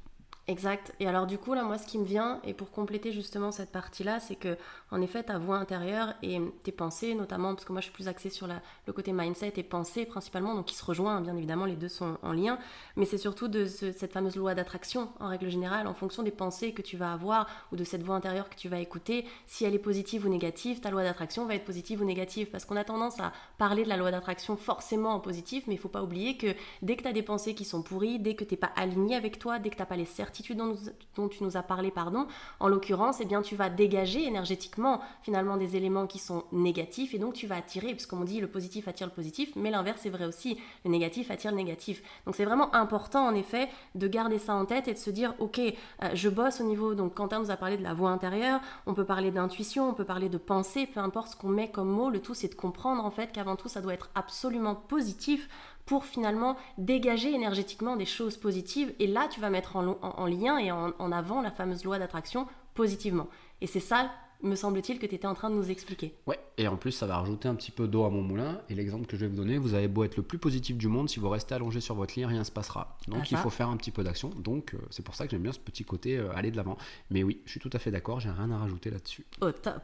Exact. 0.52 0.92
Et 1.00 1.08
alors 1.08 1.26
du 1.26 1.38
coup, 1.38 1.54
là, 1.54 1.62
moi, 1.62 1.78
ce 1.78 1.86
qui 1.86 1.96
me 1.96 2.04
vient, 2.04 2.38
et 2.44 2.52
pour 2.52 2.70
compléter 2.70 3.10
justement 3.10 3.52
cette 3.52 3.72
partie-là, 3.72 4.20
c'est 4.20 4.34
que, 4.34 4.58
en 4.90 5.00
effet, 5.00 5.22
ta 5.22 5.38
voix 5.38 5.56
intérieure 5.56 6.12
et 6.22 6.42
tes 6.62 6.72
pensées, 6.72 7.14
notamment, 7.14 7.54
parce 7.54 7.64
que 7.64 7.72
moi, 7.72 7.80
je 7.80 7.86
suis 7.86 7.94
plus 7.94 8.06
axée 8.06 8.28
sur 8.28 8.46
le 8.46 8.92
côté 8.92 9.12
mindset 9.12 9.54
et 9.56 9.62
pensée 9.62 10.04
principalement, 10.04 10.54
donc 10.54 10.66
qui 10.66 10.74
se 10.74 10.84
rejoignent, 10.84 11.22
bien 11.22 11.34
évidemment, 11.38 11.64
les 11.64 11.74
deux 11.74 11.88
sont 11.88 12.18
en 12.22 12.34
lien, 12.34 12.58
mais 12.96 13.06
c'est 13.06 13.16
surtout 13.16 13.48
de 13.48 13.64
cette 13.64 14.12
fameuse 14.12 14.36
loi 14.36 14.54
d'attraction, 14.54 15.08
en 15.20 15.28
règle 15.28 15.48
générale, 15.48 15.86
en 15.86 15.94
fonction 15.94 16.22
des 16.22 16.30
pensées 16.30 16.74
que 16.74 16.82
tu 16.82 16.98
vas 16.98 17.14
avoir 17.14 17.46
ou 17.72 17.76
de 17.76 17.84
cette 17.84 18.02
voix 18.02 18.16
intérieure 18.16 18.50
que 18.50 18.56
tu 18.56 18.68
vas 18.68 18.78
écouter, 18.78 19.24
si 19.46 19.64
elle 19.64 19.74
est 19.74 19.78
positive 19.78 20.26
ou 20.26 20.28
négative, 20.28 20.80
ta 20.80 20.90
loi 20.90 21.02
d'attraction 21.02 21.46
va 21.46 21.54
être 21.54 21.64
positive 21.64 22.02
ou 22.02 22.04
négative, 22.04 22.50
parce 22.50 22.66
qu'on 22.66 22.76
a 22.76 22.84
tendance 22.84 23.18
à 23.20 23.32
parler 23.56 23.84
de 23.84 23.88
la 23.88 23.96
loi 23.96 24.10
d'attraction 24.10 24.58
forcément 24.58 25.14
en 25.14 25.20
positif, 25.20 25.64
mais 25.66 25.76
il 25.76 25.78
faut 25.78 25.88
pas 25.88 26.02
oublier 26.02 26.36
que 26.36 26.54
dès 26.82 26.96
que 26.96 27.02
tu 27.04 27.08
as 27.08 27.14
des 27.14 27.22
pensées 27.22 27.54
qui 27.54 27.64
sont 27.64 27.82
pourries, 27.82 28.18
dès 28.18 28.34
que 28.34 28.44
tu 28.44 28.52
n'es 28.52 28.58
pas 28.58 28.72
aligné 28.76 29.16
avec 29.16 29.38
toi, 29.38 29.58
dès 29.58 29.70
que 29.70 29.76
tu 29.76 29.80
n'as 29.80 29.86
pas 29.86 29.96
les 29.96 30.04
certitudes, 30.04 30.41
dont, 30.54 31.28
tu 31.28 31.44
nous 31.44 31.56
as 31.56 31.62
parlé, 31.62 31.90
pardon, 31.90 32.26
en 32.60 32.68
l'occurrence, 32.68 33.18
eh 33.20 33.24
bien, 33.24 33.42
tu 33.42 33.56
vas 33.56 33.70
dégager 33.70 34.24
énergétiquement 34.24 35.00
finalement 35.22 35.56
des 35.56 35.76
éléments 35.76 36.06
qui 36.06 36.18
sont 36.18 36.44
négatifs 36.52 37.14
et 37.14 37.18
donc 37.18 37.34
tu 37.34 37.46
vas 37.46 37.56
attirer, 37.56 37.92
puisqu'on 37.92 38.24
dit 38.24 38.40
le 38.40 38.48
positif 38.48 38.88
attire 38.88 39.06
le 39.06 39.12
positif, 39.12 39.52
mais 39.56 39.70
l'inverse 39.70 40.04
est 40.06 40.10
vrai 40.10 40.24
aussi, 40.24 40.58
le 40.84 40.90
négatif 40.90 41.30
attire 41.30 41.50
le 41.50 41.56
négatif. 41.56 42.02
Donc 42.26 42.36
c'est 42.36 42.44
vraiment 42.44 42.74
important 42.74 43.26
en 43.26 43.34
effet 43.34 43.68
de 43.94 44.06
garder 44.08 44.38
ça 44.38 44.54
en 44.54 44.64
tête 44.64 44.88
et 44.88 44.92
de 44.92 44.98
se 44.98 45.10
dire, 45.10 45.34
ok, 45.38 45.58
euh, 45.58 45.72
je 46.14 46.28
bosse 46.28 46.60
au 46.60 46.64
niveau, 46.64 46.94
donc 46.94 47.14
Quentin 47.14 47.40
nous 47.40 47.50
a 47.50 47.56
parlé 47.56 47.76
de 47.76 47.82
la 47.82 47.94
voix 47.94 48.10
intérieure, 48.10 48.60
on 48.86 48.94
peut 48.94 49.04
parler 49.04 49.30
d'intuition, 49.30 49.88
on 49.88 49.94
peut 49.94 50.04
parler 50.04 50.28
de 50.28 50.38
pensée, 50.38 50.86
peu 50.86 51.00
importe 51.00 51.28
ce 51.28 51.36
qu'on 51.36 51.48
met 51.48 51.70
comme 51.70 51.88
mot, 51.88 52.10
le 52.10 52.20
tout 52.20 52.34
c'est 52.34 52.48
de 52.48 52.54
comprendre 52.54 53.04
en 53.04 53.10
fait 53.10 53.32
qu'avant 53.32 53.56
tout 53.56 53.68
ça 53.68 53.80
doit 53.80 53.94
être 53.94 54.10
absolument 54.14 54.74
positif 54.74 55.48
pour 55.86 56.04
finalement 56.04 56.56
dégager 56.78 57.32
énergétiquement 57.32 57.96
des 57.96 58.06
choses 58.06 58.36
positives. 58.36 58.92
Et 58.98 59.06
là, 59.06 59.28
tu 59.30 59.40
vas 59.40 59.50
mettre 59.50 59.76
en, 59.76 60.26
lien 60.26 60.58
et 60.58 60.70
en, 60.70 61.12
avant 61.12 61.40
la 61.40 61.50
fameuse 61.50 61.84
loi 61.84 61.98
d'attraction 61.98 62.46
positivement. 62.74 63.28
Et 63.60 63.66
c'est 63.66 63.80
ça, 63.80 64.10
me 64.42 64.56
semble-t-il, 64.56 64.98
que 64.98 65.06
tu 65.06 65.14
étais 65.14 65.26
en 65.26 65.34
train 65.34 65.50
de 65.50 65.54
nous 65.54 65.70
expliquer. 65.70 66.14
Ouais, 66.26 66.38
et 66.58 66.66
en 66.68 66.76
plus, 66.76 66.92
ça 66.92 67.06
va 67.06 67.18
rajouter 67.18 67.48
un 67.48 67.54
petit 67.54 67.70
peu 67.70 67.86
d'eau 67.86 68.04
à 68.04 68.10
mon 68.10 68.22
moulin. 68.22 68.60
Et 68.68 68.74
l'exemple 68.74 69.06
que 69.06 69.16
je 69.16 69.22
vais 69.22 69.28
vous 69.28 69.36
donner, 69.36 69.58
vous 69.58 69.74
avez 69.74 69.88
beau 69.88 70.04
être 70.04 70.16
le 70.16 70.22
plus 70.22 70.38
positif 70.38 70.76
du 70.76 70.88
monde, 70.88 71.08
si 71.08 71.20
vous 71.20 71.28
restez 71.28 71.54
allongé 71.54 71.80
sur 71.80 71.94
votre 71.94 72.14
lit, 72.16 72.24
rien 72.24 72.40
ne 72.40 72.44
se 72.44 72.50
passera. 72.50 72.96
Donc 73.08 73.22
ah, 73.22 73.28
il 73.30 73.36
faut 73.36 73.50
faire 73.50 73.68
un 73.68 73.76
petit 73.76 73.90
peu 73.90 74.02
d'action. 74.02 74.30
Donc 74.30 74.74
euh, 74.74 74.78
c'est 74.90 75.04
pour 75.04 75.14
ça 75.14 75.24
que 75.24 75.30
j'aime 75.30 75.42
bien 75.42 75.52
ce 75.52 75.60
petit 75.60 75.84
côté 75.84 76.16
euh, 76.16 76.34
aller 76.34 76.50
de 76.50 76.56
l'avant. 76.56 76.76
Mais 77.10 77.22
oui, 77.22 77.40
je 77.44 77.52
suis 77.52 77.60
tout 77.60 77.70
à 77.72 77.78
fait 77.78 77.90
d'accord, 77.90 78.20
j'ai 78.20 78.30
rien 78.30 78.50
à 78.50 78.58
rajouter 78.58 78.90
là-dessus. 78.90 79.26
Au 79.40 79.52
top. 79.52 79.82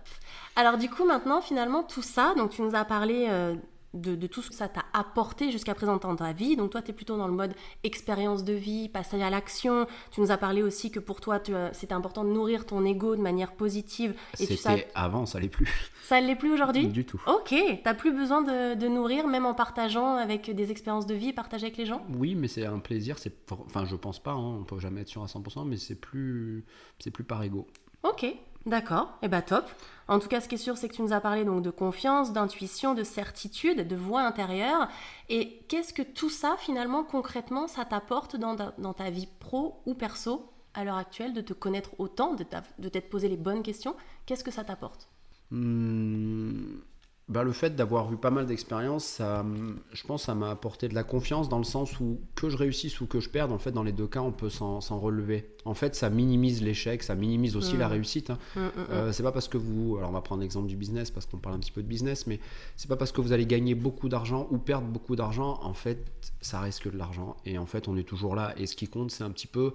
Alors 0.56 0.76
du 0.76 0.90
coup, 0.90 1.04
maintenant, 1.04 1.40
finalement, 1.40 1.82
tout 1.82 2.02
ça, 2.02 2.34
donc 2.36 2.50
tu 2.50 2.62
nous 2.62 2.74
as 2.74 2.84
parlé. 2.84 3.26
Euh, 3.28 3.54
de, 3.94 4.26
tout 4.26 4.42
ce 4.42 4.50
que 4.50 4.54
ça 4.54 4.68
t'a 4.68 4.84
apporté 4.92 5.50
jusqu'à 5.50 5.74
présent 5.74 5.96
dans 5.96 6.16
ta 6.16 6.32
vie. 6.32 6.56
Donc 6.56 6.70
toi, 6.70 6.82
tu 6.82 6.90
es 6.90 6.94
plutôt 6.94 7.16
dans 7.16 7.26
le 7.26 7.32
mode 7.32 7.54
expérience 7.84 8.44
de 8.44 8.52
vie, 8.52 8.88
passage 8.88 9.22
à 9.22 9.30
l'action. 9.30 9.86
Tu 10.10 10.20
nous 10.20 10.30
as 10.30 10.36
parlé 10.36 10.62
aussi 10.62 10.90
que 10.90 11.00
pour 11.00 11.20
toi, 11.20 11.40
c'était 11.72 11.94
important 11.94 12.24
de 12.24 12.30
nourrir 12.30 12.66
ton 12.66 12.84
ego 12.84 13.16
de 13.16 13.22
manière 13.22 13.52
positive. 13.52 14.14
C'était 14.34 14.88
avant, 14.94 15.26
ça 15.26 15.40
l'est 15.40 15.48
plus. 15.48 15.68
Ça 16.08 16.22
l'est 16.22 16.36
plus 16.36 16.50
aujourd'hui 16.50 16.86
Du 16.86 17.04
tout. 17.04 17.20
Ok, 17.26 17.54
t'as 17.84 17.92
plus 17.92 18.12
besoin 18.12 18.40
de, 18.40 18.88
nourrir, 18.88 19.26
même 19.26 19.44
en 19.44 19.52
partageant 19.52 20.14
avec 20.14 20.50
des 20.50 20.70
expériences 20.70 21.04
de 21.04 21.14
vie, 21.14 21.34
partager 21.34 21.66
avec 21.66 21.76
les 21.76 21.84
gens? 21.84 22.02
Oui, 22.16 22.34
mais 22.34 22.48
c'est 22.48 22.64
un 22.64 22.78
plaisir. 22.78 23.16
Enfin, 23.50 23.84
je 23.84 23.94
pense 23.94 24.18
pas, 24.18 24.30
hein, 24.30 24.56
on 24.60 24.64
peut 24.64 24.78
jamais 24.78 25.02
être 25.02 25.08
sûr 25.08 25.22
à 25.22 25.26
100%, 25.26 25.66
mais 25.66 25.76
c'est 25.76 25.96
plus, 25.96 26.64
plus 27.12 27.24
par 27.24 27.42
ego. 27.42 27.66
Ok, 28.04 28.24
D'accord, 28.68 29.18
et 29.22 29.26
eh 29.26 29.28
bah 29.28 29.38
ben, 29.38 29.60
top. 29.60 29.70
En 30.08 30.18
tout 30.18 30.28
cas, 30.28 30.42
ce 30.42 30.48
qui 30.48 30.56
est 30.56 30.58
sûr, 30.58 30.76
c'est 30.76 30.88
que 30.88 30.94
tu 30.94 31.00
nous 31.00 31.14
as 31.14 31.20
parlé 31.20 31.42
donc 31.42 31.62
de 31.62 31.70
confiance, 31.70 32.34
d'intuition, 32.34 32.92
de 32.92 33.02
certitude, 33.02 33.88
de 33.88 33.96
voix 33.96 34.22
intérieure. 34.22 34.88
Et 35.30 35.64
qu'est-ce 35.68 35.94
que 35.94 36.02
tout 36.02 36.28
ça, 36.28 36.54
finalement, 36.58 37.02
concrètement, 37.02 37.66
ça 37.66 37.86
t'apporte 37.86 38.36
dans, 38.36 38.56
ta 38.56 39.10
vie 39.10 39.28
pro 39.40 39.82
ou 39.86 39.94
perso 39.94 40.50
à 40.74 40.84
l'heure 40.84 40.98
actuelle, 40.98 41.32
de 41.32 41.40
te 41.40 41.54
connaître 41.54 41.90
autant, 41.98 42.34
de 42.34 42.88
t'être 42.88 43.08
posé 43.08 43.28
les 43.28 43.38
bonnes 43.38 43.62
questions? 43.62 43.96
Qu'est-ce 44.26 44.44
que 44.44 44.50
ça 44.50 44.64
t'apporte? 44.64 45.08
Hmm, 45.50 46.80
bah, 47.28 47.42
le 47.42 47.52
fait 47.52 47.76
d'avoir 47.76 48.12
eu 48.12 48.16
pas 48.16 48.30
mal 48.30 48.46
d'expérience, 48.46 49.20
je 49.20 50.06
pense 50.06 50.24
ça 50.24 50.34
m'a 50.34 50.50
apporté 50.50 50.88
de 50.88 50.94
la 50.94 51.04
confiance 51.04 51.48
dans 51.48 51.58
le 51.58 51.64
sens 51.64 52.00
où 52.00 52.20
que 52.34 52.48
je 52.48 52.56
réussisse 52.56 53.00
ou 53.00 53.06
que 53.06 53.20
je 53.20 53.28
perde, 53.28 53.52
en 53.52 53.58
fait, 53.58 53.72
dans 53.72 53.82
les 53.82 53.92
deux 53.92 54.06
cas, 54.06 54.20
on 54.20 54.32
peut 54.32 54.48
s'en 54.48 54.80
relever. 54.98 55.50
En 55.64 55.74
fait, 55.74 55.94
ça 55.94 56.08
minimise 56.08 56.62
l'échec, 56.62 57.02
ça 57.02 57.14
minimise 57.14 57.56
aussi 57.56 57.76
la 57.76 57.88
mm. 57.88 57.92
réussite. 57.92 58.30
Hein. 58.30 58.38
Mm, 58.56 58.60
mm, 58.60 58.70
euh, 58.90 59.12
c'est 59.12 59.22
pas 59.22 59.32
parce 59.32 59.48
que 59.48 59.58
vous, 59.58 59.96
alors 59.98 60.10
on 60.10 60.14
va 60.14 60.22
prendre 60.22 60.40
l'exemple 60.40 60.68
du 60.68 60.76
business 60.76 61.10
parce 61.10 61.26
qu'on 61.26 61.36
parle 61.36 61.56
un 61.56 61.58
petit 61.58 61.72
peu 61.72 61.82
de 61.82 61.88
business, 61.88 62.26
mais 62.26 62.40
c'est 62.76 62.88
pas 62.88 62.96
parce 62.96 63.12
que 63.12 63.20
vous 63.20 63.32
allez 63.32 63.46
gagner 63.46 63.74
beaucoup 63.74 64.08
d'argent 64.08 64.48
ou 64.50 64.58
perdre 64.58 64.86
beaucoup 64.86 65.16
d'argent, 65.16 65.58
en 65.62 65.74
fait, 65.74 66.06
ça 66.40 66.60
reste 66.60 66.82
que 66.82 66.88
de 66.88 66.96
l'argent. 66.96 67.36
Et 67.44 67.58
en 67.58 67.66
fait, 67.66 67.88
on 67.88 67.96
est 67.96 68.04
toujours 68.04 68.34
là. 68.34 68.54
Et 68.56 68.66
ce 68.66 68.74
qui 68.74 68.88
compte, 68.88 69.10
c'est 69.10 69.24
un 69.24 69.30
petit 69.30 69.46
peu 69.46 69.74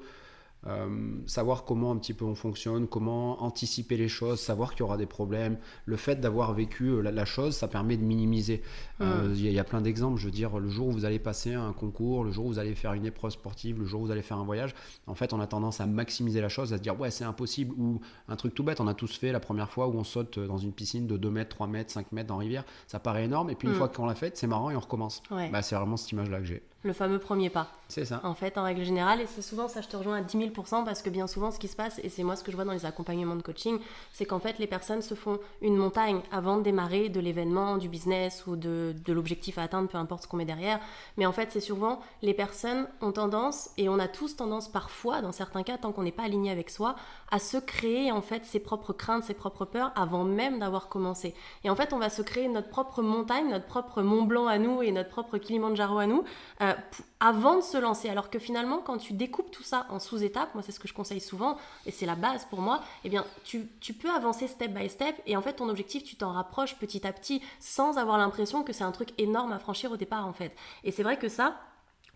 savoir 1.25 1.65
comment 1.65 1.91
un 1.91 1.97
petit 1.97 2.13
peu 2.13 2.25
on 2.25 2.35
fonctionne, 2.35 2.87
comment 2.87 3.43
anticiper 3.43 3.97
les 3.97 4.07
choses, 4.07 4.39
savoir 4.39 4.71
qu'il 4.71 4.81
y 4.81 4.83
aura 4.83 4.97
des 4.97 5.05
problèmes. 5.05 5.57
Le 5.85 5.97
fait 5.97 6.15
d'avoir 6.15 6.53
vécu 6.53 7.01
la, 7.01 7.25
chose, 7.25 7.55
ça 7.55 7.67
permet 7.67 7.97
de 7.97 8.03
minimiser. 8.03 8.61
Mm. 8.99 9.33
Il 9.33 9.51
y, 9.51 9.59
a 9.59 9.63
plein 9.63 9.81
d'exemples. 9.81 10.19
Je 10.19 10.25
veux 10.25 10.31
dire, 10.31 10.59
le 10.59 10.69
jour 10.69 10.87
où 10.87 10.91
vous 10.91 11.05
allez 11.05 11.19
passer 11.19 11.53
un 11.53 11.73
concours, 11.73 12.23
le 12.23 12.31
jour 12.31 12.45
où 12.45 12.49
vous 12.49 12.59
allez 12.59 12.75
faire 12.75 12.93
une 12.93 13.05
épreuve 13.05 13.31
sportive, 13.31 13.79
le 13.79 13.85
jour 13.85 14.01
où 14.01 14.05
vous 14.05 14.11
allez 14.11 14.21
faire 14.21 14.37
un 14.37 14.45
voyage, 14.45 14.73
en 15.07 15.15
fait, 15.15 15.33
on 15.33 15.39
a 15.39 15.47
tendance 15.47 15.81
à 15.81 15.85
maximiser 15.85 16.39
la 16.39 16.49
chose, 16.49 16.73
à 16.73 16.77
se 16.77 16.81
dire 16.81 16.99
ouais, 16.99 17.11
c'est 17.11 17.25
impossible. 17.25 17.73
Ou 17.77 17.99
un 18.29 18.35
truc 18.35 18.53
tout 18.53 18.63
bête, 18.63 18.79
on 18.79 18.87
a 18.87 18.93
tous 18.93 19.17
fait 19.17 19.31
la 19.31 19.39
première 19.39 19.69
fois 19.69 19.87
où 19.87 19.93
on 19.93 20.03
saute 20.03 20.39
dans 20.39 20.57
une 20.57 20.71
piscine 20.71 21.07
de 21.07 21.17
2 21.17 21.29
mètres, 21.29 21.55
3 21.55 21.67
mètres, 21.67 21.91
5 21.91 22.11
mètres 22.11 22.27
dans 22.27 22.37
rivière. 22.37 22.63
Ça 22.87 22.99
paraît 22.99 23.25
énorme. 23.25 23.49
Et 23.49 23.55
puis 23.55 23.67
une 23.67 23.73
mm. 23.73 23.77
fois 23.77 23.89
qu'on 23.89 24.05
l'a 24.05 24.15
fait, 24.15 24.37
c'est 24.37 24.47
marrant 24.47 24.69
et 24.69 24.75
on 24.75 24.79
recommence. 24.79 25.21
Bah, 25.29 25.61
c'est 25.61 25.75
vraiment 25.75 25.97
cette 25.97 26.11
image-là 26.11 26.39
que 26.39 26.45
j'ai. 26.45 26.63
Le 26.83 26.93
fameux 26.93 27.19
premier 27.19 27.49
pas. 27.49 27.67
C'est 27.87 28.05
ça. 28.05 28.19
En 28.23 28.33
fait, 28.33 28.57
en 28.57 28.63
règle 28.63 28.83
générale, 28.83 29.21
et 29.21 29.27
c'est 29.27 29.41
souvent 29.41 29.67
ça, 29.67 29.81
je 29.81 29.87
te 29.87 29.95
rejoins 29.95 30.17
à 30.17 30.21
10 30.21 30.37
000% 30.37 30.83
parce 30.83 31.01
que 31.01 31.09
bien 31.09 31.27
souvent, 31.27 31.51
ce 31.51 31.59
qui 31.59 31.67
se 31.67 31.75
passe, 31.75 31.99
et 32.03 32.09
c'est 32.09 32.23
moi 32.23 32.35
ce 32.35 32.43
que 32.43 32.51
je 32.51 32.57
vois 32.57 32.65
dans 32.65 32.73
les 32.73 32.85
accompagnements 32.85 33.35
de 33.35 33.41
coaching, 33.41 33.79
c'est 34.11 34.25
qu'en 34.25 34.39
fait, 34.39 34.59
les 34.59 34.67
personnes 34.67 35.01
se 35.01 35.13
font 35.13 35.39
une 35.61 35.77
montagne 35.77 36.21
avant 36.31 36.57
de 36.57 36.63
démarrer 36.63 37.09
de 37.09 37.19
l'événement, 37.19 37.77
du 37.77 37.87
business 37.87 38.45
ou 38.47 38.55
de, 38.55 38.95
de 39.05 39.13
l'objectif 39.13 39.57
à 39.57 39.63
atteindre, 39.63 39.87
peu 39.87 39.97
importe 39.97 40.23
ce 40.23 40.27
qu'on 40.27 40.37
met 40.37 40.45
derrière. 40.45 40.79
Mais 41.17 41.25
en 41.25 41.31
fait, 41.31 41.51
c'est 41.51 41.61
souvent 41.61 42.01
les 42.21 42.33
personnes 42.33 42.87
ont 43.01 43.11
tendance, 43.11 43.69
et 43.77 43.87
on 43.87 43.99
a 43.99 44.07
tous 44.07 44.35
tendance 44.35 44.67
parfois, 44.67 45.21
dans 45.21 45.31
certains 45.31 45.63
cas, 45.63 45.77
tant 45.77 45.91
qu'on 45.91 46.03
n'est 46.03 46.11
pas 46.11 46.23
aligné 46.23 46.51
avec 46.51 46.69
soi, 46.69 46.95
à 47.31 47.39
se 47.39 47.57
créer 47.57 48.11
en 48.11 48.21
fait 48.21 48.45
ses 48.45 48.59
propres 48.59 48.93
craintes, 48.93 49.23
ses 49.23 49.33
propres 49.33 49.65
peurs 49.65 49.91
avant 49.95 50.23
même 50.23 50.59
d'avoir 50.59 50.89
commencé. 50.89 51.33
Et 51.63 51.69
en 51.69 51.75
fait, 51.75 51.93
on 51.93 51.99
va 51.99 52.09
se 52.09 52.21
créer 52.21 52.47
notre 52.47 52.69
propre 52.69 53.01
montagne, 53.01 53.49
notre 53.49 53.65
propre 53.65 54.01
Mont 54.01 54.23
Blanc 54.23 54.47
à 54.47 54.57
nous 54.57 54.81
et 54.81 54.91
notre 54.91 55.09
propre 55.09 55.37
Kilimanjaro 55.37 55.97
à 55.99 56.07
nous. 56.07 56.23
Euh, 56.61 56.72
avant 57.19 57.57
de 57.57 57.61
se 57.61 57.77
lancer. 57.77 58.09
Alors 58.09 58.29
que 58.29 58.39
finalement, 58.39 58.79
quand 58.79 58.97
tu 58.97 59.13
découpes 59.13 59.51
tout 59.51 59.63
ça 59.63 59.85
en 59.89 59.99
sous-étapes, 59.99 60.53
moi 60.53 60.63
c'est 60.63 60.71
ce 60.71 60.79
que 60.79 60.87
je 60.87 60.93
conseille 60.93 61.21
souvent, 61.21 61.57
et 61.85 61.91
c'est 61.91 62.05
la 62.05 62.15
base 62.15 62.45
pour 62.45 62.61
moi, 62.61 62.81
eh 63.03 63.09
bien 63.09 63.25
tu, 63.43 63.67
peux 63.93 64.09
avancer 64.09 64.47
step 64.47 64.71
by 64.71 64.89
step, 64.89 65.15
et 65.25 65.37
en 65.37 65.41
fait 65.41 65.53
ton 65.53 65.69
objectif, 65.69 66.03
tu 66.03 66.15
t'en 66.15 66.31
rapproches 66.31 66.75
petit 66.75 67.05
à 67.07 67.13
petit, 67.13 67.41
sans 67.59 67.97
avoir 67.97 68.17
l'impression 68.17 68.63
que 68.63 68.73
c'est 68.73 68.83
un 68.83 68.91
truc 68.91 69.09
énorme 69.17 69.53
à 69.53 69.59
franchir 69.59 69.91
au 69.91 69.97
départ 69.97 70.27
en 70.27 70.33
fait. 70.33 70.55
Et 70.83 70.91
c'est 70.91 71.03
vrai 71.03 71.17
que 71.17 71.29
ça, 71.29 71.59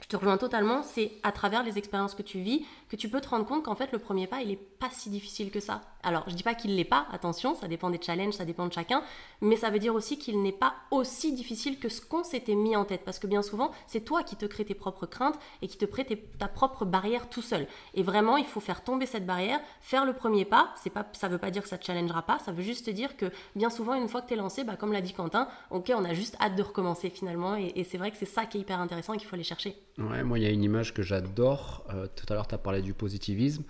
je 0.01 0.07
te 0.07 0.15
rejoins 0.15 0.37
totalement, 0.37 0.83
c'est 0.83 1.13
à 1.23 1.31
travers 1.31 1.63
les 1.63 1.77
expériences 1.77 2.13
que 2.13 2.21
tu 2.21 2.39
vis 2.39 2.65
que 2.89 2.95
tu 2.95 3.09
peux 3.09 3.19
te 3.19 3.29
rendre 3.29 3.45
compte 3.45 3.63
qu'en 3.63 3.75
fait 3.75 3.91
le 3.91 3.99
premier 3.99 4.27
pas 4.27 4.41
il 4.41 4.51
est 4.51 4.76
pas 4.79 4.89
si 4.91 5.09
difficile 5.09 5.51
que 5.51 5.59
ça. 5.59 5.81
Alors 6.03 6.23
je 6.27 6.35
dis 6.35 6.43
pas 6.43 6.53
qu'il 6.53 6.75
l'est 6.75 6.83
pas, 6.83 7.07
attention, 7.11 7.55
ça 7.55 7.67
dépend 7.67 7.89
des 7.89 7.99
challenges, 8.01 8.35
ça 8.35 8.45
dépend 8.45 8.67
de 8.67 8.73
chacun, 8.73 9.03
mais 9.41 9.55
ça 9.55 9.69
veut 9.69 9.79
dire 9.79 9.93
aussi 9.93 10.17
qu'il 10.17 10.41
n'est 10.41 10.51
pas 10.51 10.75
aussi 10.91 11.33
difficile 11.33 11.79
que 11.79 11.89
ce 11.89 12.01
qu'on 12.01 12.23
s'était 12.23 12.55
mis 12.55 12.75
en 12.75 12.85
tête 12.85 13.01
parce 13.03 13.19
que 13.19 13.27
bien 13.27 13.41
souvent 13.41 13.71
c'est 13.87 14.01
toi 14.01 14.23
qui 14.23 14.35
te 14.35 14.45
crée 14.45 14.65
tes 14.65 14.75
propres 14.75 15.05
craintes 15.05 15.37
et 15.61 15.67
qui 15.67 15.77
te 15.77 15.85
crée 15.85 16.05
ta 16.39 16.47
propre 16.47 16.85
barrière 16.85 17.29
tout 17.29 17.41
seul. 17.41 17.67
Et 17.93 18.03
vraiment 18.03 18.37
il 18.37 18.45
faut 18.45 18.59
faire 18.59 18.83
tomber 18.83 19.05
cette 19.05 19.25
barrière, 19.25 19.59
faire 19.81 20.05
le 20.05 20.13
premier 20.13 20.45
pas. 20.45 20.73
C'est 20.81 20.89
pas, 20.89 21.07
ça 21.13 21.27
veut 21.27 21.39
pas 21.39 21.51
dire 21.51 21.63
que 21.63 21.69
ça 21.69 21.77
te 21.77 21.85
challengera 21.85 22.21
pas, 22.21 22.39
ça 22.39 22.51
veut 22.51 22.63
juste 22.63 22.85
te 22.85 22.91
dire 22.91 23.17
que 23.17 23.31
bien 23.55 23.69
souvent 23.69 23.95
une 23.95 24.07
fois 24.07 24.21
que 24.21 24.27
tu 24.27 24.33
es 24.33 24.37
lancé, 24.37 24.63
bah, 24.63 24.75
comme 24.77 24.93
l'a 24.93 25.01
dit 25.01 25.13
Quentin, 25.13 25.47
ok 25.71 25.91
on 25.95 26.05
a 26.05 26.13
juste 26.13 26.37
hâte 26.39 26.55
de 26.55 26.63
recommencer 26.63 27.09
finalement 27.09 27.55
et, 27.57 27.73
et 27.75 27.83
c'est 27.83 27.97
vrai 27.97 28.11
que 28.11 28.17
c'est 28.17 28.25
ça 28.25 28.45
qui 28.45 28.57
est 28.57 28.61
hyper 28.61 28.79
intéressant 28.79 29.13
et 29.13 29.17
qu'il 29.17 29.27
faut 29.27 29.35
aller 29.35 29.43
chercher. 29.43 29.75
Ouais, 29.97 30.23
moi, 30.23 30.37
il 30.37 30.43
y 30.43 30.47
a 30.47 30.51
une 30.51 30.63
image 30.63 30.93
que 30.93 31.01
j'adore. 31.01 31.83
Euh, 31.91 32.07
tout 32.15 32.25
à 32.29 32.35
l'heure, 32.35 32.47
tu 32.47 32.53
as 32.53 32.59
parlé 32.59 32.81
du 32.81 32.93
positivisme. 32.93 33.63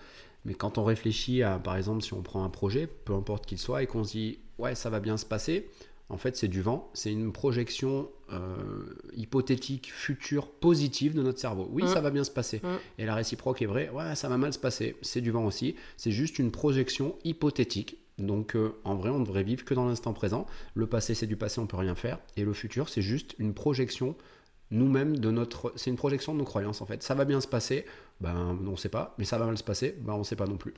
Mais 0.46 0.54
quand 0.54 0.78
on 0.78 0.84
réfléchit 0.84 1.44
à, 1.44 1.60
par 1.60 1.76
exemple, 1.76 2.02
si 2.02 2.14
on 2.14 2.22
prend 2.22 2.44
un 2.44 2.50
projet, 2.50 2.88
peu 2.88 3.14
importe 3.14 3.46
qu'il 3.46 3.58
soit, 3.58 3.84
et 3.84 3.88
qu'on 3.88 4.04
se 4.04 4.12
dit, 4.12 4.40
ouais, 4.58 4.76
ça 4.76 4.90
va 4.90 5.00
bien 5.00 5.18
se 5.18 5.26
passer, 5.26 5.70
en 6.10 6.18
fait, 6.18 6.38
c'est 6.38 6.48
du 6.48 6.62
vent. 6.62 6.90
C'est 6.94 7.12
une 7.12 7.34
projection 7.34 8.10
euh, 8.32 8.96
hypothétique, 9.14 9.92
future, 9.92 10.50
positive 10.50 11.14
de 11.14 11.22
notre 11.22 11.40
cerveau. 11.40 11.68
Oui, 11.72 11.84
mmh. 11.84 11.88
ça 11.88 12.02
va 12.02 12.12
bien 12.12 12.24
se 12.24 12.32
passer. 12.32 12.62
Mmh. 12.64 12.68
Et 13.00 13.06
la 13.06 13.16
réciproque 13.16 13.62
est 13.62 13.66
vraie, 13.66 13.90
ouais, 13.90 14.16
ça 14.16 14.30
va 14.30 14.38
mal 14.38 14.54
se 14.54 14.60
passer. 14.60 14.96
C'est 15.02 15.22
du 15.22 15.32
vent 15.32 15.46
aussi. 15.46 15.76
C'est 15.98 16.12
juste 16.12 16.40
une 16.40 16.52
projection 16.52 17.16
hypothétique. 17.26 17.98
Donc 18.18 18.56
euh, 18.56 18.74
en 18.84 18.96
vrai, 18.96 19.10
on 19.10 19.20
ne 19.20 19.26
devrait 19.26 19.44
vivre 19.44 19.64
que 19.66 19.74
dans 19.74 19.86
l'instant 19.86 20.14
présent. 20.14 20.46
Le 20.74 20.88
passé, 20.88 21.14
c'est 21.14 21.28
du 21.28 21.36
passé, 21.36 21.60
on 21.60 21.68
peut 21.68 21.78
rien 21.78 21.96
faire. 21.96 22.20
Et 22.36 22.44
le 22.44 22.54
futur, 22.54 22.90
c'est 22.90 23.02
juste 23.02 23.36
une 23.38 23.54
projection 23.54 24.16
nous-mêmes 24.72 25.18
de 25.18 25.32
notre. 25.32 25.74
C'est 25.76 25.90
une 25.90 25.96
projection 25.96 26.34
de 26.34 26.40
nos 26.40 26.46
croyances 26.46 26.82
en 26.82 26.86
fait. 26.86 27.04
Ça 27.04 27.16
va 27.16 27.26
bien 27.26 27.42
se 27.42 27.48
passer, 27.48 27.86
ben 28.22 28.58
on 28.66 28.72
ne 28.72 28.76
sait 28.76 28.90
pas, 28.90 29.16
mais 29.18 29.26
ça 29.26 29.38
va 29.38 29.46
mal 29.46 29.58
se 29.58 29.64
passer, 29.64 29.96
ben 30.00 30.14
on 30.14 30.20
ne 30.20 30.24
sait 30.24 30.36
pas 30.36 30.48
non 30.48 30.58
plus. 30.58 30.74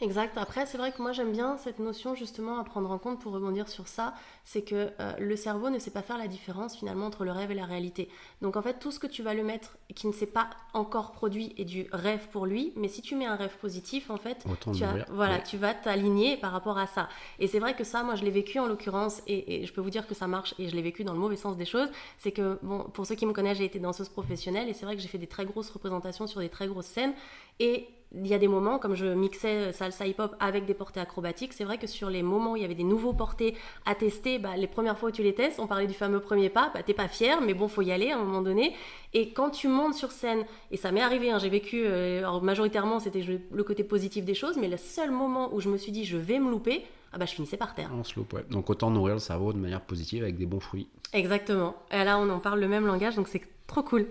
Exact. 0.00 0.36
Après, 0.36 0.66
c'est 0.66 0.76
vrai 0.76 0.90
que 0.90 1.00
moi 1.00 1.12
j'aime 1.12 1.30
bien 1.30 1.56
cette 1.56 1.78
notion 1.78 2.16
justement 2.16 2.58
à 2.58 2.64
prendre 2.64 2.90
en 2.90 2.98
compte 2.98 3.20
pour 3.20 3.32
rebondir 3.32 3.68
sur 3.68 3.86
ça, 3.86 4.14
c'est 4.44 4.62
que 4.62 4.90
euh, 4.98 5.12
le 5.20 5.36
cerveau 5.36 5.70
ne 5.70 5.78
sait 5.78 5.92
pas 5.92 6.02
faire 6.02 6.18
la 6.18 6.26
différence 6.26 6.76
finalement 6.76 7.06
entre 7.06 7.24
le 7.24 7.30
rêve 7.30 7.52
et 7.52 7.54
la 7.54 7.64
réalité. 7.64 8.08
Donc 8.42 8.56
en 8.56 8.62
fait, 8.62 8.80
tout 8.80 8.90
ce 8.90 8.98
que 8.98 9.06
tu 9.06 9.22
vas 9.22 9.34
le 9.34 9.44
mettre 9.44 9.78
qui 9.94 10.08
ne 10.08 10.12
s'est 10.12 10.26
pas 10.26 10.50
encore 10.72 11.12
produit 11.12 11.54
est 11.58 11.64
du 11.64 11.86
rêve 11.92 12.28
pour 12.32 12.44
lui, 12.44 12.72
mais 12.74 12.88
si 12.88 13.02
tu 13.02 13.14
mets 13.14 13.26
un 13.26 13.36
rêve 13.36 13.56
positif, 13.58 14.10
en 14.10 14.16
fait, 14.16 14.44
tu, 14.60 14.84
voilà, 15.10 15.38
tu 15.38 15.56
vas 15.58 15.74
t'aligner 15.74 16.36
par 16.38 16.50
rapport 16.50 16.76
à 16.76 16.88
ça. 16.88 17.08
Et 17.38 17.46
c'est 17.46 17.60
vrai 17.60 17.76
que 17.76 17.84
ça, 17.84 18.02
moi 18.02 18.16
je 18.16 18.24
l'ai 18.24 18.32
vécu 18.32 18.58
en 18.58 18.66
l'occurrence, 18.66 19.22
et, 19.28 19.62
et, 19.62 19.66
je 19.66 19.72
peux 19.72 19.80
vous 19.80 19.90
dire 19.90 20.08
que 20.08 20.14
ça 20.14 20.26
marche, 20.26 20.54
et 20.58 20.68
je 20.68 20.74
l'ai 20.74 20.82
vécu 20.82 21.04
dans 21.04 21.12
le 21.12 21.20
mauvais 21.20 21.36
sens 21.36 21.56
des 21.56 21.64
choses, 21.64 21.88
c'est 22.18 22.32
que, 22.32 22.58
bon, 22.62 22.80
pour 22.92 23.06
ceux 23.06 23.14
qui 23.14 23.26
me 23.26 23.32
connaissent, 23.32 23.58
j'ai 23.58 23.64
été 23.64 23.78
danseuse 23.78 24.08
professionnelle, 24.08 24.68
et 24.68 24.72
c'est 24.72 24.86
vrai 24.86 24.96
que 24.96 25.02
j'ai 25.02 25.08
fait 25.08 25.18
des 25.18 25.28
très 25.28 25.46
grosses 25.46 25.70
représentations 25.70 26.26
sur 26.26 26.40
des 26.40 26.48
très 26.48 26.66
grosses 26.66 26.86
scènes, 26.86 27.14
et 27.60 27.86
il 28.16 28.26
y 28.26 28.34
a 28.34 28.38
des 28.38 28.48
moments, 28.48 28.78
comme 28.78 28.94
je 28.94 29.06
mixais 29.06 29.72
salsa 29.72 30.06
hip-hop 30.06 30.34
avec 30.40 30.66
des 30.66 30.74
portées 30.74 31.00
acrobatiques, 31.00 31.52
c'est 31.52 31.64
vrai 31.64 31.78
que 31.78 31.86
sur 31.86 32.10
les 32.10 32.22
moments 32.22 32.52
où 32.52 32.56
il 32.56 32.62
y 32.62 32.64
avait 32.64 32.74
des 32.74 32.84
nouveaux 32.84 33.12
portés 33.12 33.54
à 33.86 33.94
tester, 33.94 34.38
bah, 34.38 34.56
les 34.56 34.66
premières 34.66 34.98
fois 34.98 35.08
où 35.08 35.12
tu 35.12 35.22
les 35.22 35.34
testes, 35.34 35.58
on 35.60 35.66
parlait 35.66 35.86
du 35.86 35.94
fameux 35.94 36.20
premier 36.20 36.48
pas, 36.48 36.70
bah, 36.74 36.82
t'es 36.82 36.94
pas 36.94 37.08
fier, 37.08 37.40
mais 37.40 37.54
bon, 37.54 37.68
faut 37.68 37.82
y 37.82 37.92
aller 37.92 38.10
à 38.10 38.16
un 38.16 38.22
moment 38.22 38.42
donné. 38.42 38.74
Et 39.12 39.30
quand 39.30 39.50
tu 39.50 39.68
montes 39.68 39.94
sur 39.94 40.12
scène, 40.12 40.44
et 40.70 40.76
ça 40.76 40.92
m'est 40.92 41.00
arrivé, 41.00 41.30
hein, 41.30 41.38
j'ai 41.38 41.48
vécu, 41.48 41.84
euh, 41.86 42.40
majoritairement 42.40 43.00
c'était 43.00 43.22
le 43.22 43.64
côté 43.64 43.84
positif 43.84 44.24
des 44.24 44.34
choses, 44.34 44.56
mais 44.56 44.68
le 44.68 44.76
seul 44.76 45.10
moment 45.10 45.52
où 45.54 45.60
je 45.60 45.68
me 45.68 45.76
suis 45.76 45.92
dit 45.92 46.04
je 46.04 46.16
vais 46.16 46.38
me 46.38 46.50
louper, 46.50 46.84
ah 47.14 47.18
bah 47.18 47.26
je 47.26 47.34
finissais 47.34 47.56
par 47.56 47.74
terre. 47.74 47.90
On 47.94 48.04
se 48.04 48.16
loupe, 48.16 48.32
ouais. 48.32 48.44
Donc 48.50 48.68
autant 48.70 48.90
nourrir 48.90 49.14
le 49.14 49.20
cerveau 49.20 49.52
de 49.52 49.58
manière 49.58 49.80
positive 49.80 50.22
avec 50.22 50.36
des 50.36 50.46
bons 50.46 50.60
fruits. 50.60 50.88
Exactement. 51.12 51.76
Et 51.92 52.02
là, 52.02 52.18
on 52.18 52.28
en 52.28 52.40
parle 52.40 52.60
le 52.60 52.68
même 52.68 52.86
langage, 52.86 53.14
donc 53.14 53.28
c'est 53.28 53.40
Trop 53.66 53.82
cool. 53.82 54.06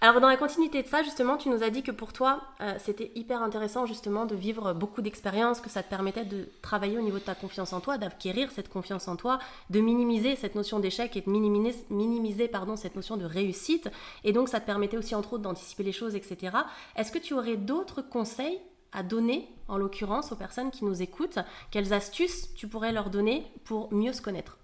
Alors 0.00 0.20
dans 0.20 0.28
la 0.28 0.36
continuité 0.36 0.82
de 0.82 0.88
ça, 0.88 1.02
justement, 1.04 1.36
tu 1.36 1.48
nous 1.48 1.62
as 1.62 1.70
dit 1.70 1.82
que 1.82 1.92
pour 1.92 2.12
toi, 2.12 2.42
euh, 2.60 2.74
c'était 2.78 3.12
hyper 3.14 3.40
intéressant 3.40 3.86
justement 3.86 4.26
de 4.26 4.34
vivre 4.34 4.72
beaucoup 4.74 5.00
d'expériences, 5.00 5.60
que 5.60 5.70
ça 5.70 5.82
te 5.82 5.88
permettait 5.88 6.24
de 6.24 6.48
travailler 6.60 6.98
au 6.98 7.02
niveau 7.02 7.18
de 7.18 7.22
ta 7.22 7.36
confiance 7.36 7.72
en 7.72 7.80
toi, 7.80 7.98
d'acquérir 7.98 8.50
cette 8.50 8.68
confiance 8.68 9.06
en 9.06 9.14
toi, 9.14 9.38
de 9.70 9.80
minimiser 9.80 10.34
cette 10.34 10.56
notion 10.56 10.80
d'échec 10.80 11.16
et 11.16 11.20
de 11.20 11.30
minimiser, 11.30 11.84
minimiser 11.88 12.48
pardon, 12.48 12.74
cette 12.76 12.96
notion 12.96 13.16
de 13.16 13.24
réussite. 13.24 13.88
Et 14.24 14.32
donc 14.32 14.48
ça 14.48 14.60
te 14.60 14.66
permettait 14.66 14.98
aussi 14.98 15.14
entre 15.14 15.34
autres 15.34 15.44
d'anticiper 15.44 15.84
les 15.84 15.92
choses, 15.92 16.16
etc. 16.16 16.56
Est-ce 16.96 17.12
que 17.12 17.18
tu 17.18 17.32
aurais 17.32 17.56
d'autres 17.56 18.02
conseils 18.02 18.58
à 18.96 19.04
donner, 19.04 19.48
en 19.68 19.78
l'occurrence, 19.78 20.32
aux 20.32 20.36
personnes 20.36 20.72
qui 20.72 20.84
nous 20.84 21.02
écoutent 21.02 21.38
Quelles 21.70 21.92
astuces 21.92 22.52
tu 22.54 22.66
pourrais 22.66 22.90
leur 22.90 23.10
donner 23.10 23.46
pour 23.64 23.92
mieux 23.92 24.12
se 24.12 24.22
connaître? 24.22 24.58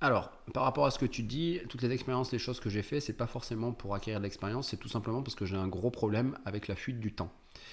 Alors, 0.00 0.30
par 0.52 0.64
rapport 0.64 0.86
à 0.86 0.90
ce 0.90 0.98
que 0.98 1.06
tu 1.06 1.22
dis, 1.22 1.60
toutes 1.68 1.82
les 1.82 1.92
expériences, 1.92 2.32
les 2.32 2.38
choses 2.38 2.60
que 2.60 2.68
j'ai 2.68 2.82
fait, 2.82 3.00
c'est 3.00 3.14
pas 3.14 3.26
forcément 3.26 3.72
pour 3.72 3.94
acquérir 3.94 4.18
de 4.18 4.24
l'expérience, 4.24 4.68
c'est 4.68 4.76
tout 4.76 4.88
simplement 4.88 5.22
parce 5.22 5.34
que 5.34 5.46
j'ai 5.46 5.56
un 5.56 5.68
gros 5.68 5.90
problème 5.90 6.36
avec 6.44 6.68
la 6.68 6.74
fuite 6.74 7.00
du 7.00 7.14
temps. 7.14 7.30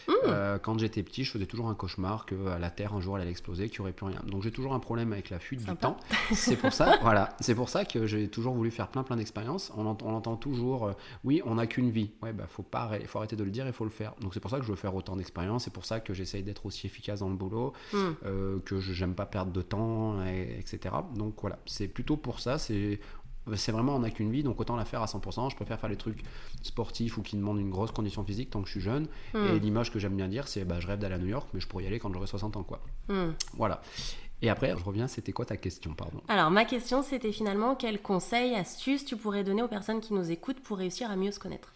Mmh. 0.08 0.12
Euh, 0.26 0.58
quand 0.60 0.78
j'étais 0.80 1.04
petit, 1.04 1.24
je 1.24 1.32
faisais 1.32 1.46
toujours 1.46 1.70
un 1.70 1.76
cauchemar 1.76 2.26
que 2.26 2.36
la 2.36 2.70
Terre 2.70 2.94
un 2.94 3.02
jour 3.02 3.18
elle 3.18 3.24
allait 3.24 3.32
exploser, 3.32 3.70
qu'il 3.70 3.80
n'y 3.80 3.84
aurait 3.84 3.94
plus 3.94 4.06
rien. 4.06 4.22
Donc 4.26 4.44
j'ai 4.44 4.52
toujours 4.52 4.74
un 4.74 4.80
problème 4.80 5.14
avec 5.14 5.30
la 5.30 5.40
fuite 5.40 5.66
du 5.66 5.76
temps. 5.76 5.98
C'est 6.34 6.56
pour 6.56 6.74
ça, 6.74 6.98
voilà, 7.02 7.36
c'est 7.40 7.56
pour 7.56 7.70
ça 7.70 7.86
que 7.86 8.06
j'ai 8.06 8.28
toujours 8.28 8.54
voulu 8.54 8.72
faire 8.72 8.88
plein 8.88 9.04
plein 9.04 9.16
d'expériences. 9.16 9.72
On, 9.76 9.86
entend 9.86 10.36
toujours, 10.36 10.88
euh, 10.88 10.94
oui, 11.24 11.42
on 11.46 11.56
n'a 11.56 11.68
qu'une 11.68 11.90
vie. 11.90 12.12
Ouais, 12.22 12.34
bah 12.34 12.46
faut 12.48 12.64
pas, 12.64 12.92
faut 13.06 13.20
arrêter 13.20 13.36
de 13.36 13.44
le 13.44 13.52
dire, 13.52 13.66
il 13.68 13.74
faut 13.74 13.84
le 13.84 13.90
faire. 13.90 14.14
Donc 14.22 14.34
c'est 14.34 14.40
pour 14.40 14.52
ça 14.52 14.58
que 14.58 14.64
je 14.64 14.70
veux 14.70 14.76
faire 14.76 14.96
autant 14.96 15.16
d'expériences. 15.16 15.66
C'est 15.66 15.74
pour 15.74 15.86
ça 15.86 16.00
que 16.00 16.14
j'essaye 16.14 16.44
d'être 16.44 16.66
aussi 16.66 16.88
efficace 16.88 17.20
dans 17.20 17.30
le 17.30 17.36
boulot, 17.36 17.74
mmh. 17.94 17.98
euh, 18.26 18.60
que 18.66 18.80
je 18.80 19.04
n'aime 19.04 19.16
pas 19.16 19.26
perdre 19.26 19.52
de 19.52 19.62
temps, 19.62 20.24
etc. 20.26 20.96
Donc 21.16 21.36
voilà, 21.42 21.60
c'est 21.66 21.88
plutôt 21.88 22.18
pour 22.18 22.40
ça. 22.40 22.58
C'est 22.58 23.00
c'est 23.56 23.72
vraiment 23.72 23.96
on 23.96 24.00
n'a 24.00 24.10
qu'une 24.10 24.32
vie, 24.32 24.44
donc 24.44 24.60
autant 24.60 24.76
la 24.76 24.86
faire 24.86 25.02
à 25.02 25.06
100%. 25.06 25.52
Je 25.52 25.56
préfère 25.56 25.80
faire 25.80 25.90
les 25.90 25.98
trucs 25.98 26.24
sportifs 26.62 27.18
ou 27.18 27.22
qui 27.22 27.36
demandent 27.36 27.60
une 27.60 27.70
grosse 27.70 27.92
condition 27.92 28.24
physique 28.24 28.50
tant 28.50 28.62
que 28.62 28.68
je 28.68 28.74
suis 28.74 28.82
jeune. 28.82 29.08
Hmm. 29.34 29.48
Et 29.48 29.60
l'image 29.60 29.92
que 29.92 30.00
j'aime 30.00 30.16
bien 30.16 30.28
dire, 30.28 30.48
c'est 30.48 30.66
bah, 30.66 30.80
je 30.80 30.88
rêve 30.88 31.00
d'aller 31.00 31.16
à 31.16 31.18
New 31.18 31.28
York, 31.28 31.50
mais 31.54 31.60
je 31.60 31.68
pourrais 31.68 31.84
y 31.84 31.88
aller 31.88 32.00
quand 32.00 32.14
j'aurai 32.14 32.28
60 32.28 32.58
ans. 32.58 32.64
quoi. 32.64 32.82
Hmm. 33.10 33.32
Voilà. 33.56 33.82
Et 34.42 34.50
après, 34.50 34.76
je 34.78 34.84
reviens, 34.84 35.08
c'était 35.08 35.32
quoi 35.32 35.46
ta 35.46 35.56
question, 35.56 35.94
pardon? 35.94 36.22
Alors, 36.28 36.52
ma 36.52 36.66
question, 36.66 37.02
c'était 37.02 37.32
finalement 37.32 37.76
quels 37.76 38.02
conseils, 38.02 38.56
astuces 38.56 39.06
tu 39.06 39.16
pourrais 39.16 39.44
donner 39.46 39.64
aux 39.64 39.70
personnes 39.70 40.02
qui 40.02 40.14
nous 40.14 40.32
écoutent 40.32 40.60
pour 40.60 40.78
réussir 40.78 41.10
à 41.10 41.16
mieux 41.16 41.32
se 41.32 41.40
connaître? 41.40 41.72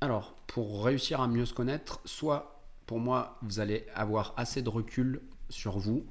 Alors, 0.00 0.34
pour 0.48 0.84
réussir 0.84 1.20
à 1.20 1.28
mieux 1.28 1.46
se 1.46 1.54
connaître, 1.54 2.00
soit 2.04 2.60
pour 2.86 2.98
moi, 2.98 3.38
vous 3.42 3.60
allez 3.60 3.86
avoir 3.94 4.34
assez 4.36 4.62
de 4.62 4.68
recul 4.68 5.22
sur 5.48 5.78
vous 5.78 6.04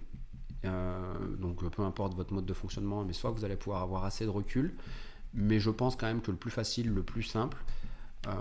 donc 0.64 1.68
peu 1.70 1.84
importe 1.84 2.16
votre 2.16 2.34
mode 2.34 2.46
de 2.46 2.54
fonctionnement, 2.54 3.04
mais 3.04 3.14
soit 3.14 3.32
vous 3.32 3.46
allez 3.46 3.56
pouvoir 3.56 3.82
avoir 3.82 4.06
assez 4.06 4.26
de 4.26 4.30
recul. 4.30 4.76
Mais 5.34 5.60
je 5.60 5.70
pense 5.70 5.96
quand 5.96 6.08
même 6.08 6.22
que 6.22 6.32
le 6.32 6.38
plus 6.38 6.52
facile, 6.52 6.90
le 6.90 7.04
plus 7.04 7.24
simple, 7.24 7.58
euh, 8.28 8.32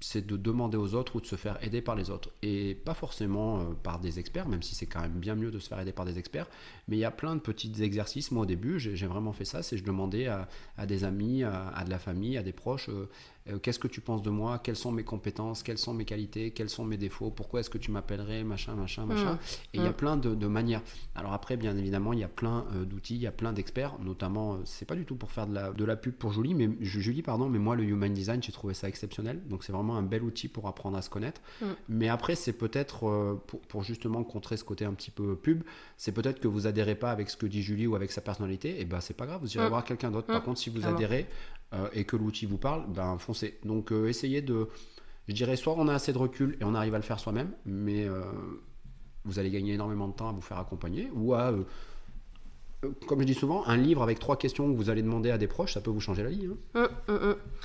c'est 0.00 0.26
de 0.26 0.36
demander 0.36 0.76
aux 0.76 0.94
autres 0.94 1.16
ou 1.16 1.20
de 1.20 1.26
se 1.26 1.36
faire 1.36 1.58
aider 1.64 1.80
par 1.80 1.94
les 1.94 2.10
autres. 2.10 2.30
Et 2.42 2.74
pas 2.74 2.94
forcément 2.94 3.60
euh, 3.60 3.62
par 3.82 3.98
des 3.98 4.18
experts, 4.18 4.48
même 4.48 4.62
si 4.62 4.74
c'est 4.74 4.86
quand 4.86 5.00
même 5.00 5.18
bien 5.18 5.34
mieux 5.34 5.50
de 5.50 5.58
se 5.58 5.68
faire 5.68 5.80
aider 5.80 5.92
par 5.92 6.04
des 6.04 6.18
experts. 6.18 6.46
Mais 6.88 6.96
il 6.96 7.00
y 7.00 7.04
a 7.04 7.10
plein 7.10 7.34
de 7.34 7.40
petits 7.40 7.72
exercices. 7.82 8.30
Moi 8.30 8.42
au 8.42 8.46
début, 8.46 8.78
j'ai 8.78 9.06
vraiment 9.06 9.32
fait 9.32 9.44
ça, 9.44 9.62
c'est 9.62 9.76
je 9.76 9.84
demandais 9.84 10.26
à, 10.26 10.48
des 10.86 11.04
amis, 11.04 11.44
à, 11.44 11.82
de 11.84 11.90
la 11.90 11.98
famille, 11.98 12.36
à 12.36 12.42
des 12.42 12.52
proches, 12.52 12.88
euh, 12.88 13.58
qu'est-ce 13.58 13.78
que 13.78 13.88
tu 13.88 14.00
penses 14.00 14.22
de 14.22 14.30
moi, 14.30 14.58
quelles 14.58 14.76
sont 14.76 14.90
mes 14.92 15.04
compétences, 15.04 15.62
quelles 15.62 15.78
sont 15.78 15.94
mes 15.94 16.04
qualités, 16.04 16.50
quels 16.50 16.68
sont 16.68 16.84
mes 16.84 16.96
défauts, 16.96 17.30
pourquoi 17.30 17.60
est-ce 17.60 17.70
que 17.70 17.78
tu 17.78 17.90
m'appellerais, 17.90 18.42
machin, 18.44 18.74
machin, 18.74 19.04
Mm. 19.06 19.08
machin. 19.08 19.38
Et 19.72 19.78
il 19.78 19.82
y 19.84 19.86
a 19.86 19.92
plein 19.92 20.16
de, 20.16 20.34
de 20.34 20.46
manières. 20.46 20.82
Alors 21.14 21.32
après, 21.32 21.56
bien 21.56 21.76
évidemment, 21.76 22.12
il 22.12 22.18
y 22.18 22.24
a 22.24 22.28
plein 22.28 22.66
euh, 22.74 22.84
d'outils, 22.84 23.14
il 23.14 23.22
y 23.22 23.26
a 23.26 23.32
plein 23.32 23.52
d'experts, 23.52 23.98
notamment, 24.00 24.54
euh, 24.54 24.56
c'est 24.64 24.84
pas 24.84 24.96
du 24.96 25.04
tout 25.04 25.16
pour 25.16 25.30
faire 25.30 25.46
de 25.46 25.54
la, 25.54 25.72
de 25.72 25.84
la 25.84 25.96
pub 25.96 26.14
pour 26.14 26.32
Julie, 26.32 26.54
mais 26.54 26.68
Julie, 26.80 27.22
pardon, 27.22 27.48
mais 27.48 27.58
moi 27.58 27.76
le 27.76 27.84
Human 27.84 28.12
Design, 28.12 28.42
j'ai 28.42 28.52
trouvé 28.52 28.74
ça 28.74 28.88
exceptionnel. 28.88 29.40
Donc 29.48 29.62
c'est 29.64 29.72
vraiment 29.72 29.85
un 29.94 30.02
bel 30.02 30.22
outil 30.24 30.48
pour 30.48 30.66
apprendre 30.66 30.96
à 30.96 31.02
se 31.02 31.10
connaître. 31.10 31.40
Mm. 31.60 31.66
Mais 31.90 32.08
après, 32.08 32.34
c'est 32.34 32.52
peut-être 32.52 33.06
euh, 33.08 33.40
pour, 33.46 33.60
pour 33.60 33.82
justement 33.84 34.24
contrer 34.24 34.56
ce 34.56 34.64
côté 34.64 34.84
un 34.84 34.94
petit 34.94 35.10
peu 35.10 35.36
pub, 35.36 35.62
c'est 35.96 36.12
peut-être 36.12 36.40
que 36.40 36.48
vous 36.48 36.66
adhérez 36.66 36.94
pas 36.96 37.10
avec 37.10 37.30
ce 37.30 37.36
que 37.36 37.46
dit 37.46 37.62
Julie 37.62 37.86
ou 37.86 37.94
avec 37.94 38.10
sa 38.10 38.20
personnalité, 38.20 38.80
et 38.80 38.84
ben 38.84 39.00
c'est 39.00 39.14
pas 39.14 39.26
grave, 39.26 39.40
vous 39.42 39.54
irez 39.56 39.66
Mm. 39.66 39.68
voir 39.68 39.84
quelqu'un 39.84 40.10
d'autre. 40.10 40.26
Par 40.26 40.40
Mm. 40.40 40.44
contre, 40.44 40.58
si 40.60 40.70
vous 40.70 40.78
Clairement. 40.78 40.96
adhérez 40.96 41.26
euh, 41.74 41.88
et 41.92 42.04
que 42.04 42.16
l'outil 42.16 42.46
vous 42.46 42.58
parle, 42.58 42.84
ben 42.88 43.18
foncez. 43.18 43.58
Donc 43.64 43.92
euh, 43.92 44.08
essayez 44.08 44.40
de, 44.42 44.68
je 45.28 45.34
dirais, 45.34 45.56
soit 45.56 45.74
on 45.76 45.86
a 45.88 45.94
assez 45.94 46.12
de 46.12 46.18
recul 46.18 46.56
et 46.60 46.64
on 46.64 46.74
arrive 46.74 46.94
à 46.94 46.98
le 46.98 47.02
faire 47.04 47.18
soi-même, 47.20 47.50
mais 47.64 48.06
vous 49.24 49.38
allez 49.40 49.50
gagner 49.50 49.74
énormément 49.74 50.06
de 50.08 50.12
temps 50.14 50.28
à 50.28 50.32
vous 50.32 50.40
faire 50.40 50.58
accompagner, 50.58 51.10
ou 51.14 51.34
à 51.34 51.52
comme 53.08 53.20
je 53.20 53.24
dis 53.24 53.34
souvent, 53.34 53.66
un 53.66 53.76
livre 53.76 54.02
avec 54.02 54.18
trois 54.20 54.36
questions 54.36 54.70
que 54.70 54.76
vous 54.76 54.90
allez 54.90 55.02
demander 55.02 55.30
à 55.32 55.38
des 55.38 55.48
proches, 55.48 55.74
ça 55.74 55.80
peut 55.80 55.90
vous 55.90 55.98
changer 56.00 56.22
la 56.22 56.30
vie. 56.30 56.48
hein. 56.74 56.88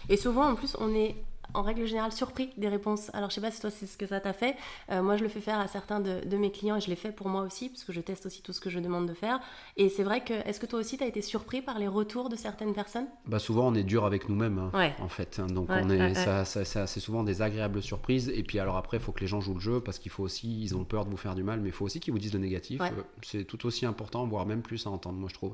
Et 0.10 0.18
souvent, 0.18 0.50
en 0.50 0.56
plus, 0.56 0.76
on 0.80 0.96
est 0.96 1.16
en 1.54 1.64
règle 1.64 1.86
générale 1.86 2.12
surpris 2.14 2.50
des 2.58 2.70
réponses. 2.70 3.10
Alors, 3.14 3.30
je 3.30 3.36
sais 3.36 3.42
pas 3.42 3.52
si 3.52 3.60
toi, 3.60 3.70
c'est 3.70 3.86
ce 3.86 3.98
que 3.98 4.06
ça 4.08 4.20
t'a 4.22 4.32
fait. 4.34 4.56
Euh, 4.92 5.02
moi, 5.02 5.18
je 5.18 5.24
le 5.24 5.30
fais 5.30 5.42
faire 5.42 5.60
à 5.60 5.68
certains 5.68 6.00
de, 6.00 6.22
de 6.26 6.38
mes 6.38 6.52
clients 6.52 6.78
et 6.78 6.82
je 6.82 6.88
l'ai 6.90 6.96
fait 6.96 7.12
pour 7.12 7.28
moi 7.28 7.42
aussi, 7.42 7.70
parce 7.70 7.84
que 7.84 7.92
je 7.92 8.00
teste 8.00 8.26
aussi 8.26 8.42
tout 8.42 8.54
ce 8.54 8.62
que 8.62 8.70
je 8.70 8.80
demande 8.80 9.08
de 9.08 9.14
faire. 9.14 9.40
Et 9.76 9.90
c'est 9.90 10.04
vrai 10.04 10.24
que, 10.24 10.34
est-ce 10.48 10.60
que 10.60 10.66
toi 10.66 10.80
aussi, 10.80 10.98
tu 10.98 11.04
as 11.04 11.08
été 11.08 11.22
surpris 11.22 11.62
par 11.62 11.78
les 11.78 11.88
retours 11.90 12.30
de 12.30 12.36
certaines 12.36 12.74
personnes? 12.74 13.08
Bah 13.26 13.40
souvent 13.40 13.68
on 13.68 13.76
est 13.76 13.84
dur 13.84 14.06
avec 14.06 14.30
nous-mêmes 14.30 14.60
hein, 14.60 14.72
Ouais. 14.74 14.94
en 15.00 15.08
fait 15.10 15.40
hein. 15.40 15.48
donc 15.48 15.70
Ouais, 15.70 15.82
on 15.84 15.90
est 15.90 16.00
ouais, 16.00 16.14
ça, 16.16 16.46
ça- 16.46 16.64
ça- 16.66 16.88
c'est 16.88 17.00
souvent 17.00 17.24
des 17.24 17.42
agréables 17.42 17.82
surprises 17.82 18.30
et 18.30 18.44
puis 18.44 18.60
alors 18.60 18.78
après 18.78 18.98
il 18.98 19.04
faut 19.04 19.12
que 19.12 19.20
les 19.22 19.28
gens 19.28 19.42
jouent 19.42 19.54
le 19.54 19.60
jeu 19.60 19.80
parce 19.82 20.00
qu'il 20.00 20.12
faut 20.12 20.24
aussi 20.24 20.62
ils 20.64 20.76
ont 20.76 20.84
peur 20.84 21.06
de 21.06 21.10
vous 21.10 21.18
faire 21.18 21.36
du 21.36 21.44
mal 21.44 21.60
mais 21.60 21.70
il 21.70 21.72
faut 21.72 21.86
aussi 21.86 22.00
qu'ils 22.00 22.14
vous 22.14 22.20
disent 22.20 22.34
le 22.34 22.40
négatif. 22.40 22.82
Euh, 22.82 22.90
c'est 23.22 23.44
tout 23.46 23.66
aussi 23.66 23.86
important 23.86 24.26
voire 24.28 24.46
même 24.46 24.62
plus 24.62 24.86
à 24.88 24.90
entendre 24.90 25.18
moi 25.20 25.30
je 25.30 25.34
trouve 25.36 25.54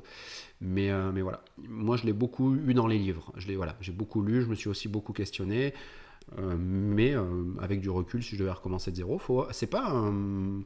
mais 0.60 0.90
euh, 0.90 1.12
mais 1.12 1.22
voilà 1.22 1.42
moi 1.68 1.96
je 1.96 2.04
l'ai 2.04 2.12
beaucoup 2.12 2.54
eu 2.54 2.74
dans 2.74 2.86
les 2.86 2.98
livres 2.98 3.32
je 3.36 3.46
l'ai 3.48 3.56
voilà 3.56 3.76
j'ai 3.80 3.92
beaucoup 3.92 4.22
lu 4.22 4.42
je 4.42 4.46
me 4.46 4.54
suis 4.54 4.68
aussi 4.68 4.88
beaucoup 4.88 5.12
questionné 5.12 5.72
Euh, 6.38 6.56
mais 6.58 7.14
euh, 7.14 7.24
avec 7.58 7.80
du 7.80 7.88
recul 7.88 8.22
si 8.22 8.34
je 8.36 8.40
devais 8.40 8.50
recommencer 8.50 8.90
de 8.90 8.96
zéro 8.96 9.18
faut 9.18 9.46
c'est 9.50 9.66
pas 9.70 9.88
un- 9.90 10.60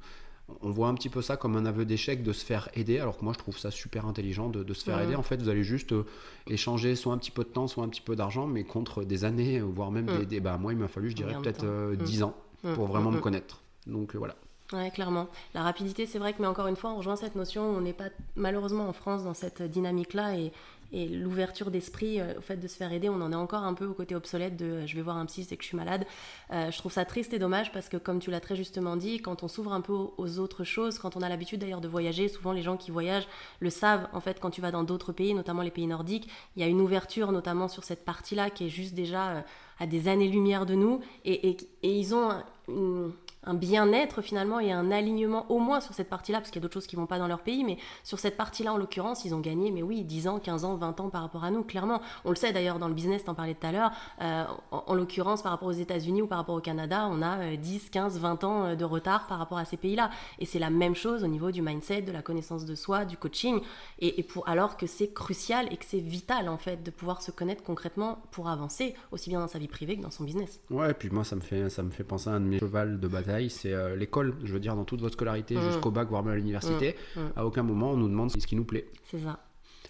on 0.61 0.70
voit 0.70 0.88
un 0.88 0.95
petit 0.95 1.09
peu 1.09 1.22
ça 1.22 1.36
comme 1.36 1.55
un 1.57 1.64
aveu 1.66 1.84
d'échec 1.84 2.22
de 2.24 2.32
se 2.32 2.45
faire 2.45 2.68
aider, 2.74 2.99
alors 2.99 3.16
que 3.16 3.24
moi 3.24 3.32
je 3.32 3.38
trouve 3.38 3.57
ça 3.57 3.70
super 3.70 4.07
intelligent 4.07 4.49
de, 4.51 4.64
de 4.64 4.74
se 4.74 4.84
faire 4.84 5.01
aider. 5.01 5.14
En 5.14 5.22
fait, 5.22 5.40
vous 5.40 5.49
allez 5.49 5.62
juste 5.62 5.93
euh, 5.93 6.05
échanger 6.49 6.95
soit 6.97 7.12
un 7.14 7.18
petit 7.18 7.30
peu 7.30 7.45
de 7.45 7.49
temps, 7.49 7.68
soit 7.68 7.84
un 7.84 7.88
petit 7.88 8.01
peu 8.03 8.16
d'argent, 8.16 8.47
mais 8.49 8.64
contre 8.64 9.05
des 9.05 9.24
années, 9.24 9.61
voire 9.61 9.90
même 9.93 10.07
des, 10.18 10.26
des- 10.26 10.40
Bah, 10.40 10.59
moi, 10.59 10.72
il 10.72 10.78
m'a 10.78 10.88
fallu, 10.88 11.09
je 11.11 11.14
dirais, 11.16 11.32
peut-être 11.43 11.64
Mhm. 11.64 11.97
10 12.05 12.22
ans 12.24 12.34
Hum, 12.64 12.74
pour 12.74 12.86
vraiment 12.88 13.11
hum, 13.11 13.16
me 13.16 13.20
connaître. 13.20 13.62
Donc 13.86 14.14
voilà. 14.16 14.34
Ouais, 14.73 14.91
clairement. 14.91 15.29
La 15.55 15.62
rapidité, 15.62 16.07
c'est 16.07 16.18
vrai 16.18 16.33
que, 16.33 16.41
mais 16.41 16.49
encore 16.49 16.66
une 16.66 16.77
fois, 16.77 16.93
on 16.93 16.97
rejoint 16.97 17.16
cette 17.16 17.35
notion. 17.35 17.62
On 17.62 17.81
n'est 17.83 17.93
pas 17.93 18.09
malheureusement 18.37 18.89
en 18.89 18.93
France 18.95 19.23
dans 19.23 19.35
cette 19.35 19.62
dynamique-là 19.62 20.37
et, 20.37 20.53
l'ouverture 20.95 21.70
d'esprit 21.70 22.20
euh, 22.20 22.35
au 22.37 22.43
fait 22.43 22.59
de 22.59 22.68
se 22.68 22.77
faire 22.77 22.93
aider, 22.93 23.09
on 23.09 23.18
en 23.23 23.33
est 23.33 23.35
encore 23.35 23.62
un 23.62 23.73
peu 23.73 23.87
au 23.87 23.95
côté 23.95 24.14
obsolète 24.14 24.59
de 24.59 24.66
euh, 24.66 24.87
je 24.87 24.95
vais 24.95 25.01
voir 25.01 25.16
un 25.16 25.25
psy, 25.25 25.43
c'est 25.43 25.57
que 25.57 25.62
je 25.62 25.68
suis 25.68 25.77
malade. 25.77 26.05
Euh, 26.53 26.70
je 26.70 26.77
trouve 26.77 26.93
ça 26.93 27.07
triste 27.07 27.33
et 27.33 27.39
dommage 27.39 27.73
parce 27.73 27.89
que, 27.89 27.97
comme 27.97 28.18
tu 28.18 28.31
l'as 28.31 28.41
très 28.41 28.57
justement 28.57 28.97
dit, 28.97 29.18
quand 29.23 29.43
on 29.43 29.49
s'ouvre 29.49 29.73
un 29.73 29.81
peu 29.81 29.95
aux, 29.95 30.39
autres 30.39 30.64
choses, 30.64 30.99
quand 30.99 31.16
on 31.16 31.23
a 31.23 31.31
l'habitude 31.31 31.61
d'ailleurs 31.61 31.81
de 31.81 31.89
voyager, 31.89 32.29
souvent 32.29 32.53
les 32.53 32.61
gens 32.61 32.77
qui 32.77 32.91
voyagent 32.91 33.27
le 33.61 33.70
savent. 33.70 34.07
En 34.12 34.20
fait, 34.20 34.39
quand 34.39 34.51
tu 34.51 34.61
vas 34.61 34.70
dans 34.70 34.83
d'autres 34.83 35.12
pays, 35.12 35.33
notamment 35.33 35.62
les 35.62 35.70
pays 35.70 35.87
nordiques, 35.87 36.29
il 36.57 36.61
y 36.61 36.62
a 36.62 36.68
une 36.68 36.83
ouverture 36.83 37.33
notamment 37.33 37.68
sur 37.68 37.85
cette 37.85 38.05
partie-là 38.05 38.51
qui 38.51 38.66
est 38.66 38.70
juste 38.70 38.93
déjà 38.93 39.45
à 39.81 39.87
des 39.87 40.09
années-lumière 40.09 40.66
de 40.66 40.75
nous 40.75 41.01
et, 41.25 41.57
ils 41.83 42.14
ont 42.14 42.31
un- 42.31 42.45
une- 42.68 43.12
un 43.45 43.55
bien-être 43.55 44.22
finalement 44.22 44.61
et 44.61 44.72
un 44.72 44.90
alignement 44.90 45.47
au 45.51 45.59
moins 45.59 45.80
sur 45.80 45.95
cette 45.95 46.09
partie-là, 46.09 46.38
parce 46.38 46.51
qu'il 46.51 46.61
y 46.61 46.62
a 46.62 46.64
d'autres 46.64 46.74
choses 46.74 46.86
qui 46.86 46.97
vont 46.97 47.07
pas 47.07 47.18
dans 47.18 47.26
leur 47.26 47.40
pays, 47.40 47.64
mais 47.64 47.78
sur 48.05 48.18
cette 48.18 48.36
partie-là 48.36 48.72
en 48.72 48.76
l'occurrence, 48.76 49.24
ils 49.24 49.34
ont 49.34 49.40
gagné, 49.40 49.70
mais 49.70 49.82
oui, 49.82 50.05
10 50.05 50.28
ans, 50.28 50.38
15 50.38 50.64
ans, 50.64 50.76
20 50.76 51.01
ans 51.01 51.11
par 51.11 51.22
rapport 51.22 51.45
à 51.45 51.51
nous, 51.51 51.62
clairement. 51.62 52.01
On 52.24 52.30
le 52.30 52.36
sait 52.36 52.53
d'ailleurs 52.53 52.78
dans 52.78 52.88
le 52.88 52.95
business, 52.95 53.24
t'en 53.24 53.34
parlais 53.34 53.55
tout 53.55 53.66
à 53.66 53.72
l'heure, 53.72 53.93
euh, 54.20 54.45
en, 54.70 54.84
en 54.86 54.95
l'occurrence 54.95 55.43
par 55.43 55.53
rapport 55.53 55.68
aux 55.68 55.72
États-Unis 55.72 56.22
ou 56.22 56.26
par 56.26 56.38
rapport 56.38 56.55
au 56.55 56.61
Canada, 56.61 57.09
on 57.11 57.22
a 57.22 57.38
euh, 57.38 57.57
10, 57.57 57.90
15, 57.90 58.18
20 58.18 58.45
ans 58.45 58.64
euh, 58.64 58.74
de 58.74 58.84
retard 58.84 59.26
par 59.26 59.38
rapport 59.38 59.59
à 59.59 59.64
ces 59.64 59.76
pays-là. 59.76 60.11
Et 60.38 60.47
c'est 60.47 60.59
la 60.59 60.70
même 60.70 60.95
chose 60.95 61.24
au 61.24 61.28
niveau 61.28 61.51
du 61.51 61.62
mindset, 61.62 62.03
de 62.03 62.12
la 62.12 62.22
connaissance 62.22 62.64
de 62.64 62.74
soi, 62.74 63.05
du 63.05 63.16
coaching, 63.16 63.61
et 63.99 64.22
pour, 64.22 64.49
alors 64.49 64.76
que 64.76 64.86
c'est 64.86 65.12
crucial 65.12 65.66
et 65.70 65.76
que 65.76 65.84
c'est 65.86 66.01
vital 66.01 66.49
en 66.49 66.59
fait 66.59 66.82
de 66.82 66.90
pouvoir 66.90 67.22
se 67.22 67.30
connaître 67.30 67.62
concrètement 67.62 68.18
pour 68.30 68.49
avancer, 68.49 68.95
aussi 69.11 69.30
bien 69.30 69.40
dans 69.40 69.49
sa 69.49 69.59
vie 69.59 69.68
privée 69.68 69.97
que 69.97 70.03
dans 70.03 70.11
son 70.11 70.24
business. 70.24 70.61
Ouais, 70.70 70.90
et 70.90 70.95
puis 70.95 71.11
moi, 71.11 71.24
ça 71.24 71.36
me 71.36 71.40
fait, 71.40 71.70
ça 71.70 71.82
me 71.82 71.90
fait 71.90 72.05
penser 72.05 72.30
à 72.30 72.34
un 72.34 72.40
de 72.40 72.47
mes 72.47 72.59
chevals 72.59 73.01
de 73.01 73.09
bataille, 73.09 73.32
c'est 73.49 73.72
euh, 73.72 73.97
l'école. 73.97 74.35
Je 74.45 74.53
veux 74.53 74.61
dire, 74.61 74.74
dans 74.76 74.85
toute 74.85 75.01
votre 75.01 75.14
scolarité, 75.14 75.57
Mm. 75.57 75.62
jusqu'au 75.62 75.91
bac, 75.91 76.09
voire 76.09 76.22
même 76.22 76.33
à 76.35 76.37
l'université, 76.37 76.97
Mm, 77.16 77.20
mm. 77.20 77.33
à 77.37 77.47
aucun 77.47 77.62
moment 77.62 77.91
on 77.93 77.97
nous 77.97 78.09
demande 78.09 78.30
ce 78.30 78.47
qui 78.47 78.57
nous 78.57 78.64
plaît. 78.64 78.87
C'est 79.11 79.18
ça. 79.20 79.39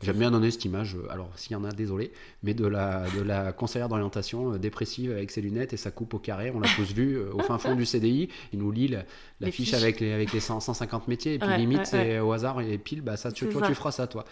J'aime 0.03 0.16
bien 0.16 0.32
donner 0.32 0.51
cette 0.51 0.64
image, 0.64 0.97
euh, 0.97 1.07
alors 1.12 1.30
s'il 1.36 1.53
y 1.53 1.55
en 1.55 1.62
a, 1.62 1.70
désolé, 1.70 2.11
mais 2.43 2.55
de 2.55 2.66
la, 2.66 3.05
de 3.16 3.22
la 3.22 3.53
conseillère 3.53 3.88
d'orientation 3.88 4.55
euh, 4.55 4.59
dépressive 4.59 5.12
avec 5.12 5.30
ses 5.30 5.40
lunettes 5.40 5.74
et 5.74 5.76
sa 5.76 5.93
coupe 5.93 6.12
au 6.14 6.18
carré, 6.18 6.51
on 6.53 6.59
l'a 6.59 6.66
tous 6.74 6.93
vu 6.93 7.14
euh, 7.18 7.30
au 7.32 7.38
fin 7.38 7.57
fond 7.57 7.76
du 7.76 7.86
CDI, 7.86 8.28
il 8.53 8.59
nous 8.59 8.72
lit 8.72 8.88
la, 8.88 9.05
fiche, 9.53 9.66
fiches. 9.66 9.74
avec 9.74 10.01
les, 10.01 10.11
avec 10.12 10.32
les 10.32 10.40
100 10.40 10.59
150 10.59 11.07
métiers, 11.07 11.34
et 11.34 11.38
puis 11.38 11.47
Ouais, 11.49 11.57
limite 11.57 11.78
ouais, 11.80 11.84
c'est 11.84 12.18
au 12.18 12.32
hasard 12.32 12.61
et 12.62 12.78
pile, 12.78 13.01
bah, 13.03 13.16
ça, 13.16 13.30
tu, 13.30 13.47
toi 13.49 13.61
ça. 13.61 13.68
tu 13.68 13.74
feras 13.76 13.93
ça 13.93 14.09
toi. 14.09 14.24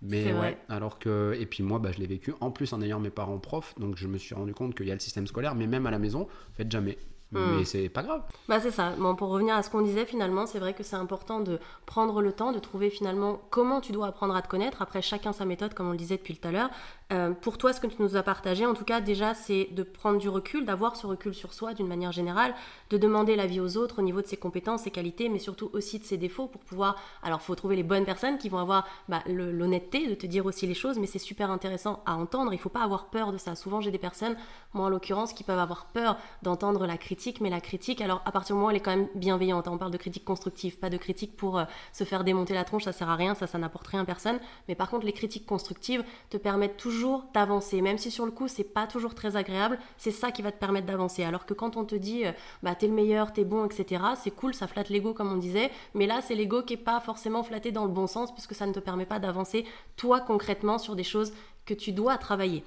Mais 0.00 0.32
ouais, 0.32 0.58
alors 0.68 1.00
que, 1.00 1.36
et 1.40 1.46
puis 1.46 1.64
moi 1.64 1.80
bah, 1.80 1.90
je 1.92 1.98
l'ai 1.98 2.06
vécu, 2.06 2.32
en 2.40 2.52
plus 2.52 2.72
en 2.72 2.80
ayant 2.80 3.00
mes 3.00 3.10
parents 3.10 3.38
profs, 3.38 3.74
donc 3.80 3.96
je 3.96 4.06
me 4.06 4.18
suis 4.18 4.34
rendu 4.36 4.54
compte 4.54 4.76
qu'il 4.76 4.86
y 4.86 4.92
a 4.92 4.94
le 4.94 5.00
système 5.00 5.26
scolaire, 5.26 5.56
mais 5.56 5.66
même 5.66 5.86
à 5.86 5.90
la 5.90 5.98
maison, 5.98 6.28
faites 6.56 6.70
jamais. 6.70 6.98
Hmm. 7.32 7.56
Mais 7.58 7.64
c'est 7.64 7.88
pas 7.88 8.04
grave. 8.04 8.22
Bah 8.48 8.60
c'est 8.60 8.70
ça. 8.70 8.92
Bon, 8.98 9.16
pour 9.16 9.30
revenir 9.30 9.56
à 9.56 9.62
ce 9.64 9.70
qu'on 9.70 9.82
disait 9.82 10.06
finalement, 10.06 10.46
c'est 10.46 10.60
vrai 10.60 10.74
que 10.74 10.84
c'est 10.84 10.94
important 10.94 11.40
de 11.40 11.58
prendre 11.84 12.22
le 12.22 12.30
temps 12.30 12.52
de 12.52 12.60
trouver 12.60 12.88
finalement 12.88 13.40
comment 13.50 13.80
tu 13.80 13.90
dois 13.90 14.06
apprendre 14.06 14.36
à 14.36 14.42
te 14.42 14.48
connaître. 14.48 14.80
Après, 14.80 15.02
chacun 15.02 15.32
sa 15.32 15.44
méthode, 15.44 15.74
comme 15.74 15.88
on 15.88 15.92
le 15.92 15.96
disait 15.96 16.18
depuis 16.18 16.36
tout 16.36 16.46
à 16.46 16.52
l'heure. 16.52 16.70
Euh, 17.12 17.30
pour 17.32 17.58
toi, 17.58 17.72
ce 17.72 17.80
que 17.80 17.86
tu 17.88 18.00
nous 18.00 18.16
as 18.16 18.22
partagé, 18.22 18.64
en 18.64 18.74
tout 18.74 18.84
cas, 18.84 19.00
déjà, 19.00 19.34
c'est 19.34 19.68
de 19.72 19.82
prendre 19.82 20.18
du 20.18 20.28
recul, 20.28 20.64
d'avoir 20.64 20.96
ce 20.96 21.06
recul 21.06 21.34
sur 21.34 21.52
soi 21.52 21.74
d'une 21.74 21.86
manière 21.86 22.12
générale, 22.12 22.54
de 22.90 22.96
demander 22.96 23.34
l'avis 23.36 23.60
aux 23.60 23.76
autres 23.76 24.00
au 24.00 24.02
niveau 24.02 24.22
de 24.22 24.26
ses 24.26 24.36
compétences, 24.36 24.82
ses 24.82 24.90
qualités, 24.92 25.28
mais 25.28 25.38
surtout 25.38 25.70
aussi 25.72 25.98
de 25.98 26.04
ses 26.04 26.16
défauts 26.16 26.46
pour 26.46 26.60
pouvoir. 26.60 26.96
Alors, 27.22 27.42
faut 27.42 27.54
trouver 27.56 27.74
les 27.74 27.84
bonnes 27.84 28.04
personnes 28.04 28.38
qui 28.38 28.48
vont 28.48 28.58
avoir 28.58 28.86
bah, 29.08 29.22
l'honnêteté 29.26 30.08
de 30.08 30.14
te 30.14 30.26
dire 30.26 30.46
aussi 30.46 30.66
les 30.66 30.74
choses, 30.74 30.98
mais 30.98 31.06
c'est 31.06 31.18
super 31.18 31.50
intéressant 31.50 32.02
à 32.06 32.14
entendre. 32.14 32.52
Il 32.52 32.58
faut 32.58 32.68
pas 32.68 32.82
avoir 32.82 33.06
peur 33.06 33.32
de 33.32 33.38
ça. 33.38 33.56
Souvent, 33.56 33.80
j'ai 33.80 33.90
des 33.90 33.98
personnes, 33.98 34.36
moi 34.74 34.86
en 34.86 34.88
l'occurrence, 34.88 35.32
qui 35.32 35.44
peuvent 35.44 35.58
avoir 35.58 35.86
peur 35.86 36.18
d'entendre 36.42 36.86
la 36.86 36.96
critique, 36.96 37.15
mais 37.40 37.50
la 37.50 37.60
critique, 37.60 38.00
alors 38.00 38.22
à 38.24 38.32
partir 38.32 38.54
du 38.54 38.58
moment 38.58 38.68
où 38.68 38.70
elle 38.70 38.76
est 38.76 38.80
quand 38.80 38.96
même 38.96 39.08
bienveillante, 39.14 39.68
hein, 39.68 39.72
on 39.74 39.78
parle 39.78 39.90
de 39.90 39.96
critique 39.96 40.24
constructive, 40.24 40.78
pas 40.78 40.90
de 40.90 40.96
critique 40.96 41.36
pour 41.36 41.58
euh, 41.58 41.64
se 41.92 42.04
faire 42.04 42.24
démonter 42.24 42.54
la 42.54 42.64
tronche, 42.64 42.84
ça 42.84 42.92
sert 42.92 43.08
à 43.08 43.16
rien, 43.16 43.34
ça, 43.34 43.46
ça 43.46 43.58
n'apporte 43.58 43.86
rien 43.86 44.00
à 44.00 44.04
personne. 44.04 44.38
Mais 44.68 44.74
par 44.74 44.90
contre, 44.90 45.06
les 45.06 45.12
critiques 45.12 45.46
constructives 45.46 46.04
te 46.30 46.36
permettent 46.36 46.76
toujours 46.76 47.24
d'avancer, 47.34 47.80
même 47.82 47.98
si 47.98 48.10
sur 48.10 48.24
le 48.24 48.32
coup, 48.32 48.48
c'est 48.48 48.64
pas 48.64 48.86
toujours 48.86 49.14
très 49.14 49.36
agréable, 49.36 49.78
c'est 49.96 50.10
ça 50.10 50.30
qui 50.30 50.42
va 50.42 50.52
te 50.52 50.58
permettre 50.58 50.86
d'avancer. 50.86 51.24
Alors 51.24 51.46
que 51.46 51.54
quand 51.54 51.76
on 51.76 51.84
te 51.84 51.94
dit, 51.94 52.26
euh, 52.26 52.32
bah 52.62 52.74
t'es 52.74 52.86
le 52.86 52.94
meilleur, 52.94 53.32
t'es 53.32 53.44
bon, 53.44 53.64
etc., 53.64 54.02
c'est 54.22 54.30
cool, 54.30 54.54
ça 54.54 54.66
flatte 54.66 54.88
l'ego 54.88 55.14
comme 55.14 55.32
on 55.32 55.36
disait, 55.36 55.70
mais 55.94 56.06
là, 56.06 56.20
c'est 56.22 56.34
l'ego 56.34 56.62
qui 56.62 56.74
est 56.74 56.76
pas 56.76 57.00
forcément 57.00 57.42
flatté 57.42 57.72
dans 57.72 57.84
le 57.84 57.92
bon 57.92 58.06
sens, 58.06 58.32
puisque 58.32 58.54
ça 58.54 58.66
ne 58.66 58.72
te 58.72 58.80
permet 58.80 59.06
pas 59.06 59.18
d'avancer 59.18 59.64
toi 59.96 60.20
concrètement 60.20 60.78
sur 60.78 60.96
des 60.96 61.04
choses 61.04 61.32
que 61.64 61.74
tu 61.74 61.92
dois 61.92 62.16
travailler. 62.18 62.64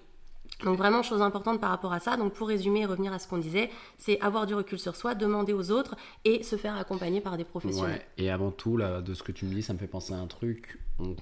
Donc 0.64 0.78
vraiment, 0.78 1.04
chose 1.04 1.22
importante 1.22 1.62
par 1.62 1.70
rapport 1.70 1.94
à 1.94 2.00
ça. 2.00 2.18
Donc 2.18 2.34
pour 2.34 2.48
résumer 2.50 2.82
et 2.82 2.86
revenir 2.86 3.14
à 3.14 3.20
ce 3.20 3.28
qu'on 3.28 3.38
disait, 3.38 3.70
c'est 3.98 4.20
avoir 4.20 4.46
du 4.46 4.54
recul 4.56 4.78
sur 4.80 4.96
soi, 4.96 5.16
demander 5.16 5.54
aux 5.54 5.72
autres 5.72 5.96
et 6.26 6.44
se 6.44 6.56
faire 6.58 6.76
accompagner 6.78 7.22
par 7.22 7.38
des 7.38 7.46
professionnels. 7.46 7.98
Ouais. 8.00 8.08
Et 8.24 8.30
avant 8.30 8.52
tout, 8.52 8.76
là, 8.78 9.02
de 9.02 9.14
ce 9.14 9.24
que 9.24 9.32
tu 9.32 9.46
me 9.46 9.54
dis, 9.54 9.64
ça 9.64 9.74
me 9.74 9.78
fait 9.80 9.88
penser 9.88 10.14
à 10.14 10.18
un 10.18 10.28
truc. 10.28 10.80
On, 11.00 11.16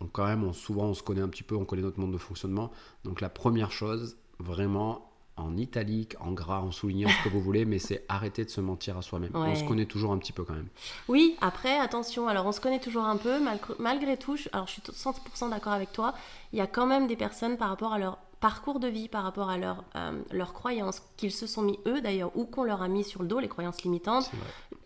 on- 0.00 0.06
quand 0.06 0.26
même, 0.26 0.42
on, 0.42 0.52
souvent, 0.52 0.86
on 0.86 0.94
se 0.94 1.02
connaît 1.04 1.20
un 1.20 1.28
petit 1.28 1.44
peu, 1.44 1.54
on 1.54 1.64
connaît 1.64 1.82
notre 1.82 2.00
monde 2.00 2.12
de 2.12 2.18
fonctionnement. 2.18 2.72
Donc 3.04 3.20
la 3.20 3.28
première 3.28 3.70
chose, 3.70 4.16
vraiment, 4.40 5.08
en 5.36 5.56
italique, 5.56 6.16
en 6.20 6.32
gras, 6.32 6.58
en 6.60 6.72
soulignant 6.72 7.08
ce 7.08 7.22
que 7.24 7.28
vous 7.32 7.40
voulez, 7.48 7.64
mais 7.64 7.78
c'est 7.78 8.04
arrêter 8.08 8.44
de 8.44 8.50
se 8.50 8.60
mentir 8.60 8.98
à 8.98 9.02
soi-même. 9.02 9.30
On 9.34 9.54
se 9.54 9.62
connaît 9.62 9.86
toujours 9.86 10.10
un 10.12 10.18
petit 10.18 10.32
peu 10.32 10.42
quand 10.42 10.54
même. 10.54 10.68
Oui, 11.08 11.36
après, 11.40 11.78
attention, 11.78 12.26
alors 12.26 12.46
on 12.46 12.52
se 12.52 12.60
connaît 12.60 12.80
toujours 12.80 13.04
un 13.04 13.16
peu, 13.16 13.38
malgré, 13.40 13.74
malgré 13.78 14.16
tout, 14.16 14.36
alors 14.52 14.66
je 14.66 14.72
suis 14.72 14.82
100% 14.82 15.50
d'accord 15.50 15.72
avec 15.72 15.92
toi, 15.92 16.14
il 16.52 16.58
y 16.58 16.62
a 16.62 16.66
quand 16.66 16.86
même 16.86 17.06
des 17.06 17.16
personnes 17.16 17.56
par 17.56 17.68
rapport 17.68 17.92
à 17.92 17.98
leur 18.00 18.18
parcours 18.42 18.78
de 18.80 18.88
vie, 18.88 19.08
par 19.08 19.22
rapport 19.22 19.48
à 19.48 19.56
leur, 19.56 19.84
euh, 19.96 20.20
leurs 20.32 20.52
croyances 20.52 21.00
qu'ils 21.16 21.32
se 21.32 21.46
sont 21.46 21.62
mis 21.62 21.78
eux 21.86 22.02
d'ailleurs, 22.02 22.36
ou 22.36 22.44
qu'on 22.44 22.64
leur 22.64 22.82
a 22.82 22.88
mis 22.88 23.04
sur 23.04 23.22
le 23.22 23.28
dos, 23.28 23.38
les 23.40 23.48
croyances 23.48 23.82
limitantes, 23.82 24.30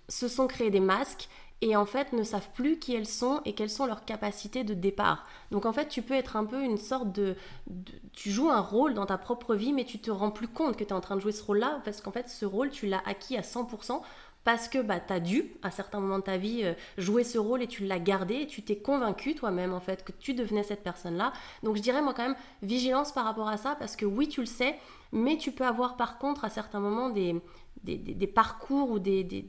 se 0.09 0.29
sont 0.29 0.47
créés 0.47 0.71
des 0.71 0.79
masques 0.79 1.29
et 1.63 1.75
en 1.75 1.87
fait 1.87 2.13
ne 2.13 2.23
savent 2.23 2.51
plus 2.55 2.79
qui 2.79 2.95
elles 2.95 3.07
sont 3.07 3.41
et 3.47 3.55
quelles 3.55 3.71
sont 3.71 3.87
leurs 3.87 4.05
capacités 4.05 4.63
de 4.63 4.75
départ. 4.75 5.25
Donc 5.51 5.65
en 5.65 5.73
fait 5.73 5.89
tu 5.89 6.03
peux 6.03 6.13
être 6.13 6.37
un 6.37 6.45
peu 6.45 6.63
une 6.63 6.77
sorte 6.77 7.11
de... 7.13 7.35
de- 7.67 7.93
tu 8.13 8.31
joues 8.31 8.51
un 8.51 8.61
rôle 8.61 8.93
dans 8.93 9.07
ta 9.07 9.17
propre 9.17 9.55
vie 9.55 9.73
mais 9.73 9.85
tu 9.85 9.99
te 9.99 10.11
rends 10.11 10.31
plus 10.31 10.49
compte 10.49 10.77
que 10.77 10.85
tu 10.85 10.91
es 10.91 10.93
en 10.93 11.01
train 11.01 11.17
de 11.17 11.21
jouer 11.23 11.33
ce 11.33 11.43
rôle-là 11.43 11.81
parce 11.85 12.03
qu'en 12.03 12.13
fait 12.13 12.29
ce 12.29 12.45
rôle 12.45 12.69
tu 12.71 12.87
l'as 12.87 13.03
acquis 13.07 13.39
à 13.39 13.41
100% 13.41 14.03
parce 14.47 14.69
que 14.69 14.79
bah, 14.79 15.01
tu 15.01 15.13
as 15.13 15.19
dû, 15.19 15.51
à 15.65 15.73
certains 15.73 15.99
moments 15.99 16.21
de 16.21 16.23
ta 16.23 16.37
vie, 16.37 16.61
euh, 16.63 16.75
jouer 16.99 17.25
ce 17.25 17.37
rôle 17.37 17.63
et 17.63 17.67
tu 17.67 17.85
l'as 17.85 17.99
gardé 17.99 18.37
et 18.37 18.47
tu 18.47 18.63
t'es 18.63 18.77
convaincu 18.77 19.35
toi-même 19.35 19.75
en 19.75 19.81
fait 19.81 20.05
que 20.05 20.13
tu 20.13 20.35
devenais 20.35 20.63
cette 20.63 20.85
personne-là. 20.85 21.33
Donc 21.65 21.75
je 21.75 21.83
dirais 21.83 22.01
moi 22.01 22.15
quand 22.15 22.23
même 22.23 22.37
vigilance 22.63 23.11
par 23.11 23.25
rapport 23.25 23.49
à 23.49 23.57
ça 23.57 23.75
parce 23.77 23.97
que 23.97 24.07
oui, 24.07 24.29
tu 24.29 24.39
le 24.39 24.47
sais, 24.47 24.79
mais 25.11 25.37
tu 25.37 25.51
peux 25.51 25.67
avoir 25.67 25.97
par 25.97 26.19
contre 26.19 26.45
à 26.45 26.49
certains 26.49 26.79
moments 26.79 27.11
des, 27.11 27.35
des, 27.83 28.27
parcours 28.29 28.93
ou 28.93 29.01
des, 29.01 29.25
des, 29.25 29.45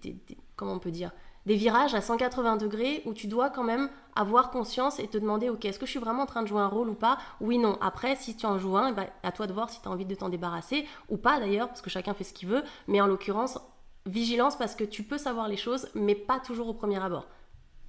comment 0.56 0.74
on 0.74 0.80
peut 0.80 0.90
dire 0.90 1.12
des 1.46 1.56
virages 1.56 1.94
à 1.94 2.02
180 2.02 2.58
degrés 2.58 3.04
où 3.06 3.14
tu 3.14 3.28
dois 3.28 3.52
quand 3.52 3.64
même 3.64 3.90
avoir 4.16 4.50
conscience 4.50 5.00
et 5.00 5.08
te 5.08 5.20
demander 5.20 5.50
ok 5.50 5.64
est-ce 5.64 5.78
que 5.78 5.86
je 5.86 5.92
suis 5.92 6.00
vraiment 6.00 6.24
en 6.24 6.26
train 6.26 6.42
de 6.42 6.48
jouer 6.48 6.60
un 6.60 6.68
rôle 6.68 6.90
ou 6.90 6.96
pas? 6.96 7.20
Oui 7.40 7.60
non. 7.60 7.78
Après 7.82 8.16
si 8.16 8.36
tu 8.36 8.48
en 8.48 8.58
joues 8.58 8.78
un 8.78 8.90
eh 8.90 8.94
ben, 8.94 9.06
à 9.22 9.32
toi 9.32 9.46
de 9.46 9.54
voir 9.54 9.70
si 9.70 9.80
tu 9.80 9.88
as 9.88 9.92
envie 9.92 10.06
de 10.06 10.16
t'en 10.16 10.30
débarrasser 10.30 10.88
ou 11.08 11.18
pas 11.18 11.40
d'ailleurs 11.40 11.68
parce 11.68 11.82
que 11.82 11.92
chacun 11.92 12.16
fait 12.16 12.24
ce 12.24 12.34
qu'il 12.34 12.50
veut. 12.50 12.64
Mais 12.88 13.00
en 13.00 13.06
l'occurrence 13.06 13.60
vigilance 14.08 14.58
parce 14.58 14.76
que 14.76 14.84
tu 14.84 15.04
peux 15.04 15.18
savoir 15.18 15.48
les 15.48 15.58
choses 15.58 15.88
mais 15.96 16.16
pas 16.16 16.40
toujours 16.40 16.68
au 16.68 16.74
premier 16.74 17.02
abord 17.02 17.28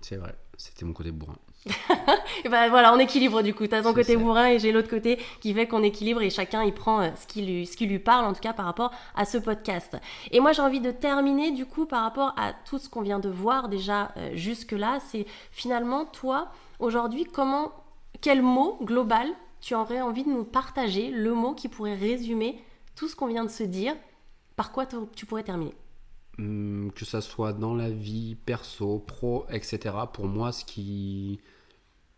c'est 0.00 0.16
vrai 0.16 0.34
c'était 0.56 0.84
mon 0.84 0.92
côté 0.92 1.12
bourrin 1.12 1.36
et 2.44 2.48
ben 2.48 2.68
voilà, 2.68 2.94
on 2.94 2.98
équilibre 2.98 3.42
du 3.42 3.54
coup. 3.54 3.66
Tu 3.66 3.74
as 3.74 3.82
ton 3.82 3.92
côté 3.92 4.16
bourrin 4.16 4.48
et 4.48 4.58
j'ai 4.58 4.72
l'autre 4.72 4.88
côté 4.88 5.18
qui 5.40 5.52
fait 5.52 5.66
qu'on 5.66 5.82
équilibre 5.82 6.22
et 6.22 6.30
chacun 6.30 6.62
il 6.62 6.72
prend 6.72 7.00
euh, 7.00 7.10
ce 7.20 7.26
qui, 7.26 7.42
lui, 7.42 7.66
ce 7.66 7.76
qui 7.76 7.86
lui 7.86 7.98
parle 7.98 8.24
en 8.24 8.32
tout 8.32 8.40
cas 8.40 8.52
par 8.52 8.66
rapport 8.66 8.92
à 9.14 9.24
ce 9.24 9.38
podcast. 9.38 9.96
Et 10.30 10.40
moi 10.40 10.52
j'ai 10.52 10.62
envie 10.62 10.80
de 10.80 10.90
terminer 10.90 11.50
du 11.50 11.66
coup 11.66 11.86
par 11.86 12.02
rapport 12.02 12.32
à 12.36 12.52
tout 12.52 12.78
ce 12.78 12.88
qu'on 12.88 13.02
vient 13.02 13.18
de 13.18 13.28
voir 13.28 13.68
déjà 13.68 14.12
euh, 14.16 14.30
jusque-là. 14.34 14.98
C'est 15.08 15.26
finalement 15.50 16.04
toi 16.06 16.48
aujourd'hui 16.78 17.24
comment, 17.24 17.72
quel 18.20 18.42
mot 18.42 18.78
global 18.82 19.28
tu 19.60 19.74
aurais 19.74 20.00
envie 20.00 20.24
de 20.24 20.30
nous 20.30 20.44
partager, 20.44 21.10
le 21.10 21.34
mot 21.34 21.52
qui 21.52 21.68
pourrait 21.68 21.96
résumer 21.96 22.62
tout 22.94 23.08
ce 23.08 23.16
qu'on 23.16 23.26
vient 23.26 23.44
de 23.44 23.50
se 23.50 23.64
dire, 23.64 23.94
par 24.54 24.70
quoi 24.70 24.86
tu 24.86 25.26
pourrais 25.26 25.42
terminer? 25.42 25.74
Que 26.38 27.04
ça 27.04 27.20
soit 27.20 27.52
dans 27.52 27.74
la 27.74 27.90
vie 27.90 28.36
perso, 28.36 29.00
pro, 29.00 29.46
etc. 29.50 29.94
Pour 30.12 30.26
moi, 30.26 30.52
ce 30.52 30.64
qui 30.64 31.40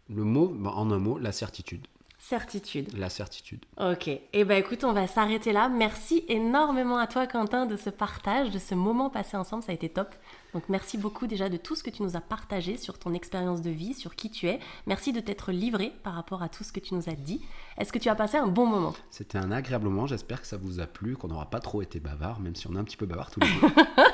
le 0.09 0.25
mot, 0.25 0.49
bah, 0.49 0.73
en 0.75 0.91
un 0.91 0.99
mot, 0.99 1.19
la 1.19 1.33
certitude. 1.33 1.87
Certitude. 2.19 2.97
La 2.99 3.09
certitude. 3.09 3.65
Ok. 3.79 4.09
Et 4.09 4.23
eh 4.35 4.45
ben 4.45 4.59
écoute, 4.59 4.85
on 4.85 4.93
va 4.93 5.07
s'arrêter 5.07 5.53
là. 5.53 5.71
Merci 5.71 6.25
énormément 6.29 6.99
à 6.99 7.07
toi, 7.07 7.27
Quentin, 7.27 7.65
de 7.65 7.77
ce 7.77 7.89
partage, 7.89 8.51
de 8.51 8.59
ce 8.59 8.75
moment 8.75 9.09
passé 9.09 9.39
ensemble. 9.39 9.63
Ça 9.63 9.73
a 9.73 9.75
été 9.75 9.89
top. 9.89 10.15
Donc 10.55 10.65
merci 10.69 10.99
beaucoup 10.99 11.27
déjà 11.27 11.49
de 11.49 11.57
tout 11.57 11.77
ce 11.77 11.83
que 11.83 11.91
tu 11.91 12.03
nous 12.03 12.17
as 12.17 12.21
partagé 12.21 12.77
sur 12.77 12.99
ton 12.99 13.15
expérience 13.15 13.61
de 13.61 13.71
vie, 13.71 13.95
sur 13.95 14.15
qui 14.17 14.31
tu 14.31 14.49
es. 14.49 14.59
Merci 14.87 15.13
de 15.13 15.21
t'être 15.21 15.53
livré 15.53 15.93
par 16.03 16.15
rapport 16.15 16.43
à 16.43 16.49
tout 16.49 16.65
ce 16.65 16.73
que 16.73 16.81
tu 16.81 16.95
nous 16.95 17.09
as 17.09 17.15
dit. 17.15 17.41
Est-ce 17.79 17.93
que 17.93 17.99
tu 17.99 18.09
as 18.09 18.15
passé 18.15 18.37
un 18.37 18.49
bon 18.49 18.67
moment? 18.67 18.95
C'était 19.11 19.39
un 19.39 19.53
agréable 19.53 19.85
moment. 19.85 20.07
J'espère 20.07 20.41
que 20.41 20.47
ça 20.47 20.57
vous 20.57 20.81
a 20.81 20.87
plu, 20.87 21.17
qu'on 21.17 21.29
n'aura 21.29 21.49
pas 21.49 21.61
trop 21.61 21.83
été 21.83 22.01
bavard, 22.01 22.41
même 22.41 22.55
si 22.57 22.67
on 22.69 22.75
est 22.75 22.79
un 22.79 22.85
petit 22.85 22.97
peu 22.97 23.07
bavard 23.07 23.31
tous 23.31 23.41
les 23.41 23.47
deux. 23.61 24.05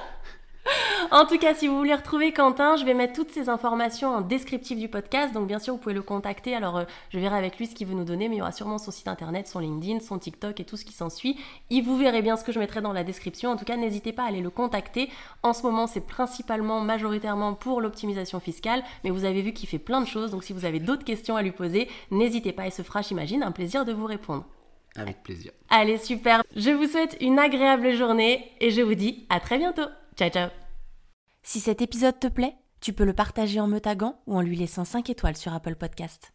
En 1.11 1.25
tout 1.25 1.39
cas, 1.39 1.55
si 1.55 1.69
vous 1.69 1.77
voulez 1.77 1.95
retrouver 1.95 2.33
Quentin, 2.33 2.77
je 2.77 2.85
vais 2.85 2.95
mettre 2.95 3.13
toutes 3.13 3.31
ces 3.31 3.49
informations 3.49 4.15
en 4.15 4.21
descriptif 4.21 4.79
du 4.79 4.89
podcast. 4.89 5.33
Donc, 5.33 5.47
bien 5.47 5.59
sûr, 5.59 5.75
vous 5.75 5.81
pouvez 5.81 5.95
le 5.95 6.03
contacter. 6.03 6.55
Alors, 6.55 6.79
euh, 6.79 6.85
je 7.11 7.19
verrai 7.19 7.37
avec 7.37 7.59
lui 7.59 7.67
ce 7.67 7.75
qu'il 7.75 7.87
veut 7.87 7.95
nous 7.95 8.05
donner, 8.05 8.29
mais 8.29 8.37
il 8.37 8.39
y 8.39 8.43
aura 8.43 8.53
sûrement 8.53 8.79
son 8.79 8.91
site 8.91 9.09
internet, 9.09 9.47
son 9.47 9.61
LinkedIn, 9.61 10.01
son 10.01 10.19
TikTok 10.19 10.59
et 10.61 10.65
tout 10.65 10.77
ce 10.77 10.85
qui 10.85 10.93
s'ensuit. 10.93 11.39
Et 11.71 11.81
vous 11.81 11.97
verrez 11.97 12.23
bien 12.23 12.37
ce 12.37 12.45
que 12.45 12.53
je 12.53 12.59
mettrai 12.59 12.81
dans 12.81 12.93
la 12.93 13.05
description. 13.05 13.51
En 13.51 13.57
tout 13.57 13.65
cas, 13.65 13.77
n'hésitez 13.77 14.13
pas 14.13 14.25
à 14.25 14.29
aller 14.29 14.41
le 14.41 14.51
contacter. 14.51 15.09
En 15.43 15.53
ce 15.53 15.63
moment, 15.63 15.87
c'est 15.87 16.07
principalement, 16.07 16.81
majoritairement 16.81 17.55
pour 17.55 17.81
l'optimisation 17.81 18.41
fiscale, 18.41 18.83
mais 19.05 19.11
vous 19.11 19.25
avez 19.25 19.43
vu 19.43 19.53
qu'il 19.53 19.69
fait 19.69 19.79
plein 19.79 20.01
de 20.01 20.07
choses. 20.07 20.31
Donc, 20.33 20.45
si 20.45 20.53
vous 20.53 20.65
avez 20.65 20.81
d'autres 20.81 21.05
questions 21.05 21.37
à 21.37 21.43
lui 21.43 21.53
poser, 21.53 21.89
n'hésitez 22.11 22.53
pas 22.53 22.67
et 22.67 22.71
ce 22.71 22.83
fera, 22.83 23.03
j'imagine, 23.03 23.43
un 23.43 23.53
plaisir 23.53 23.85
de 23.85 23.93
vous 23.93 24.07
répondre. 24.07 24.45
Avec 24.97 25.23
plaisir. 25.23 25.53
Allez, 25.69 25.99
super. 25.99 26.43
Je 26.55 26.71
vous 26.71 26.87
souhaite 26.87 27.17
une 27.21 27.39
agréable 27.39 27.93
journée 27.93 28.51
et 28.61 28.71
je 28.71 28.81
vous 28.81 28.95
dis 28.95 29.27
à 29.29 29.41
très 29.41 29.59
bientôt. 29.59 29.87
Ciao, 30.17 30.31
ciao. 30.31 30.66
Si 31.49 31.61
cet 31.61 31.81
épisode 31.81 32.19
te 32.19 32.27
plaît, 32.27 32.57
tu 32.81 32.93
peux 32.93 33.05
le 33.05 33.13
partager 33.13 33.61
en 33.61 33.69
me 33.69 33.79
taguant 33.79 34.21
ou 34.27 34.37
en 34.37 34.41
lui 34.41 34.57
laissant 34.57 34.85
5 34.85 35.11
étoiles 35.11 35.37
sur 35.37 35.55
Apple 35.55 35.77
Podcast. 35.77 36.33